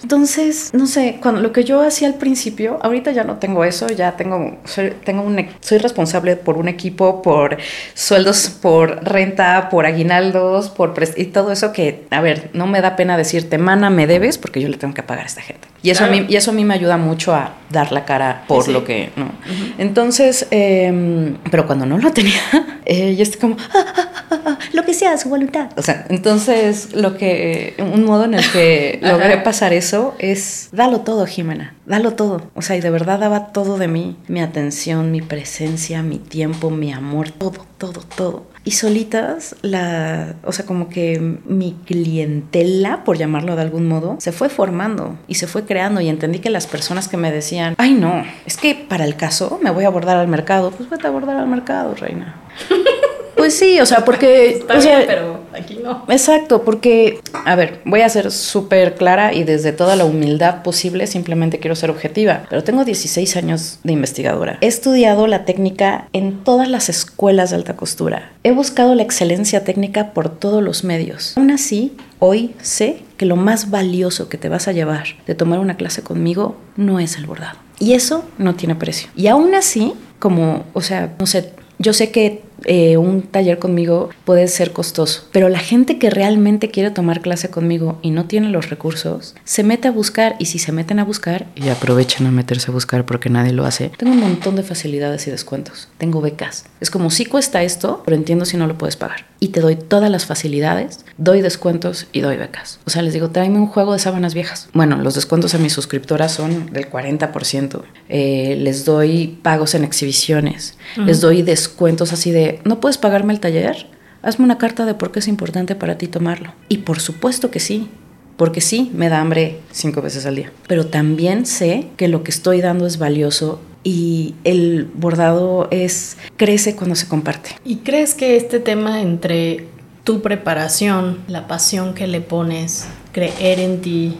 entonces, 0.04 0.68
no 0.74 0.86
sé, 0.86 1.16
cuando 1.22 1.40
lo 1.40 1.50
que 1.50 1.64
yo 1.64 1.80
hacía 1.80 2.08
al 2.08 2.16
principio, 2.16 2.78
ahorita 2.82 3.12
ya 3.12 3.24
no 3.24 3.38
tengo 3.38 3.64
eso, 3.64 3.86
ya 3.88 4.18
tengo, 4.18 4.58
soy, 4.66 4.92
tengo 5.02 5.22
un, 5.22 5.48
soy 5.60 5.78
responsable 5.78 6.36
por 6.36 6.58
un 6.58 6.68
equipo, 6.68 7.22
por 7.22 7.56
sueldos, 7.94 8.50
por 8.50 9.02
renta, 9.02 9.70
por 9.70 9.86
aguinaldos, 9.86 10.68
por 10.68 10.92
y 11.16 11.24
todo 11.24 11.52
eso 11.52 11.72
que, 11.72 12.04
a 12.10 12.20
ver, 12.20 12.50
no 12.52 12.66
me 12.66 12.82
da 12.82 12.96
pena 12.96 13.16
decirte, 13.16 13.56
mana, 13.56 13.88
me 13.88 14.06
debes 14.06 14.36
porque 14.36 14.60
yo 14.60 14.68
le 14.68 14.76
tengo 14.76 14.92
que 14.92 15.02
pagar 15.02 15.24
a 15.24 15.26
esta 15.26 15.40
gente. 15.40 15.73
Y 15.84 15.90
eso, 15.90 16.04
a, 16.04 16.08
mí, 16.08 16.24
y 16.30 16.36
eso 16.36 16.50
a 16.50 16.54
mí 16.54 16.64
me 16.64 16.72
ayuda 16.72 16.96
mucho 16.96 17.34
a 17.34 17.56
dar 17.70 17.92
la 17.92 18.06
cara 18.06 18.44
por 18.48 18.62
Sí, 18.62 18.68
sí. 18.68 18.72
lo 18.72 18.84
que, 18.84 19.10
¿no? 19.16 19.30
Entonces, 19.76 20.46
em, 20.50 21.36
pero 21.50 21.66
cuando 21.66 21.84
no 21.84 21.98
lo 21.98 22.10
tenía, 22.10 22.40
eh, 22.86 23.14
yo 23.16 23.22
estoy 23.22 23.38
como, 23.38 23.56
"Ah, 23.74 23.84
ah, 24.30 24.40
ah, 24.46 24.58
lo 24.72 24.82
que 24.84 24.94
sea, 24.94 25.18
su 25.18 25.28
voluntad. 25.28 25.68
O 25.76 25.82
sea, 25.82 26.06
entonces, 26.08 26.94
lo 26.94 27.18
que, 27.18 27.74
un 27.78 28.04
modo 28.04 28.24
en 28.24 28.32
el 28.32 28.50
que 28.50 28.98
logré 29.02 29.36
pasar 29.38 29.74
eso 29.74 30.14
es, 30.18 30.70
dalo 30.72 31.00
todo, 31.02 31.26
Jimena, 31.26 31.74
dalo 31.84 32.14
todo. 32.14 32.50
O 32.54 32.62
sea, 32.62 32.76
y 32.76 32.80
de 32.80 32.88
verdad 32.88 33.18
daba 33.18 33.48
todo 33.48 33.76
de 33.76 33.88
mí, 33.88 34.16
mi 34.26 34.40
atención, 34.40 35.12
mi 35.12 35.20
presencia, 35.20 36.02
mi 36.02 36.18
tiempo, 36.18 36.70
mi 36.70 36.94
amor, 36.94 37.30
todo, 37.30 37.66
todo, 37.76 38.00
todo. 38.16 38.46
Y 38.66 38.70
solitas, 38.70 39.56
la, 39.60 40.36
o 40.42 40.52
sea, 40.52 40.64
como 40.64 40.88
que 40.88 41.20
mi 41.44 41.76
clientela, 41.84 43.04
por 43.04 43.18
llamarlo 43.18 43.56
de 43.56 43.62
algún 43.62 43.86
modo, 43.86 44.16
se 44.20 44.32
fue 44.32 44.48
formando 44.48 45.18
y 45.28 45.34
se 45.34 45.46
fue 45.46 45.64
creando 45.64 46.00
y 46.00 46.08
entendí 46.08 46.38
que 46.38 46.48
las 46.48 46.66
personas 46.66 47.06
que 47.06 47.18
me 47.18 47.30
decían, 47.30 47.74
ay 47.76 47.92
no, 47.92 48.24
es 48.46 48.56
que 48.56 48.74
para 48.74 49.04
el 49.04 49.16
caso 49.16 49.60
me 49.62 49.70
voy 49.70 49.84
a 49.84 49.88
abordar 49.88 50.16
al 50.16 50.28
mercado, 50.28 50.70
pues 50.70 50.88
vete 50.88 51.06
a 51.06 51.10
abordar 51.10 51.36
al 51.36 51.46
mercado, 51.46 51.94
reina. 51.94 52.36
Pues 53.44 53.58
sí, 53.58 53.78
o 53.78 53.84
sea, 53.84 54.06
porque... 54.06 54.48
Está 54.54 54.78
o 54.78 54.80
sea, 54.80 54.96
bien, 54.96 55.06
pero 55.06 55.40
aquí 55.52 55.78
no. 55.84 56.06
Exacto, 56.08 56.64
porque, 56.64 57.20
a 57.44 57.54
ver, 57.56 57.82
voy 57.84 58.00
a 58.00 58.08
ser 58.08 58.30
súper 58.30 58.94
clara 58.94 59.34
y 59.34 59.44
desde 59.44 59.72
toda 59.72 59.96
la 59.96 60.06
humildad 60.06 60.62
posible 60.62 61.06
simplemente 61.06 61.58
quiero 61.58 61.76
ser 61.76 61.90
objetiva, 61.90 62.46
pero 62.48 62.64
tengo 62.64 62.86
16 62.86 63.36
años 63.36 63.80
de 63.84 63.92
investigadora. 63.92 64.56
He 64.62 64.66
estudiado 64.66 65.26
la 65.26 65.44
técnica 65.44 66.08
en 66.14 66.42
todas 66.42 66.70
las 66.70 66.88
escuelas 66.88 67.50
de 67.50 67.56
alta 67.56 67.76
costura. 67.76 68.32
He 68.44 68.52
buscado 68.52 68.94
la 68.94 69.02
excelencia 69.02 69.62
técnica 69.62 70.14
por 70.14 70.30
todos 70.30 70.62
los 70.62 70.82
medios. 70.82 71.36
Aún 71.36 71.50
así, 71.50 71.94
hoy 72.20 72.54
sé 72.62 73.02
que 73.18 73.26
lo 73.26 73.36
más 73.36 73.68
valioso 73.68 74.30
que 74.30 74.38
te 74.38 74.48
vas 74.48 74.68
a 74.68 74.72
llevar 74.72 75.04
de 75.26 75.34
tomar 75.34 75.58
una 75.58 75.76
clase 75.76 76.00
conmigo 76.00 76.56
no 76.76 76.98
es 76.98 77.18
el 77.18 77.26
bordado. 77.26 77.58
Y 77.78 77.92
eso 77.92 78.24
no 78.38 78.54
tiene 78.54 78.74
precio. 78.74 79.10
Y 79.14 79.26
aún 79.26 79.54
así, 79.54 79.92
como, 80.18 80.64
o 80.72 80.80
sea, 80.80 81.14
no 81.18 81.26
sé, 81.26 81.52
yo 81.78 81.92
sé 81.92 82.10
que 82.10 82.42
eh, 82.64 82.96
un 82.96 83.22
taller 83.22 83.58
conmigo 83.58 84.10
puede 84.24 84.48
ser 84.48 84.72
costoso, 84.72 85.28
pero 85.32 85.48
la 85.48 85.58
gente 85.58 85.98
que 85.98 86.10
realmente 86.10 86.70
quiere 86.70 86.90
tomar 86.90 87.20
clase 87.20 87.50
conmigo 87.50 87.98
y 88.02 88.10
no 88.10 88.26
tiene 88.26 88.48
los 88.50 88.70
recursos, 88.70 89.34
se 89.44 89.62
mete 89.62 89.88
a 89.88 89.92
buscar 89.92 90.36
y 90.38 90.46
si 90.46 90.58
se 90.58 90.72
meten 90.72 90.98
a 90.98 91.04
buscar 91.04 91.46
y 91.54 91.68
aprovechan 91.68 92.26
a 92.26 92.30
meterse 92.30 92.70
a 92.70 92.74
buscar 92.74 93.06
porque 93.06 93.30
nadie 93.30 93.52
lo 93.52 93.64
hace, 93.64 93.90
tengo 93.96 94.12
un 94.12 94.20
montón 94.20 94.56
de 94.56 94.62
facilidades 94.62 95.26
y 95.26 95.30
descuentos, 95.30 95.88
tengo 95.98 96.20
becas. 96.20 96.64
Es 96.80 96.90
como 96.90 97.10
si 97.10 97.24
cuesta 97.24 97.62
esto, 97.62 98.02
pero 98.04 98.16
entiendo 98.16 98.44
si 98.44 98.56
no 98.56 98.66
lo 98.66 98.78
puedes 98.78 98.96
pagar. 98.96 99.26
Y 99.40 99.48
te 99.48 99.60
doy 99.60 99.76
todas 99.76 100.10
las 100.10 100.26
facilidades, 100.26 101.04
doy 101.18 101.42
descuentos 101.42 102.06
y 102.12 102.20
doy 102.20 102.36
becas. 102.36 102.80
O 102.86 102.90
sea, 102.90 103.02
les 103.02 103.12
digo, 103.12 103.30
tráeme 103.30 103.58
un 103.58 103.66
juego 103.66 103.92
de 103.92 103.98
sábanas 103.98 104.34
viejas. 104.34 104.68
Bueno, 104.72 104.96
los 104.98 105.14
descuentos 105.14 105.54
a 105.54 105.58
mis 105.58 105.72
suscriptoras 105.72 106.32
son 106.32 106.72
del 106.72 106.90
40%. 106.90 107.82
Eh, 108.08 108.56
les 108.60 108.84
doy 108.84 109.38
pagos 109.42 109.74
en 109.74 109.84
exhibiciones, 109.84 110.76
les 110.96 111.20
doy 111.20 111.42
descuentos 111.42 112.12
así 112.12 112.30
de, 112.30 112.53
¿no 112.64 112.80
puedes 112.80 112.98
pagarme 112.98 113.32
el 113.32 113.40
taller? 113.40 113.86
Hazme 114.22 114.44
una 114.44 114.58
carta 114.58 114.86
de 114.86 114.94
por 114.94 115.12
qué 115.12 115.18
es 115.18 115.28
importante 115.28 115.74
para 115.74 115.98
ti 115.98 116.08
tomarlo. 116.08 116.52
Y 116.68 116.78
por 116.78 117.00
supuesto 117.00 117.50
que 117.50 117.60
sí, 117.60 117.88
porque 118.36 118.60
sí, 118.60 118.90
me 118.94 119.08
da 119.08 119.20
hambre 119.20 119.60
cinco 119.70 120.02
veces 120.02 120.26
al 120.26 120.36
día. 120.36 120.52
Pero 120.66 120.86
también 120.86 121.46
sé 121.46 121.88
que 121.96 122.08
lo 122.08 122.24
que 122.24 122.30
estoy 122.30 122.60
dando 122.60 122.86
es 122.86 122.98
valioso 122.98 123.60
y 123.84 124.34
el 124.44 124.88
bordado 124.94 125.68
es 125.70 126.16
crece 126.36 126.74
cuando 126.74 126.96
se 126.96 127.06
comparte. 127.06 127.50
¿Y 127.64 127.76
crees 127.76 128.14
que 128.14 128.36
este 128.36 128.58
tema 128.58 129.02
entre 129.02 129.66
tu 130.04 130.22
preparación, 130.22 131.18
la 131.28 131.46
pasión 131.46 131.94
que 131.94 132.06
le 132.06 132.20
pones, 132.20 132.86
creer 133.12 133.60
en 133.60 133.80
ti 133.80 134.16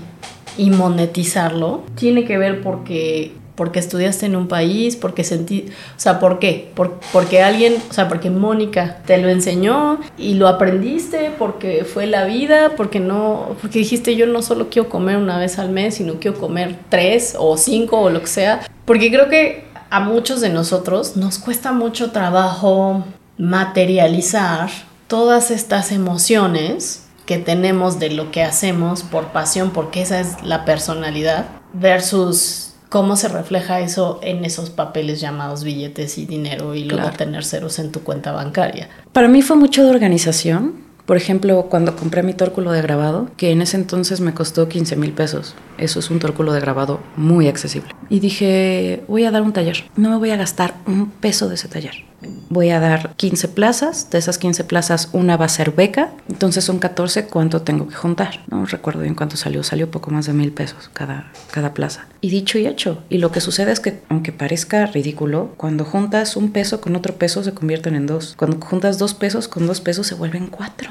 y 0.57 0.71
monetizarlo, 0.71 1.85
tiene 1.95 2.25
que 2.25 2.39
ver 2.39 2.61
porque 2.63 3.33
porque 3.55 3.79
estudiaste 3.79 4.27
en 4.27 4.35
un 4.37 4.49
país, 4.49 4.97
porque 4.97 5.23
sentí, 5.23 5.67
o 5.97 6.01
sea, 6.01 6.19
¿por 6.19 6.39
qué? 6.41 6.71
Por- 6.75 6.99
porque 7.13 7.43
alguien, 7.43 7.77
o 7.89 7.93
sea, 7.93 8.09
porque 8.09 8.29
Mónica 8.31 8.99
te 9.07 9.19
lo 9.19 9.29
enseñó 9.29 10.01
y 10.19 10.35
lo 10.35 10.49
aprendiste, 10.49 11.31
porque 11.39 11.85
fue 11.85 12.07
la 12.07 12.25
vida, 12.25 12.73
porque 12.77 12.99
no, 13.01 13.55
porque 13.61 13.79
dijiste 13.79 14.17
yo 14.17 14.27
no 14.27 14.43
solo 14.43 14.69
quiero 14.71 14.89
comer 14.89 15.17
una 15.19 15.39
vez 15.39 15.59
al 15.59 15.71
mes, 15.71 15.95
sino 15.95 16.15
quiero 16.15 16.39
comer 16.39 16.77
tres 16.89 17.37
o 17.39 17.57
cinco 17.57 18.01
o 18.01 18.11
lo 18.11 18.21
que 18.21 18.27
sea, 18.27 18.67
porque 18.85 19.11
creo 19.11 19.29
que 19.29 19.65
a 19.91 20.01
muchos 20.01 20.41
de 20.41 20.49
nosotros 20.49 21.17
nos 21.17 21.39
cuesta 21.39 21.71
mucho 21.73 22.11
trabajo 22.11 23.05
materializar 23.39 24.71
todas 25.07 25.51
estas 25.51 25.93
emociones 25.93 27.07
que 27.27 27.39
tenemos 27.39 27.99
de 27.99 28.11
lo 28.11 28.31
que 28.31 28.43
hacemos 28.43 29.03
por 29.03 29.29
pasión, 29.29 29.71
porque 29.71 30.03
esa 30.03 30.21
es 30.21 30.43
la 30.43 30.65
personalidad, 30.65 31.47
versus 31.73 32.74
¿cómo 32.95 33.17
se 33.17 33.27
refleja 33.27 33.81
eso 33.81 34.21
en 34.23 34.45
esos 34.45 34.71
papeles 34.71 35.21
llamados 35.21 35.65
billetes 35.65 36.17
y 36.17 36.27
dinero 36.27 36.77
y 36.77 36.85
luego 36.85 37.11
tener 37.11 37.45
ceros 37.45 37.81
en 37.81 37.91
tu 37.91 38.05
cuenta 38.05 38.31
bancaria? 38.31 38.89
Para 39.13 39.27
mí 39.27 39.43
fue 39.43 39.57
mucho 39.57 39.83
de 39.83 39.91
organización. 39.91 40.75
Por 41.05 41.17
ejemplo, 41.17 41.67
cuando 41.69 41.97
compré 41.97 42.23
mi 42.23 42.35
tórculo 42.35 42.71
de 42.71 42.83
grabado, 42.83 43.31
que 43.37 43.51
en 43.51 43.63
ese 43.63 43.79
entonces 43.79 44.21
me 44.21 44.33
costó 44.33 44.69
15 44.69 44.95
mil 44.95 45.11
pesos. 45.11 45.57
Eso 45.79 45.99
es 45.99 46.11
un 46.11 46.19
tórculo 46.19 46.53
de 46.53 46.61
grabado 46.61 47.01
muy 47.17 47.49
accesible. 47.49 47.91
Y 48.09 48.21
dije, 48.21 49.03
voy 49.09 49.25
a 49.25 49.31
dar 49.31 49.43
un 49.43 49.53
taller. 49.53 49.85
No 49.97 50.11
me 50.11 50.17
voy 50.17 50.31
a 50.31 50.37
gastar 50.37 50.75
un 50.87 51.11
peso 51.11 51.49
de 51.49 51.57
ese 51.57 51.69
taller 51.69 52.05
voy 52.49 52.71
a 52.71 52.81
dar 52.81 53.15
15 53.17 53.49
plazas, 53.49 54.11
de 54.11 54.19
esas 54.19 54.39
15 54.39 54.65
plazas 54.65 55.09
una 55.13 55.37
va 55.37 55.47
a 55.47 55.49
ser 55.49 55.73
beca, 55.73 56.13
entonces 56.29 56.65
son 56.65 56.79
14, 56.79 57.27
¿cuánto 57.27 57.63
tengo 57.63 57.89
que 57.89 57.95
juntar? 57.95 58.41
No 58.49 58.67
recuerdo 58.67 59.01
bien 59.01 59.15
cuánto 59.15 59.37
salió, 59.37 59.63
salió 59.63 59.91
poco 59.91 60.11
más 60.11 60.27
de 60.27 60.33
mil 60.33 60.53
pesos 60.53 60.91
cada, 60.93 61.31
cada 61.51 61.75
plaza. 61.75 62.07
Y 62.21 62.31
dicho 62.31 62.59
y 62.59 62.67
hecho, 62.67 63.03
y 63.09 63.19
lo 63.19 63.31
que 63.31 63.41
sucede 63.41 63.73
es 63.73 63.81
que 63.81 64.01
aunque 64.09 64.33
parezca 64.33 64.87
ridículo, 64.87 65.55
cuando 65.57 65.85
juntas 65.85 66.37
un 66.37 66.51
peso 66.53 66.81
con 66.81 66.97
otro 66.97 67.17
peso 67.17 67.45
se 67.45 67.55
convierten 67.55 67.95
en 67.95 68.07
dos, 68.07 68.35
cuando 68.37 68.65
juntas 68.65 68.99
dos 68.99 69.15
pesos 69.15 69.49
con 69.49 69.67
dos 69.67 69.81
pesos 69.81 70.07
se 70.07 70.15
vuelven 70.15 70.47
cuatro, 70.47 70.91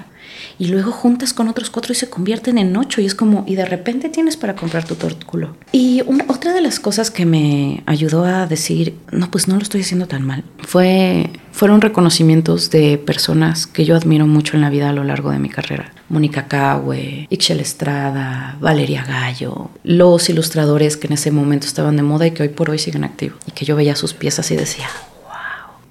y 0.59 0.67
luego 0.67 0.91
juntas 0.91 1.33
con 1.33 1.47
otros 1.47 1.69
cuatro 1.69 1.93
y 1.93 1.95
se 1.95 2.09
convierten 2.09 2.57
en 2.57 2.75
ocho, 2.75 3.01
y 3.01 3.05
es 3.05 3.15
como, 3.15 3.43
y 3.47 3.55
de 3.55 3.65
repente 3.65 4.09
tienes 4.09 4.37
para 4.37 4.55
comprar 4.55 4.85
tu 4.85 4.95
tórculo. 4.95 5.55
Y 5.71 6.01
otra 6.27 6.53
de 6.53 6.61
las 6.61 6.79
cosas 6.79 7.11
que 7.11 7.25
me 7.25 7.83
ayudó 7.85 8.25
a 8.25 8.47
decir, 8.47 8.95
no, 9.11 9.29
pues 9.31 9.47
no 9.47 9.55
lo 9.55 9.61
estoy 9.61 9.81
haciendo 9.81 10.07
tan 10.07 10.25
mal, 10.25 10.43
fue 10.59 11.29
fueron 11.53 11.81
reconocimientos 11.81 12.71
de 12.71 12.97
personas 12.97 13.67
que 13.67 13.85
yo 13.85 13.95
admiro 13.95 14.25
mucho 14.25 14.57
en 14.57 14.61
la 14.61 14.71
vida 14.71 14.89
a 14.89 14.93
lo 14.93 15.03
largo 15.03 15.29
de 15.29 15.37
mi 15.37 15.49
carrera. 15.49 15.93
Mónica 16.09 16.47
Cahue, 16.47 17.27
Ixchel 17.29 17.59
Estrada, 17.59 18.57
Valeria 18.59 19.05
Gallo, 19.05 19.69
los 19.83 20.29
ilustradores 20.29 20.97
que 20.97 21.07
en 21.07 21.13
ese 21.13 21.29
momento 21.29 21.67
estaban 21.67 21.95
de 21.95 22.01
moda 22.01 22.25
y 22.25 22.31
que 22.31 22.43
hoy 22.43 22.49
por 22.49 22.71
hoy 22.71 22.79
siguen 22.79 23.03
activos. 23.03 23.37
Y 23.47 23.51
que 23.51 23.65
yo 23.65 23.75
veía 23.75 23.95
sus 23.95 24.13
piezas 24.13 24.49
y 24.49 24.55
decía. 24.55 24.89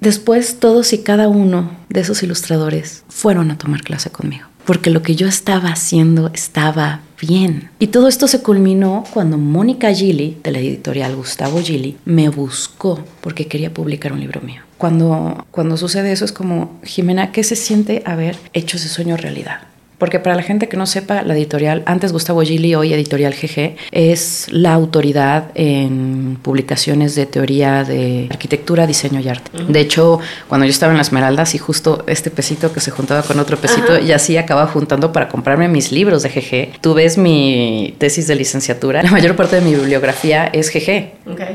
Después 0.03 0.59
todos 0.59 0.93
y 0.93 0.99
cada 0.99 1.29
uno 1.29 1.71
de 1.89 2.01
esos 2.01 2.25
ilustradores 2.25 3.05
fueron 3.09 3.53
a 3.53 3.57
tomar 3.57 3.83
clase 3.83 4.11
conmigo. 4.11 4.49
Porque 4.65 4.91
lo 4.91 5.01
que 5.01 5.15
yo 5.15 5.29
estaba 5.29 5.69
haciendo 5.69 6.29
estaba 6.35 7.03
bien. 7.21 7.71
Y 7.79 7.87
todo 7.87 8.09
esto 8.09 8.27
se 8.27 8.43
culminó 8.43 9.05
cuando 9.15 9.39
Mónica 9.39 9.95
Gili, 9.95 10.39
de 10.43 10.51
la 10.51 10.59
editorial 10.59 11.15
Gustavo 11.15 11.61
Gili, 11.61 11.99
me 12.05 12.31
buscó 12.31 12.99
porque 13.21 13.47
quería 13.47 13.73
publicar 13.73 14.13
un 14.13 14.19
libro 14.19 14.41
mío. 14.41 14.63
Cuando, 14.77 15.47
cuando 15.53 15.77
sucede 15.77 16.11
eso 16.11 16.25
es 16.25 16.33
como, 16.33 16.81
Jimena, 16.83 17.31
¿qué 17.31 17.45
se 17.45 17.55
siente 17.55 18.03
haber 18.05 18.37
hecho 18.55 18.79
ese 18.79 18.89
sueño 18.89 19.17
realidad? 19.17 19.61
Porque 20.03 20.19
para 20.19 20.35
la 20.35 20.43
gente 20.43 20.69
que 20.69 20.77
no 20.77 20.85
sepa, 20.87 21.23
la 21.23 21.33
editorial, 21.33 21.85
antes 21.87 22.13
Gustavo 22.13 22.43
Gili, 22.43 22.75
hoy 22.75 22.93
editorial 22.93 23.33
GG, 23.35 23.77
es 23.93 24.49
la 24.51 24.73
autoridad 24.73 25.53
en 25.55 26.39
publicaciones 26.43 27.15
de 27.15 27.25
teoría 27.27 27.85
de 27.85 28.27
arquitectura, 28.29 28.89
diseño 28.89 29.21
y 29.21 29.29
arte. 29.29 29.53
De 29.69 29.79
hecho, 29.79 30.19
cuando 30.49 30.67
yo 30.67 30.73
estaba 30.73 30.91
en 30.91 30.99
las 30.99 31.07
Esmeraldas 31.07 31.55
y 31.55 31.59
justo 31.59 32.03
este 32.09 32.33
pesito 32.33 32.73
que 32.73 32.81
se 32.81 32.91
juntaba 32.91 33.23
con 33.23 33.39
otro 33.39 33.57
pesito, 33.59 33.97
y 33.97 34.11
así 34.11 34.37
acababa 34.37 34.67
juntando 34.67 35.13
para 35.13 35.29
comprarme 35.29 35.69
mis 35.69 35.93
libros 35.93 36.25
de 36.25 36.31
GG. 36.31 36.81
Tú 36.81 36.95
ves 36.95 37.17
mi 37.17 37.95
tesis 37.99 38.27
de 38.27 38.35
licenciatura, 38.35 39.05
la 39.05 39.11
mayor 39.13 39.37
parte 39.37 39.55
de 39.55 39.63
mi 39.63 39.73
bibliografía 39.73 40.47
es 40.47 40.73
GG. 40.73 41.13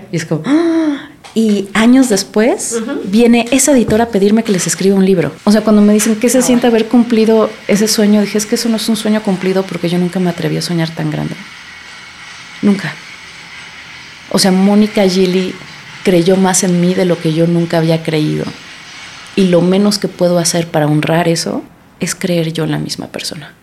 Y 0.09 0.15
es 0.15 0.25
como, 0.25 0.43
¡ah! 0.45 1.06
Y 1.37 1.69
años 1.75 2.09
después 2.09 2.81
viene 3.03 3.45
esa 3.51 3.71
editora 3.71 4.05
a 4.05 4.09
pedirme 4.09 4.43
que 4.43 4.51
les 4.51 4.65
escriba 4.65 4.95
un 4.95 5.05
libro. 5.05 5.31
O 5.43 5.51
sea, 5.51 5.61
cuando 5.61 5.83
me 5.83 5.93
dicen 5.93 6.15
que 6.15 6.29
se 6.29 6.41
siente 6.41 6.65
haber 6.65 6.87
cumplido 6.87 7.51
ese 7.67 7.87
sueño, 7.87 8.21
dije, 8.21 8.39
es 8.39 8.47
que 8.47 8.55
eso 8.55 8.69
no 8.69 8.77
es 8.77 8.89
un 8.89 8.95
sueño 8.95 9.21
cumplido 9.21 9.61
porque 9.61 9.87
yo 9.87 9.99
nunca 9.99 10.19
me 10.19 10.31
atreví 10.31 10.57
a 10.57 10.63
soñar 10.63 10.89
tan 10.89 11.11
grande. 11.11 11.35
Nunca. 12.63 12.91
O 14.31 14.39
sea, 14.39 14.51
Mónica 14.51 15.07
Gili 15.07 15.53
creyó 16.01 16.37
más 16.37 16.63
en 16.63 16.81
mí 16.81 16.95
de 16.95 17.05
lo 17.05 17.21
que 17.21 17.31
yo 17.31 17.45
nunca 17.45 17.77
había 17.77 18.01
creído. 18.01 18.45
Y 19.35 19.49
lo 19.49 19.61
menos 19.61 19.99
que 19.99 20.07
puedo 20.07 20.39
hacer 20.39 20.67
para 20.71 20.87
honrar 20.87 21.27
eso 21.27 21.61
es 21.99 22.15
creer 22.15 22.51
yo 22.51 22.63
en 22.63 22.71
la 22.71 22.79
misma 22.79 23.09
persona. 23.09 23.53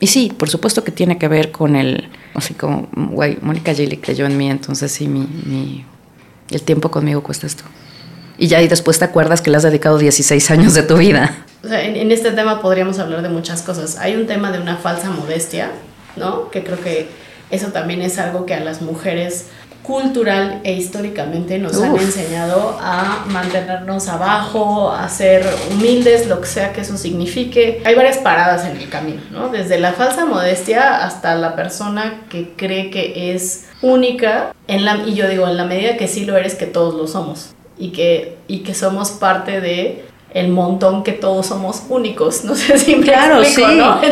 Y 0.00 0.08
sí, 0.08 0.32
por 0.36 0.50
supuesto 0.50 0.82
que 0.82 0.90
tiene 0.90 1.16
que 1.16 1.28
ver 1.28 1.52
con 1.52 1.76
el, 1.76 2.08
así 2.34 2.54
como, 2.54 2.88
güey, 2.92 3.38
Mónica 3.40 3.72
Gili 3.72 3.98
creyó 3.98 4.26
en 4.26 4.36
mí, 4.36 4.50
entonces 4.50 4.90
sí, 4.90 5.06
mi 5.06 5.84
el 6.50 6.62
tiempo 6.62 6.90
conmigo 6.90 7.22
cuesta 7.22 7.46
esto. 7.46 7.64
Y 8.38 8.48
ya 8.48 8.62
y 8.62 8.68
después 8.68 8.98
te 8.98 9.04
acuerdas 9.04 9.42
que 9.42 9.50
le 9.50 9.56
has 9.58 9.62
dedicado 9.62 9.98
16 9.98 10.50
años 10.50 10.74
de 10.74 10.82
tu 10.82 10.96
vida. 10.96 11.44
O 11.62 11.68
sea, 11.68 11.84
en, 11.84 11.96
en, 11.96 12.10
este 12.10 12.32
tema 12.32 12.62
podríamos 12.62 12.98
hablar 12.98 13.20
de 13.22 13.28
muchas 13.28 13.62
cosas. 13.62 13.98
Hay 13.98 14.16
un 14.16 14.26
tema 14.26 14.50
de 14.50 14.60
una 14.60 14.76
falsa 14.76 15.10
modestia, 15.10 15.70
¿no? 16.16 16.50
Que 16.50 16.64
creo 16.64 16.80
que 16.80 17.08
eso 17.50 17.68
también 17.68 18.00
es 18.00 18.18
algo 18.18 18.46
que 18.46 18.54
a 18.54 18.60
las 18.60 18.80
mujeres 18.80 19.46
cultural 19.90 20.60
e 20.62 20.72
históricamente 20.74 21.58
nos 21.58 21.82
han 21.82 21.96
enseñado 21.96 22.78
a 22.80 23.24
mantenernos 23.26 24.08
abajo, 24.08 24.92
a 24.92 25.08
ser 25.08 25.44
humildes, 25.70 26.28
lo 26.28 26.40
que 26.40 26.46
sea 26.46 26.72
que 26.72 26.82
eso 26.82 26.96
signifique. 26.96 27.82
Hay 27.84 27.96
varias 27.96 28.18
paradas 28.18 28.64
en 28.66 28.76
el 28.76 28.88
camino, 28.88 29.20
¿no? 29.32 29.48
Desde 29.48 29.80
la 29.80 29.92
falsa 29.92 30.24
modestia 30.26 31.04
hasta 31.04 31.34
la 31.34 31.56
persona 31.56 32.22
que 32.30 32.52
cree 32.56 32.90
que 32.90 33.34
es 33.34 33.66
única, 33.82 34.54
en 34.68 34.84
la, 34.84 34.98
y 34.98 35.14
yo 35.14 35.28
digo, 35.28 35.48
en 35.48 35.56
la 35.56 35.64
medida 35.64 35.96
que 35.96 36.06
sí 36.06 36.24
lo 36.24 36.36
eres, 36.36 36.54
que 36.54 36.66
todos 36.66 36.94
lo 36.94 37.08
somos. 37.08 37.50
Y 37.76 37.90
que, 37.90 38.36
y 38.46 38.58
que 38.58 38.74
somos 38.74 39.10
parte 39.10 39.60
de 39.60 40.04
el 40.32 40.48
montón 40.48 41.02
que 41.02 41.12
todos 41.12 41.46
somos 41.46 41.82
únicos. 41.88 42.44
No 42.50 42.56
sé 42.56 42.78
si 42.78 42.96
me 42.96 43.06
claro, 43.06 43.44
sí. 43.44 43.62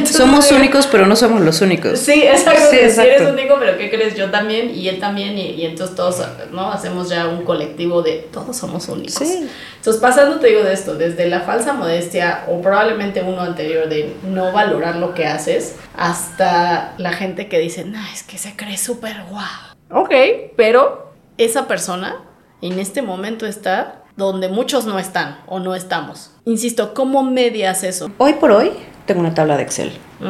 somos 0.06 0.52
únicos, 0.52 0.86
pero 0.86 1.06
no 1.06 1.16
somos 1.16 1.40
los 1.40 1.60
únicos. 1.60 1.98
Sí, 1.98 2.22
exacto. 2.22 2.70
Sí, 2.70 2.76
eres 2.76 3.28
único, 3.28 3.56
pero 3.58 3.76
¿qué 3.76 3.90
crees? 3.90 4.14
Yo 4.14 4.30
también 4.30 4.72
y 4.72 4.88
él 4.88 5.00
también 5.00 5.36
y, 5.36 5.64
entonces 5.64 5.96
todos, 5.96 6.22
¿no? 6.52 6.70
Hacemos 6.70 7.08
ya 7.08 7.26
un 7.26 7.44
colectivo 7.44 8.02
de 8.02 8.28
todos 8.32 8.56
somos 8.56 8.88
únicos. 8.88 9.14
Sí. 9.14 9.48
Entonces, 9.76 10.00
pasando, 10.00 10.38
te 10.38 10.48
digo 10.48 10.62
de 10.62 10.72
esto, 10.72 10.94
desde 10.94 11.28
la 11.28 11.40
falsa 11.40 11.72
modestia 11.72 12.44
o 12.48 12.60
probablemente 12.60 13.22
uno 13.22 13.40
anterior 13.40 13.88
de 13.88 14.14
no 14.22 14.52
valorar 14.52 14.96
lo 14.96 15.14
que 15.14 15.26
haces, 15.26 15.76
hasta 15.96 16.94
la 16.98 17.12
gente 17.12 17.48
que 17.48 17.58
dice, 17.58 17.84
no, 17.84 17.98
es 18.12 18.22
que 18.22 18.38
se 18.38 18.54
cree 18.54 18.76
súper 18.76 19.16
guau. 19.28 19.46
Ok, 19.90 20.12
pero 20.56 21.12
esa 21.38 21.66
persona 21.66 22.22
en 22.60 22.78
este 22.78 23.02
momento 23.02 23.46
está 23.46 23.97
donde 24.18 24.48
muchos 24.48 24.84
no 24.84 24.98
están 24.98 25.38
o 25.46 25.60
no 25.60 25.76
estamos. 25.76 26.32
Insisto, 26.44 26.92
¿cómo 26.92 27.22
medias 27.22 27.84
eso? 27.84 28.10
Hoy 28.18 28.34
por 28.34 28.50
hoy 28.50 28.72
tengo 29.06 29.20
una 29.20 29.32
tabla 29.32 29.56
de 29.56 29.62
Excel. 29.62 29.92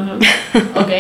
Ok. 0.75 0.91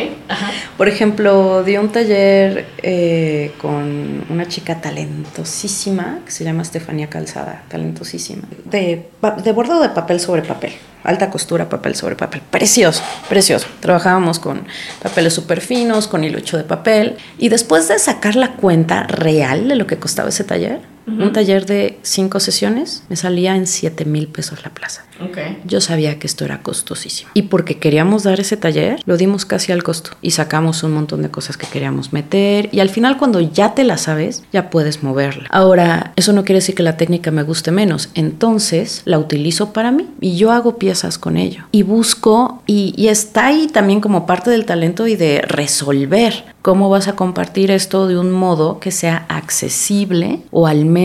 Por 0.76 0.88
ejemplo, 0.88 1.62
di 1.62 1.76
un 1.76 1.90
taller 1.90 2.66
eh, 2.82 3.52
con 3.60 4.24
una 4.30 4.46
chica 4.48 4.80
talentosísima 4.80 6.20
que 6.24 6.32
se 6.32 6.44
llama 6.44 6.62
Estefanía 6.62 7.08
Calzada, 7.08 7.64
talentosísima, 7.68 8.42
de, 8.64 9.08
de 9.44 9.52
bordado 9.52 9.82
de 9.82 9.90
papel 9.90 10.20
sobre 10.20 10.42
papel, 10.42 10.72
alta 11.04 11.30
costura, 11.30 11.68
papel 11.68 11.94
sobre 11.94 12.16
papel, 12.16 12.40
precioso, 12.50 13.02
precioso. 13.28 13.66
Trabajábamos 13.80 14.38
con 14.38 14.64
papeles 15.02 15.34
súper 15.34 15.60
finos, 15.60 16.08
con 16.08 16.24
hilo 16.24 16.38
hecho 16.38 16.56
de 16.56 16.64
papel, 16.64 17.16
y 17.38 17.50
después 17.50 17.88
de 17.88 17.98
sacar 17.98 18.36
la 18.36 18.52
cuenta 18.52 19.04
real 19.04 19.68
de 19.68 19.76
lo 19.76 19.86
que 19.86 19.98
costaba 19.98 20.30
ese 20.30 20.44
taller, 20.44 20.80
un 21.08 21.32
taller 21.32 21.66
de 21.66 21.98
cinco 22.02 22.40
sesiones 22.40 23.02
me 23.08 23.16
salía 23.16 23.56
en 23.56 23.66
7 23.66 24.04
mil 24.04 24.28
pesos 24.28 24.62
la 24.62 24.70
plaza. 24.70 25.04
Okay. 25.30 25.60
Yo 25.64 25.80
sabía 25.80 26.18
que 26.18 26.26
esto 26.26 26.44
era 26.44 26.62
costosísimo. 26.62 27.30
Y 27.34 27.42
porque 27.42 27.78
queríamos 27.78 28.22
dar 28.22 28.38
ese 28.38 28.56
taller, 28.56 29.00
lo 29.04 29.16
dimos 29.16 29.44
casi 29.44 29.72
al 29.72 29.82
costo. 29.82 30.10
Y 30.22 30.30
sacamos 30.30 30.82
un 30.82 30.92
montón 30.92 31.22
de 31.22 31.30
cosas 31.30 31.56
que 31.56 31.66
queríamos 31.66 32.12
meter. 32.12 32.68
Y 32.72 32.80
al 32.80 32.88
final, 32.88 33.16
cuando 33.16 33.40
ya 33.40 33.74
te 33.74 33.84
la 33.84 33.98
sabes, 33.98 34.44
ya 34.52 34.70
puedes 34.70 35.02
moverla. 35.02 35.48
Ahora, 35.50 36.12
eso 36.16 36.32
no 36.32 36.44
quiere 36.44 36.58
decir 36.58 36.74
que 36.74 36.82
la 36.82 36.96
técnica 36.96 37.30
me 37.30 37.42
guste 37.42 37.72
menos. 37.72 38.10
Entonces, 38.14 39.02
la 39.06 39.18
utilizo 39.18 39.72
para 39.72 39.90
mí. 39.90 40.08
Y 40.20 40.36
yo 40.36 40.52
hago 40.52 40.78
piezas 40.78 41.18
con 41.18 41.36
ello. 41.36 41.64
Y 41.72 41.82
busco, 41.82 42.62
y, 42.66 42.94
y 42.96 43.08
está 43.08 43.46
ahí 43.46 43.66
también 43.66 44.00
como 44.00 44.26
parte 44.26 44.50
del 44.50 44.66
talento 44.66 45.06
y 45.06 45.16
de 45.16 45.42
resolver 45.42 46.44
cómo 46.62 46.90
vas 46.90 47.08
a 47.08 47.16
compartir 47.16 47.70
esto 47.70 48.06
de 48.06 48.18
un 48.18 48.30
modo 48.30 48.78
que 48.78 48.90
sea 48.90 49.24
accesible 49.28 50.42
o 50.50 50.66
al 50.66 50.84
menos 50.84 50.97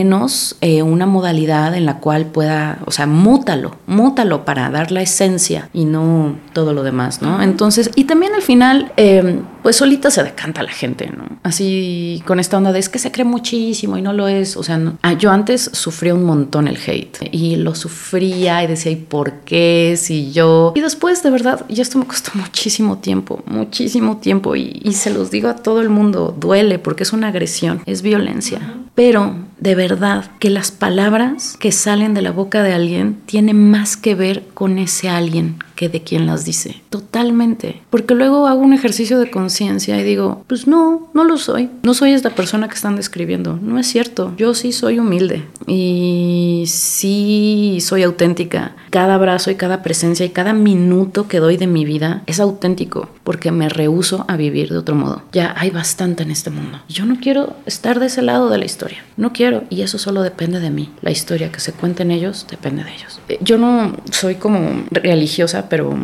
eh, 0.62 0.82
una 0.84 1.06
modalidad 1.06 1.76
en 1.76 1.86
la 1.86 2.00
cual 2.00 2.26
pueda, 2.26 2.80
o 2.86 2.92
sea, 2.92 3.06
mútalo, 3.06 3.76
mútalo 3.88 4.46
para 4.46 4.70
dar 4.70 4.92
la 4.92 5.02
esencia 5.02 5.70
y 5.74 5.86
no 5.86 6.36
todo 6.54 6.74
lo 6.74 6.84
demás, 6.84 7.22
¿no? 7.22 7.42
Entonces, 7.42 7.92
y 7.96 8.06
también 8.06 8.34
al 8.34 8.42
final, 8.42 8.92
em, 8.98 9.42
pues 9.64 9.78
solita 9.78 10.12
se 10.12 10.24
decanta 10.24 10.62
la 10.62 10.72
gente, 10.72 11.10
¿no? 11.16 11.24
Así 11.42 12.22
con 12.28 12.40
esta 12.40 12.58
onda 12.58 12.72
de 12.72 12.80
es 12.80 12.90
que 12.90 13.00
se 13.00 13.12
cree 13.12 13.26
muchísimo 13.26 13.98
y 13.98 14.02
no 14.02 14.14
lo 14.14 14.28
es, 14.28 14.58
o 14.58 14.64
sea, 14.64 14.80
ah, 15.02 15.14
yo 15.14 15.32
antes 15.32 15.70
sufría 15.74 16.14
un 16.14 16.26
montón 16.26 16.68
el 16.68 16.78
hate 16.78 17.30
y 17.32 17.56
lo 17.56 17.74
sufría 17.74 18.62
y 18.64 18.68
decía, 18.68 18.92
¿y 18.92 18.98
por 18.98 19.40
qué? 19.46 19.96
Si 19.98 20.32
yo... 20.34 20.74
Y 20.76 20.82
después, 20.82 21.24
de 21.24 21.30
verdad, 21.30 21.66
ya 21.70 21.82
esto 21.82 21.98
me 21.98 22.06
costó 22.06 22.32
muchísimo 22.36 22.98
tiempo, 22.98 23.42
muchísimo 23.46 24.18
tiempo 24.18 24.56
y, 24.56 24.82
y 24.84 24.94
se 24.94 25.12
los 25.12 25.32
digo 25.32 25.48
a 25.48 25.56
todo 25.56 25.82
el 25.82 25.90
mundo, 25.90 26.36
duele 26.38 26.78
porque 26.78 27.04
es 27.04 27.14
una 27.14 27.30
agresión, 27.30 27.82
es 27.86 28.02
violencia. 28.02 28.60
Pero 28.96 29.36
de 29.60 29.76
verdad, 29.76 30.26
que 30.40 30.50
las 30.50 30.72
palabras 30.72 31.56
que 31.58 31.72
salen 31.72 32.14
de 32.14 32.22
la 32.22 32.32
boca 32.32 32.64
de 32.64 32.74
alguien 32.74 33.22
tienen 33.26 33.72
más 33.72 33.98
que 33.98 34.14
ver 34.14 34.44
con 34.54 34.78
ese 34.78 35.10
alguien 35.10 35.56
que 35.76 35.90
de 35.90 36.04
quien 36.04 36.28
las 36.28 36.46
dice. 36.46 36.82
Totalmente. 36.90 37.82
Porque 37.90 38.14
luego 38.14 38.46
hago 38.46 38.60
un 38.60 38.74
ejercicio 38.74 39.20
de 39.20 39.32
conciencia 39.32 39.53
y 39.62 40.04
digo, 40.04 40.44
pues 40.48 40.68
no, 40.68 41.10
no 41.14 41.24
lo 41.24 41.38
soy. 41.38 41.70
No 41.84 41.94
soy 41.94 42.12
esta 42.12 42.32
persona 42.32 42.68
que 42.68 42.76
están 42.76 42.96
describiendo. 42.96 43.60
No 43.62 43.78
es 43.80 43.88
cierto. 43.88 44.34
Yo 44.38 44.54
sí 44.54 44.72
soy 44.72 45.00
humilde 45.00 45.46
y 45.68 46.64
sí 46.68 47.78
soy 47.82 48.04
auténtica. 48.04 48.76
Cada 48.90 49.16
abrazo 49.16 49.52
y 49.52 49.56
cada 49.56 49.84
presencia 49.84 50.26
y 50.26 50.30
cada 50.30 50.54
minuto 50.54 51.28
que 51.28 51.40
doy 51.40 51.58
de 51.58 51.68
mi 51.68 51.86
vida 51.86 52.24
es 52.26 52.40
auténtico 52.40 53.10
porque 53.24 53.52
me 53.52 53.70
rehuso 53.70 54.26
a 54.28 54.38
vivir 54.38 54.70
de 54.70 54.78
otro 54.78 54.96
modo. 54.96 55.24
Ya 55.32 55.54
hay 55.58 55.70
bastante 55.70 56.24
en 56.24 56.32
este 56.32 56.50
mundo. 56.50 56.82
Yo 56.90 57.06
no 57.06 57.18
quiero 57.22 57.56
estar 57.66 58.00
de 58.00 58.08
ese 58.08 58.22
lado 58.22 58.50
de 58.50 58.58
la 58.58 58.66
historia. 58.66 59.04
No 59.18 59.34
quiero 59.34 59.64
y 59.70 59.82
eso 59.82 59.98
solo 59.98 60.22
depende 60.22 60.60
de 60.60 60.70
mí. 60.70 60.92
La 61.02 61.12
historia 61.12 61.52
que 61.52 61.60
se 61.60 61.74
cuenta 61.74 62.04
en 62.04 62.12
ellos 62.12 62.46
depende 62.50 62.84
de 62.84 62.94
ellos. 62.94 63.20
Eh, 63.30 63.38
yo 63.42 63.58
no 63.58 63.96
soy 64.12 64.36
como 64.36 64.84
religiosa 64.92 65.70
pero 65.70 65.96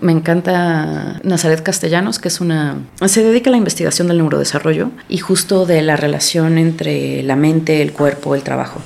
me 0.00 0.12
encanta 0.12 1.20
Nazaret 1.22 1.62
Castellanos, 1.62 2.18
que 2.18 2.28
es 2.28 2.40
una... 2.40 2.78
se 3.06 3.22
dedica 3.22 3.50
a 3.50 3.52
la 3.52 3.56
investigación 3.56 4.08
del 4.08 4.18
neurodesarrollo 4.18 4.90
y 5.08 5.18
justo 5.18 5.66
de 5.66 5.82
la 5.82 5.96
relación 5.96 6.58
entre 6.58 7.22
la 7.22 7.36
mente, 7.36 7.82
el 7.82 7.92
cuerpo, 7.92 8.34
el 8.34 8.42
trabajo. 8.42 8.80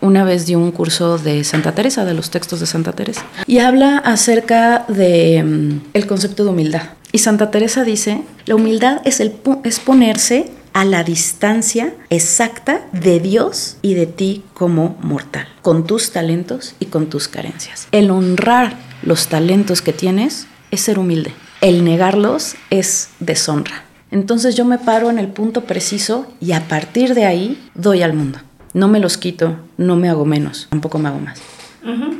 Una 0.00 0.24
vez 0.24 0.46
dio 0.46 0.58
un 0.58 0.70
curso 0.70 1.18
de 1.18 1.42
Santa 1.44 1.72
Teresa, 1.72 2.04
de 2.04 2.14
los 2.14 2.30
textos 2.30 2.60
de 2.60 2.66
Santa 2.66 2.92
Teresa, 2.92 3.24
y 3.46 3.58
habla 3.58 3.98
acerca 3.98 4.84
de 4.88 5.42
mm, 5.42 5.80
el 5.94 6.06
concepto 6.06 6.44
de 6.44 6.50
humildad. 6.50 6.82
Y 7.12 7.18
Santa 7.18 7.50
Teresa 7.50 7.84
dice, 7.84 8.22
la 8.46 8.54
humildad 8.54 9.00
es, 9.04 9.20
el, 9.20 9.34
es 9.64 9.80
ponerse 9.80 10.50
a 10.72 10.84
la 10.84 11.04
distancia 11.04 11.94
exacta 12.10 12.86
de 12.92 13.18
Dios 13.20 13.78
y 13.82 13.94
de 13.94 14.06
ti 14.06 14.44
como 14.54 14.96
mortal, 15.00 15.48
con 15.62 15.86
tus 15.86 16.12
talentos 16.12 16.74
y 16.78 16.86
con 16.86 17.08
tus 17.08 17.28
carencias. 17.28 17.88
El 17.92 18.10
honrar 18.10 18.76
los 19.02 19.28
talentos 19.28 19.82
que 19.82 19.92
tienes 19.92 20.46
es 20.70 20.80
ser 20.82 20.98
humilde. 20.98 21.32
El 21.60 21.84
negarlos 21.84 22.54
es 22.70 23.08
deshonra. 23.20 23.84
Entonces 24.10 24.54
yo 24.54 24.64
me 24.64 24.78
paro 24.78 25.10
en 25.10 25.18
el 25.18 25.28
punto 25.28 25.64
preciso 25.64 26.26
y 26.40 26.52
a 26.52 26.68
partir 26.68 27.14
de 27.14 27.24
ahí 27.24 27.60
doy 27.74 28.02
al 28.02 28.12
mundo. 28.12 28.38
No 28.74 28.88
me 28.88 29.00
los 29.00 29.18
quito, 29.18 29.56
no 29.76 29.96
me 29.96 30.08
hago 30.08 30.24
menos, 30.24 30.68
tampoco 30.70 30.98
me 30.98 31.08
hago 31.08 31.20
más. 31.20 31.40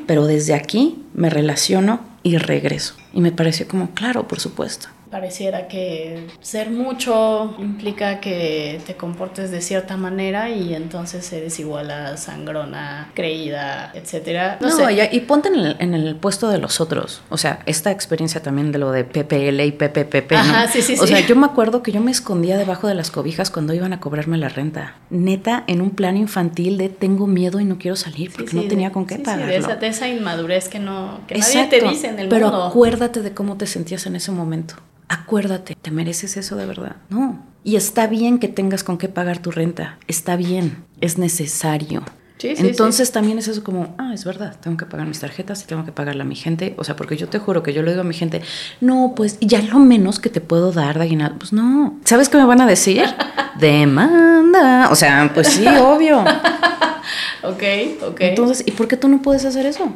Pero 0.07 0.27
desde 0.27 0.55
aquí 0.55 1.03
me 1.15 1.29
relaciono 1.29 2.01
y 2.23 2.39
regreso. 2.39 2.95
Y 3.19 3.21
me 3.21 3.33
pareció 3.33 3.67
como, 3.67 3.91
claro, 3.95 4.29
por 4.29 4.39
supuesto. 4.39 4.87
Pareciera 5.11 5.69
que 5.69 6.27
ser 6.41 6.71
mucho 6.71 7.55
implica 7.59 8.21
que 8.21 8.81
te 8.87 8.95
comportes 8.95 9.51
de 9.51 9.63
cierta 9.63 9.97
manera 9.97 10.51
y 10.51 10.75
entonces 10.75 11.33
eres 11.33 11.59
igual 11.61 11.91
a 11.91 12.17
sangrona, 12.17 13.11
creída, 13.15 13.91
etcétera. 13.95 14.59
No, 14.61 14.71
sé. 14.71 15.09
Y, 15.13 15.21
ponte 15.21 15.49
en 15.49 15.95
el, 15.95 16.17
puesto 16.17 16.51
de 16.51 16.59
los 16.59 16.81
otros. 16.81 17.23
O 17.31 17.39
sea, 17.39 17.61
esta 17.65 17.91
experiencia 17.91 18.43
también 18.43 18.71
de 18.71 18.79
lo 18.79 18.93
de 18.93 19.05
PPL 19.05 19.61
y 19.61 19.73
PPPP. 19.73 20.33
Ajá, 20.33 20.69
sí, 20.69 20.83
sí, 20.83 20.97
o 21.01 21.07
sea, 21.07 21.21
yo 21.21 21.37
me 21.37 21.47
acuerdo 21.47 21.83
que 21.83 21.91
yo 21.91 22.01
me 22.01 22.11
escondía 22.11 22.59
debajo 22.59 22.87
de 22.87 22.95
las 22.95 23.11
cobijas 23.11 23.51
cuando 23.51 23.73
iban 23.73 23.95
a 23.95 24.01
cobrarme 24.01 24.37
la 24.37 24.49
renta. 24.49 24.97
Neta, 25.09 25.65
en 25.69 25.81
un 25.81 25.91
plano 25.91 26.19
infantil 26.19 26.77
de 26.77 26.91
tengo 26.91 27.27
miedo 27.27 27.61
y 27.61 27.65
no 27.65 27.79
quiero 27.79 27.97
salir 27.97 28.31
porque 28.31 28.55
no 28.55 28.65
tenía 28.65 28.93
con 28.93 29.07
qué 29.07 29.19
pagarlo. 29.19 29.47
De 29.47 29.57
esa, 29.57 29.77
de 29.77 29.87
esa, 29.87 30.09
inmadurez 30.09 30.69
que 30.69 30.79
no 30.79 31.21
que 31.27 31.39
nadie 31.39 31.65
te 31.67 31.81
dice 31.81 32.09
en 32.09 32.19
el 32.19 32.29
pero 32.29 32.47
mundo. 32.47 32.59
Pero 32.59 32.69
acuérdate 32.69 33.23
de 33.23 33.33
cómo 33.33 33.57
te 33.57 33.67
sentías 33.67 34.07
en 34.07 34.17
ese 34.17 34.33
momento 34.33 34.75
acuérdate, 35.09 35.77
¿te 35.81 35.91
mereces 35.91 36.37
eso 36.37 36.57
de 36.57 36.67
verdad? 36.67 36.97
No. 37.09 37.45
Y 37.65 37.77
está 37.77 38.07
bien 38.07 38.39
que 38.39 38.49
tengas 38.49 38.85
con 38.85 38.99
qué 38.99 39.09
pagar 39.09 39.41
tu 39.41 39.51
renta, 39.51 39.99
está 40.07 40.37
bien, 40.37 40.85
es 41.01 41.19
necesario. 41.19 42.05
Sí, 42.39 42.55
sí, 42.55 42.69
Entonces 42.69 43.11
también 43.11 43.37
es 43.39 43.49
eso 43.49 43.65
como, 43.65 43.97
ah, 43.99 44.13
es 44.15 44.25
verdad, 44.25 44.57
tengo 44.61 44.77
que 44.77 44.87
pagar 44.87 45.09
mis 45.09 45.19
tarjetas 45.19 45.65
y 45.65 45.67
tengo 45.67 45.85
que 45.85 45.91
pagarle 45.91 46.23
a 46.23 46.25
mi 46.25 46.37
gente. 46.37 46.75
O 46.79 46.85
sea, 46.85 46.95
porque 46.95 47.17
yo 47.17 47.29
te 47.29 47.41
juro 47.41 47.65
que 47.65 47.73
yo 47.73 47.83
le 47.83 47.91
digo 47.91 48.03
a 48.03 48.05
mi 48.05 48.15
gente, 48.15 48.43
no, 48.81 49.15
pues 49.17 49.39
ya 49.41 49.61
lo 49.61 49.81
menos 49.81 50.21
que 50.21 50.31
te 50.31 50.41
puedo 50.41 50.71
dar 50.71 51.01
de 51.01 51.31
Pues 51.37 51.53
no. 51.53 51.99
¿Sabes 52.05 52.29
qué 52.29 52.37
me 52.37 52.45
van 52.45 52.61
a 52.61 52.67
decir? 52.67 53.05
Demanda. 53.59 54.89
O 54.93 54.95
sea, 54.95 55.33
pues 55.35 55.49
sí, 55.49 55.67
obvio. 55.67 56.21
ok, 57.43 57.63
ok. 58.07 58.21
Entonces, 58.21 58.63
¿y 58.65 58.71
por 58.71 58.87
qué 58.87 58.97
tú 58.97 59.09
no 59.09 59.21
puedes 59.21 59.45
hacer 59.45 59.67
eso? 59.67 59.93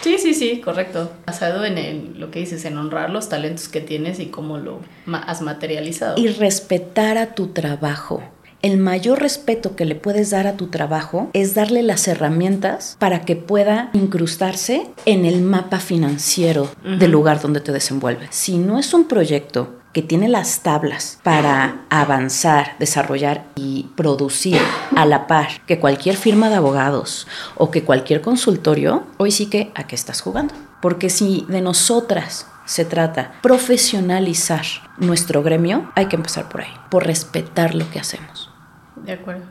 Sí, 0.00 0.16
sí, 0.18 0.34
sí, 0.34 0.60
correcto. 0.60 1.10
Basado 1.26 1.64
en 1.64 2.18
lo 2.18 2.30
que 2.30 2.40
dices, 2.40 2.64
en 2.64 2.78
honrar 2.78 3.10
los 3.10 3.28
talentos 3.28 3.68
que 3.68 3.80
tienes 3.80 4.18
y 4.20 4.26
cómo 4.26 4.58
lo 4.58 4.80
has 5.12 5.42
materializado. 5.42 6.18
Y 6.18 6.28
respetar 6.28 7.18
a 7.18 7.34
tu 7.34 7.48
trabajo. 7.48 8.22
El 8.62 8.76
mayor 8.76 9.20
respeto 9.20 9.74
que 9.74 9.86
le 9.86 9.94
puedes 9.94 10.30
dar 10.30 10.46
a 10.46 10.58
tu 10.58 10.66
trabajo 10.66 11.30
es 11.32 11.54
darle 11.54 11.82
las 11.82 12.06
herramientas 12.08 12.96
para 12.98 13.22
que 13.22 13.34
pueda 13.34 13.88
incrustarse 13.94 14.86
en 15.06 15.24
el 15.24 15.40
mapa 15.40 15.80
financiero 15.80 16.68
del 16.84 17.10
lugar 17.10 17.40
donde 17.40 17.60
te 17.60 17.72
desenvuelves. 17.72 18.28
Si 18.32 18.58
no 18.58 18.78
es 18.78 18.92
un 18.92 19.08
proyecto 19.08 19.79
que 19.92 20.02
tiene 20.02 20.28
las 20.28 20.60
tablas 20.60 21.18
para 21.22 21.82
avanzar, 21.90 22.76
desarrollar 22.78 23.46
y 23.56 23.88
producir 23.96 24.60
a 24.96 25.04
la 25.04 25.26
par 25.26 25.64
que 25.66 25.80
cualquier 25.80 26.16
firma 26.16 26.48
de 26.48 26.56
abogados 26.56 27.26
o 27.56 27.70
que 27.70 27.84
cualquier 27.84 28.20
consultorio, 28.20 29.06
hoy 29.18 29.32
sí 29.32 29.46
que 29.46 29.72
a 29.74 29.84
qué 29.84 29.96
estás 29.96 30.20
jugando. 30.20 30.54
Porque 30.80 31.10
si 31.10 31.44
de 31.48 31.60
nosotras 31.60 32.46
se 32.64 32.84
trata 32.84 33.32
profesionalizar 33.42 34.64
nuestro 34.98 35.42
gremio, 35.42 35.90
hay 35.96 36.06
que 36.06 36.16
empezar 36.16 36.48
por 36.48 36.62
ahí, 36.62 36.72
por 36.88 37.04
respetar 37.06 37.74
lo 37.74 37.90
que 37.90 37.98
hacemos. 37.98 38.50
De 38.96 39.12
acuerdo. 39.12 39.44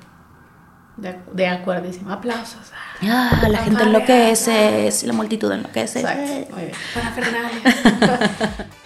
De, 0.96 1.18
de 1.34 1.48
acuerdísimo. 1.48 2.12
Aplausos. 2.12 2.72
Ah, 3.04 3.46
la 3.48 3.60
gente 3.60 3.84
enloquece, 3.84 4.90
la 5.04 5.14
multitud 5.14 5.52
enloquece. 5.52 6.00
Exacto. 6.00 6.56
Muy 6.56 6.64
bien. 6.64 6.76
Para 6.94 7.12
Fernández. 7.12 8.66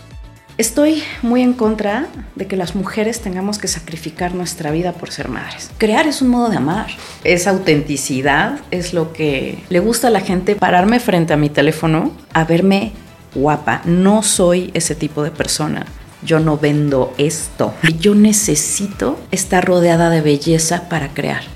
Estoy 0.59 1.01
muy 1.23 1.41
en 1.41 1.53
contra 1.53 2.05
de 2.35 2.45
que 2.45 2.55
las 2.55 2.75
mujeres 2.75 3.21
tengamos 3.21 3.57
que 3.57 3.67
sacrificar 3.67 4.35
nuestra 4.35 4.69
vida 4.69 4.91
por 4.91 5.09
ser 5.09 5.27
madres. 5.29 5.71
Crear 5.79 6.05
es 6.05 6.21
un 6.21 6.27
modo 6.27 6.49
de 6.49 6.57
amar. 6.57 6.87
Esa 7.23 7.49
autenticidad 7.49 8.59
es 8.69 8.93
lo 8.93 9.13
que 9.13 9.57
le 9.69 9.79
gusta 9.79 10.09
a 10.09 10.11
la 10.11 10.19
gente 10.19 10.55
pararme 10.55 10.99
frente 10.99 11.33
a 11.33 11.37
mi 11.37 11.49
teléfono 11.49 12.11
a 12.33 12.43
verme 12.43 12.91
guapa. 13.33 13.81
No 13.85 14.21
soy 14.21 14.69
ese 14.75 14.93
tipo 14.93 15.23
de 15.23 15.31
persona. 15.31 15.87
Yo 16.23 16.39
no 16.39 16.59
vendo 16.59 17.15
esto. 17.17 17.73
Yo 17.99 18.13
necesito 18.13 19.19
estar 19.31 19.65
rodeada 19.65 20.11
de 20.11 20.21
belleza 20.21 20.87
para 20.87 21.09
crear. 21.15 21.52